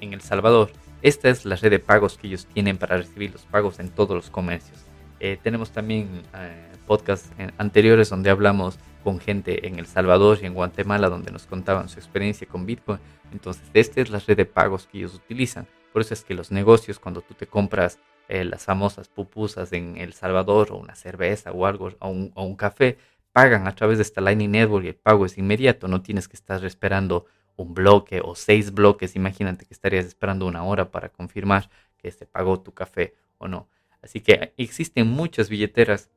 El 0.00 0.20
Salvador. 0.20 0.70
Esta 1.02 1.28
es 1.28 1.44
la 1.44 1.56
red 1.56 1.70
de 1.70 1.78
pagos 1.78 2.16
que 2.16 2.26
ellos 2.26 2.46
tienen 2.46 2.78
para 2.78 2.96
recibir 2.96 3.32
los 3.32 3.42
pagos 3.42 3.80
en 3.80 3.88
todos 3.90 4.14
los 4.14 4.30
comercios. 4.30 4.78
Eh, 5.18 5.38
tenemos 5.42 5.70
también 5.70 6.22
eh, 6.34 6.72
podcasts 6.86 7.30
anteriores 7.58 8.08
donde 8.08 8.30
hablamos 8.30 8.78
con 9.04 9.18
gente 9.18 9.66
en 9.66 9.78
El 9.78 9.86
Salvador 9.86 10.38
y 10.42 10.46
en 10.46 10.54
Guatemala 10.54 11.08
donde 11.08 11.30
nos 11.30 11.46
contaban 11.46 11.88
su 11.88 11.98
experiencia 11.98 12.46
con 12.46 12.66
Bitcoin. 12.66 12.98
Entonces, 13.32 13.62
esta 13.74 14.00
es 14.00 14.10
la 14.10 14.18
red 14.18 14.36
de 14.36 14.46
pagos 14.46 14.86
que 14.86 14.98
ellos 14.98 15.14
utilizan. 15.14 15.66
Por 15.92 16.02
eso 16.02 16.14
es 16.14 16.22
que 16.22 16.34
los 16.34 16.50
negocios, 16.50 16.98
cuando 16.98 17.20
tú 17.20 17.34
te 17.34 17.46
compras 17.46 17.98
eh, 18.30 18.44
las 18.44 18.64
famosas 18.64 19.08
pupusas 19.08 19.72
en 19.72 19.96
El 19.96 20.12
Salvador 20.12 20.70
o 20.70 20.76
una 20.76 20.94
cerveza 20.94 21.50
o 21.50 21.66
algo 21.66 21.90
o 21.98 22.08
un, 22.08 22.54
café, 22.54 22.96
pagan 23.32 23.66
a 23.66 23.74
través 23.74 23.98
de 23.98 24.02
esta 24.02 24.20
Lightning 24.20 24.52
Network 24.52 24.84
y 24.84 24.88
el 24.90 24.94
pago 24.94 25.26
es 25.26 25.36
inmediato, 25.36 25.88
no 25.88 26.00
tienes 26.00 26.28
que 26.28 26.36
estar 26.36 26.64
esperando 26.64 27.26
un 27.56 27.74
bloque 27.74 28.20
o 28.22 28.36
seis 28.36 28.72
bloques, 28.72 29.16
imagínate 29.16 29.66
que 29.66 29.74
estarías 29.74 30.06
esperando 30.06 30.46
una 30.46 30.62
hora 30.62 30.92
para 30.92 31.08
confirmar 31.08 31.70
que 31.98 32.12
se 32.12 32.24
pagó 32.24 32.60
tu 32.60 32.72
café 32.72 33.14
o 33.38 33.48
no. 33.48 33.68
Así 34.00 34.20
que 34.20 34.54
existen 34.56 35.08
muchas 35.08 35.48
billeteras 35.48 36.08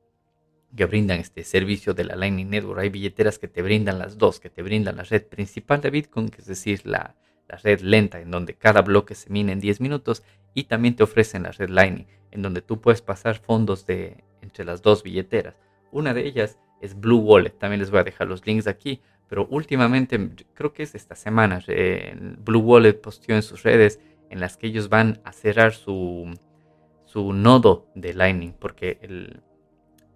que 0.76 0.86
brindan 0.86 1.20
este 1.20 1.44
servicio 1.44 1.96
de 1.96 2.04
la 2.04 2.16
Lightning 2.16 2.52
Network. 2.52 2.80
Hay 2.80 2.90
billeteras 2.90 3.40
que 3.40 3.48
te 3.48 3.64
brindan 3.64 3.98
las 3.98 4.20
dos, 4.20 4.40
que 4.40 4.52
te 4.52 4.62
brindan 4.62 4.98
la 4.98 5.04
red 5.04 5.26
principal 5.26 5.82
de 5.82 5.90
Bitcoin, 5.90 6.30
que 6.30 6.42
es 6.42 6.48
decir, 6.48 6.86
la, 6.86 7.16
la 7.48 7.58
red 7.58 7.82
lenta 7.82 8.20
en 8.20 8.30
donde 8.30 8.54
cada 8.54 8.84
bloque 8.84 9.16
se 9.16 9.32
mina 9.32 9.52
en 9.52 9.60
10 9.60 9.82
minutos 9.82 10.22
y 10.54 10.66
también 10.66 10.96
te 10.96 11.04
ofrecen 11.04 11.44
la 11.44 11.52
red 11.52 11.70
Lightning 11.70 12.08
en 12.32 12.42
donde 12.42 12.62
tú 12.62 12.82
puedes 12.82 13.02
pasar 13.02 13.38
fondos 13.38 13.86
de 13.86 14.24
entre 14.42 14.66
las 14.66 14.82
dos 14.82 15.04
billeteras. 15.04 15.56
Una 15.92 16.14
de 16.14 16.26
ellas 16.26 16.58
es 16.82 17.00
Blue 17.00 17.20
Wallet, 17.20 17.52
también 17.52 17.80
les 17.80 17.92
voy 17.92 18.00
a 18.00 18.04
dejar 18.04 18.28
los 18.28 18.46
links 18.46 18.68
aquí, 18.68 19.02
pero 19.30 19.48
últimamente 19.48 20.32
creo 20.54 20.74
que 20.74 20.84
es 20.84 20.96
esta 20.96 21.16
semana 21.16 21.62
Blue 22.44 22.60
Wallet 22.60 22.94
posteó 22.94 23.36
en 23.36 23.44
sus 23.44 23.64
redes 23.64 24.00
en 24.30 24.40
las 24.40 24.58
que 24.58 24.68
ellos 24.68 24.90
van 24.90 25.22
a 25.24 25.32
cerrar 25.32 25.74
su, 25.74 26.34
su 27.06 27.34
nodo 27.34 27.88
de 27.96 28.14
Lightning 28.14 28.54
porque 28.54 29.42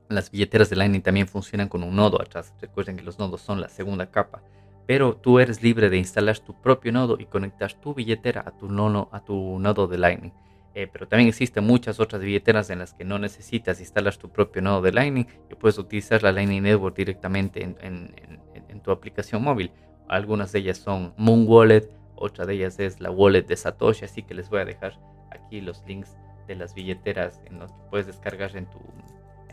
las 0.09 0.31
billeteras 0.31 0.69
de 0.69 0.75
Lightning 0.75 1.01
también 1.01 1.27
funcionan 1.27 1.69
con 1.69 1.83
un 1.83 1.95
nodo 1.95 2.21
atrás. 2.21 2.53
Recuerden 2.59 2.97
que 2.97 3.03
los 3.03 3.19
nodos 3.19 3.41
son 3.41 3.61
la 3.61 3.69
segunda 3.69 4.09
capa 4.09 4.41
pero 4.87 5.17
tú 5.17 5.39
eres 5.39 5.61
libre 5.61 5.89
de 5.89 5.97
instalar 5.97 6.39
tu 6.39 6.53
propio 6.53 6.93
nodo 6.93 7.17
y 7.19 7.25
conectar 7.25 7.73
tu 7.73 7.93
billetera 7.93 8.41
a 8.47 8.51
tu 8.51 8.69
nodo, 8.69 9.09
a 9.11 9.19
tu 9.19 9.59
nodo 9.59 9.87
de 9.87 9.97
Lightning. 9.97 10.31
Eh, 10.73 10.87
pero 10.87 11.07
también 11.07 11.27
existen 11.27 11.65
muchas 11.65 11.99
otras 11.99 12.21
billeteras 12.21 12.69
en 12.69 12.79
las 12.79 12.93
que 12.93 13.03
no 13.03 13.19
necesitas 13.19 13.79
instalar 13.81 14.15
tu 14.15 14.29
propio 14.29 14.61
nodo 14.61 14.81
de 14.81 14.93
Lightning 14.93 15.27
y 15.51 15.55
puedes 15.55 15.77
utilizar 15.77 16.23
la 16.23 16.31
Lightning 16.31 16.63
Network 16.63 16.95
directamente 16.95 17.63
en, 17.63 18.81
tu 18.83 18.91
aplicación 18.91 19.43
móvil. 19.43 19.71
Algunas 20.07 20.53
de 20.53 20.59
ellas 20.59 20.77
son 20.77 21.13
Moon 21.17 21.45
Wallet, 21.45 21.89
otra 22.15 22.45
de 22.45 22.53
ellas 22.53 22.79
es 22.79 23.01
la 23.01 23.11
wallet 23.11 23.41
de 23.41 23.57
Satoshi, 23.57 24.05
así 24.05 24.23
que 24.23 24.33
les 24.33 24.49
voy 24.49 24.61
a 24.61 24.65
dejar 24.65 24.97
aquí 25.31 25.59
los 25.59 25.83
links 25.85 26.15
de 26.47 26.55
las 26.55 26.73
billeteras 26.73 27.41
en 27.45 27.59
las 27.59 27.73
que 27.73 27.81
puedes 27.89 28.07
descargar 28.07 28.55
en 28.55 28.67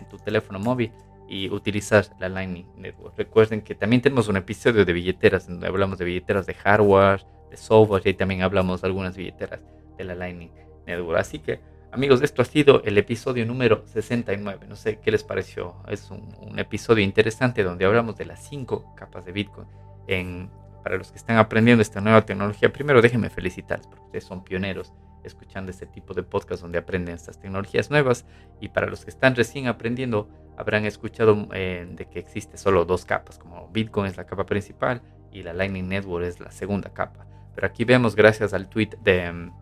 tu 0.09 0.19
teléfono 0.19 0.61
móvil 0.61 0.93
y 1.29 1.49
utilizar 1.51 2.07
la 2.19 2.29
Lightning 2.29 2.67
Network. 2.77 3.17
Recuerden 3.17 3.63
que 3.63 3.75
también 3.75 4.03
tenemos 4.03 4.29
un 4.29 4.37
episodio 4.37 4.85
de 4.85 4.93
billeteras 4.93 5.49
donde 5.49 5.67
hablamos 5.67 5.99
de 5.99 6.05
billeteras 6.05 6.47
de 6.47 6.55
hardware, 6.55 7.25
de 7.51 7.57
software 7.57 8.03
y 8.05 8.09
ahí 8.09 8.15
también 8.15 8.43
hablamos 8.43 8.83
de 8.83 8.89
algunas 8.89 9.17
billeteras 9.17 9.61
de 9.97 10.05
la 10.05 10.15
Lightning 10.15 10.51
Network. 10.87 11.19
Así 11.19 11.39
que 11.39 11.61
amigos, 11.93 12.23
esto 12.23 12.43
ha 12.43 12.45
sido 12.45 12.83
el 12.85 12.99
episodio 12.99 13.47
número 13.47 13.85
69. 13.87 14.67
No 14.69 14.77
sé 14.77 14.99
qué 15.01 15.11
les 15.11 15.25
pareció. 15.25 15.77
Es 15.89 16.11
un, 16.11 16.59
episodio 16.59 17.03
interesante 17.03 17.63
donde 17.63 17.85
hablamos 17.85 18.17
de 18.17 18.27
las 18.27 18.47
cinco 18.47 18.95
capas 18.97 19.25
de 19.25 19.33
Bitcoin. 19.33 19.67
En, 20.07 20.51
para 20.83 20.97
los 20.97 21.11
que 21.11 21.19
están 21.19 21.39
aprendiendo 21.39 21.83
esta 21.83 22.01
nueva 22.01 22.27
tecnología, 22.27 22.73
primero 22.73 23.01
déjenme 23.01 23.31
felicitarles 23.31 23.87
porque 23.87 24.05
ustedes 24.05 24.25
son 24.25 24.45
pioneros 24.45 24.93
escuchando 25.25 25.71
este 25.71 25.87
tipo 25.87 26.13
de 26.13 26.23
podcast 26.23 26.63
donde 26.63 26.79
aprenden 26.79 27.15
estas 27.15 27.41
tecnologías 27.41 27.91
nuevas. 27.91 28.27
Y 28.61 28.69
para 28.69 28.87
los 28.87 29.05
que 29.05 29.11
están 29.11 29.35
recién 29.35 29.67
aprendiendo, 29.67 30.29
habrán 30.57 30.85
escuchado 30.85 31.49
eh, 31.53 31.87
de 31.91 32.07
que 32.07 32.19
existe 32.19 32.57
solo 32.57 32.85
dos 32.85 33.05
capas, 33.05 33.39
como 33.39 33.69
Bitcoin 33.69 34.07
es 34.07 34.17
la 34.17 34.25
capa 34.25 34.47
principal 34.47 35.03
y 35.33 35.43
la 35.43 35.53
Lightning 35.53 35.89
Network 35.89 36.25
es 36.25 36.41
la 36.41 36.51
segunda 36.51 36.91
capa. 36.93 37.27
Pero 37.55 37.67
aquí 37.67 37.85
vemos, 37.85 38.17
gracias 38.17 38.53
al 38.55 38.69
tweet 38.69 38.91
de, 39.03 39.31
mm, 39.33 39.53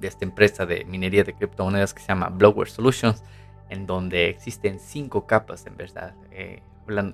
de 0.00 0.08
esta 0.08 0.24
empresa 0.24 0.66
de 0.66 0.84
minería 0.84 1.24
de 1.24 1.34
criptomonedas 1.34 1.94
que 1.94 2.00
se 2.00 2.08
llama 2.08 2.28
Blower 2.28 2.68
Solutions, 2.68 3.22
en 3.70 3.86
donde 3.86 4.28
existen 4.28 4.78
cinco 4.78 5.26
capas 5.26 5.66
en 5.66 5.76
verdad, 5.76 6.14
eh, 6.30 6.62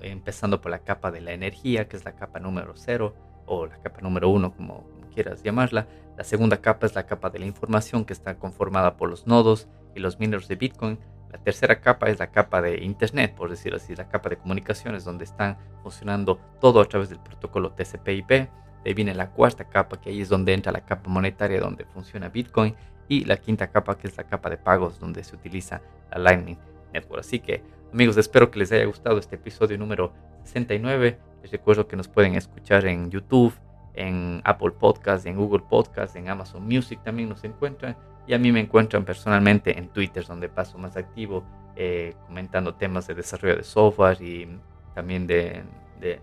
empezando 0.01 0.59
por 0.59 0.71
la 0.71 0.79
capa 0.79 1.11
de 1.11 1.21
la 1.21 1.31
energía, 1.31 1.87
que 1.87 1.95
es 1.95 2.03
la 2.03 2.13
capa 2.13 2.39
número 2.39 2.73
cero, 2.75 3.15
o 3.45 3.65
la 3.65 3.77
capa 3.77 4.01
número 4.01 4.29
uno, 4.29 4.53
como 4.53 4.85
quieras 5.13 5.43
llamarla. 5.43 5.87
La 6.17 6.23
segunda 6.23 6.57
capa 6.57 6.85
es 6.85 6.95
la 6.95 7.05
capa 7.05 7.29
de 7.29 7.39
la 7.39 7.45
información, 7.45 8.05
que 8.05 8.13
está 8.13 8.35
conformada 8.35 8.97
por 8.97 9.09
los 9.09 9.25
nodos 9.25 9.67
y 9.95 9.99
los 9.99 10.19
mineros 10.19 10.47
de 10.47 10.55
Bitcoin. 10.55 10.99
La 11.31 11.37
tercera 11.37 11.79
capa 11.79 12.09
es 12.09 12.19
la 12.19 12.31
capa 12.31 12.61
de 12.61 12.83
Internet, 12.83 13.35
por 13.35 13.49
decirlo 13.49 13.77
así, 13.77 13.95
la 13.95 14.09
capa 14.09 14.29
de 14.29 14.37
comunicaciones, 14.37 15.03
donde 15.03 15.25
están 15.25 15.57
funcionando 15.83 16.39
todo 16.59 16.81
a 16.81 16.85
través 16.85 17.09
del 17.09 17.19
protocolo 17.19 17.71
TCP/IP. 17.71 18.29
De 18.29 18.49
ahí 18.85 18.93
viene 18.93 19.13
la 19.13 19.29
cuarta 19.31 19.65
capa, 19.65 19.99
que 19.99 20.09
ahí 20.09 20.21
es 20.21 20.29
donde 20.29 20.53
entra 20.53 20.71
la 20.71 20.85
capa 20.85 21.09
monetaria, 21.09 21.59
donde 21.59 21.85
funciona 21.85 22.29
Bitcoin. 22.29 22.75
Y 23.07 23.25
la 23.25 23.37
quinta 23.37 23.67
capa, 23.71 23.97
que 23.97 24.07
es 24.07 24.17
la 24.17 24.23
capa 24.23 24.49
de 24.49 24.57
pagos, 24.57 24.99
donde 24.99 25.23
se 25.23 25.35
utiliza 25.35 25.81
la 26.11 26.19
Lightning 26.19 26.57
Network. 26.93 27.21
Así 27.21 27.39
que, 27.39 27.63
amigos, 27.91 28.17
espero 28.17 28.51
que 28.51 28.59
les 28.59 28.71
haya 28.71 28.85
gustado 28.85 29.17
este 29.17 29.35
episodio 29.35 29.77
número 29.77 30.13
69. 30.43 31.19
Les 31.41 31.51
recuerdo 31.51 31.87
que 31.87 31.95
nos 31.95 32.07
pueden 32.07 32.35
escuchar 32.35 32.85
en 32.85 33.09
YouTube, 33.09 33.53
en 33.93 34.41
Apple 34.45 34.71
Podcast, 34.71 35.25
en 35.25 35.35
Google 35.35 35.63
Podcast, 35.67 36.15
en 36.15 36.29
Amazon 36.29 36.63
Music 36.63 36.99
también 37.03 37.29
nos 37.29 37.43
encuentran 37.43 37.97
Y 38.29 38.33
a 38.35 38.37
mí 38.37 38.51
me 38.51 38.59
encuentran 38.59 39.05
personalmente 39.05 39.75
en 39.75 39.89
Twitter, 39.89 40.23
donde 40.23 40.49
paso 40.49 40.77
más 40.77 40.95
activo, 40.95 41.43
eh, 41.75 42.13
comentando 42.27 42.75
temas 42.75 43.07
de 43.07 43.15
desarrollo 43.15 43.57
de 43.57 43.63
software 43.63 44.21
y 44.21 44.47
también 44.93 45.25
de, 45.25 45.63
de, 45.99 46.19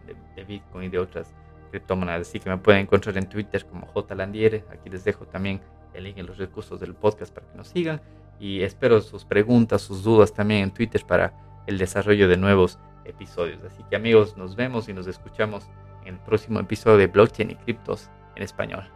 Bitcoin 0.46 0.84
y 0.84 0.88
de 0.88 1.00
otras 1.00 1.34
criptomonedas. 1.72 2.28
Así 2.28 2.38
que 2.38 2.48
me 2.48 2.58
pueden 2.58 2.82
encontrar 2.82 3.18
en 3.18 3.28
Twitter 3.28 3.66
como 3.66 3.92
JLandiere. 3.92 4.64
Aquí 4.70 4.88
les 4.88 5.02
dejo 5.02 5.26
también 5.26 5.60
el 5.94 6.04
link 6.04 6.18
en 6.18 6.26
los 6.26 6.38
recursos 6.38 6.78
del 6.78 6.94
podcast 6.94 7.34
para 7.34 7.48
que 7.48 7.58
nos 7.58 7.66
sigan. 7.66 8.00
Y 8.38 8.62
espero 8.62 9.00
sus 9.00 9.24
preguntas, 9.24 9.82
sus 9.82 10.04
dudas 10.04 10.32
también 10.32 10.62
en 10.62 10.70
Twitter 10.70 11.04
para 11.04 11.32
el 11.66 11.76
desarrollo 11.76 12.28
de 12.28 12.36
nuevos 12.36 12.78
episodios. 13.04 13.58
Así 13.64 13.82
que 13.90 13.96
amigos, 13.96 14.36
nos 14.36 14.54
vemos 14.54 14.88
y 14.88 14.92
nos 14.92 15.08
escuchamos 15.08 15.68
en 16.04 16.14
el 16.14 16.20
próximo 16.20 16.60
episodio 16.60 16.98
de 16.98 17.08
Blockchain 17.08 17.50
y 17.50 17.56
Criptos 17.56 18.10
en 18.36 18.44
español. 18.44 18.95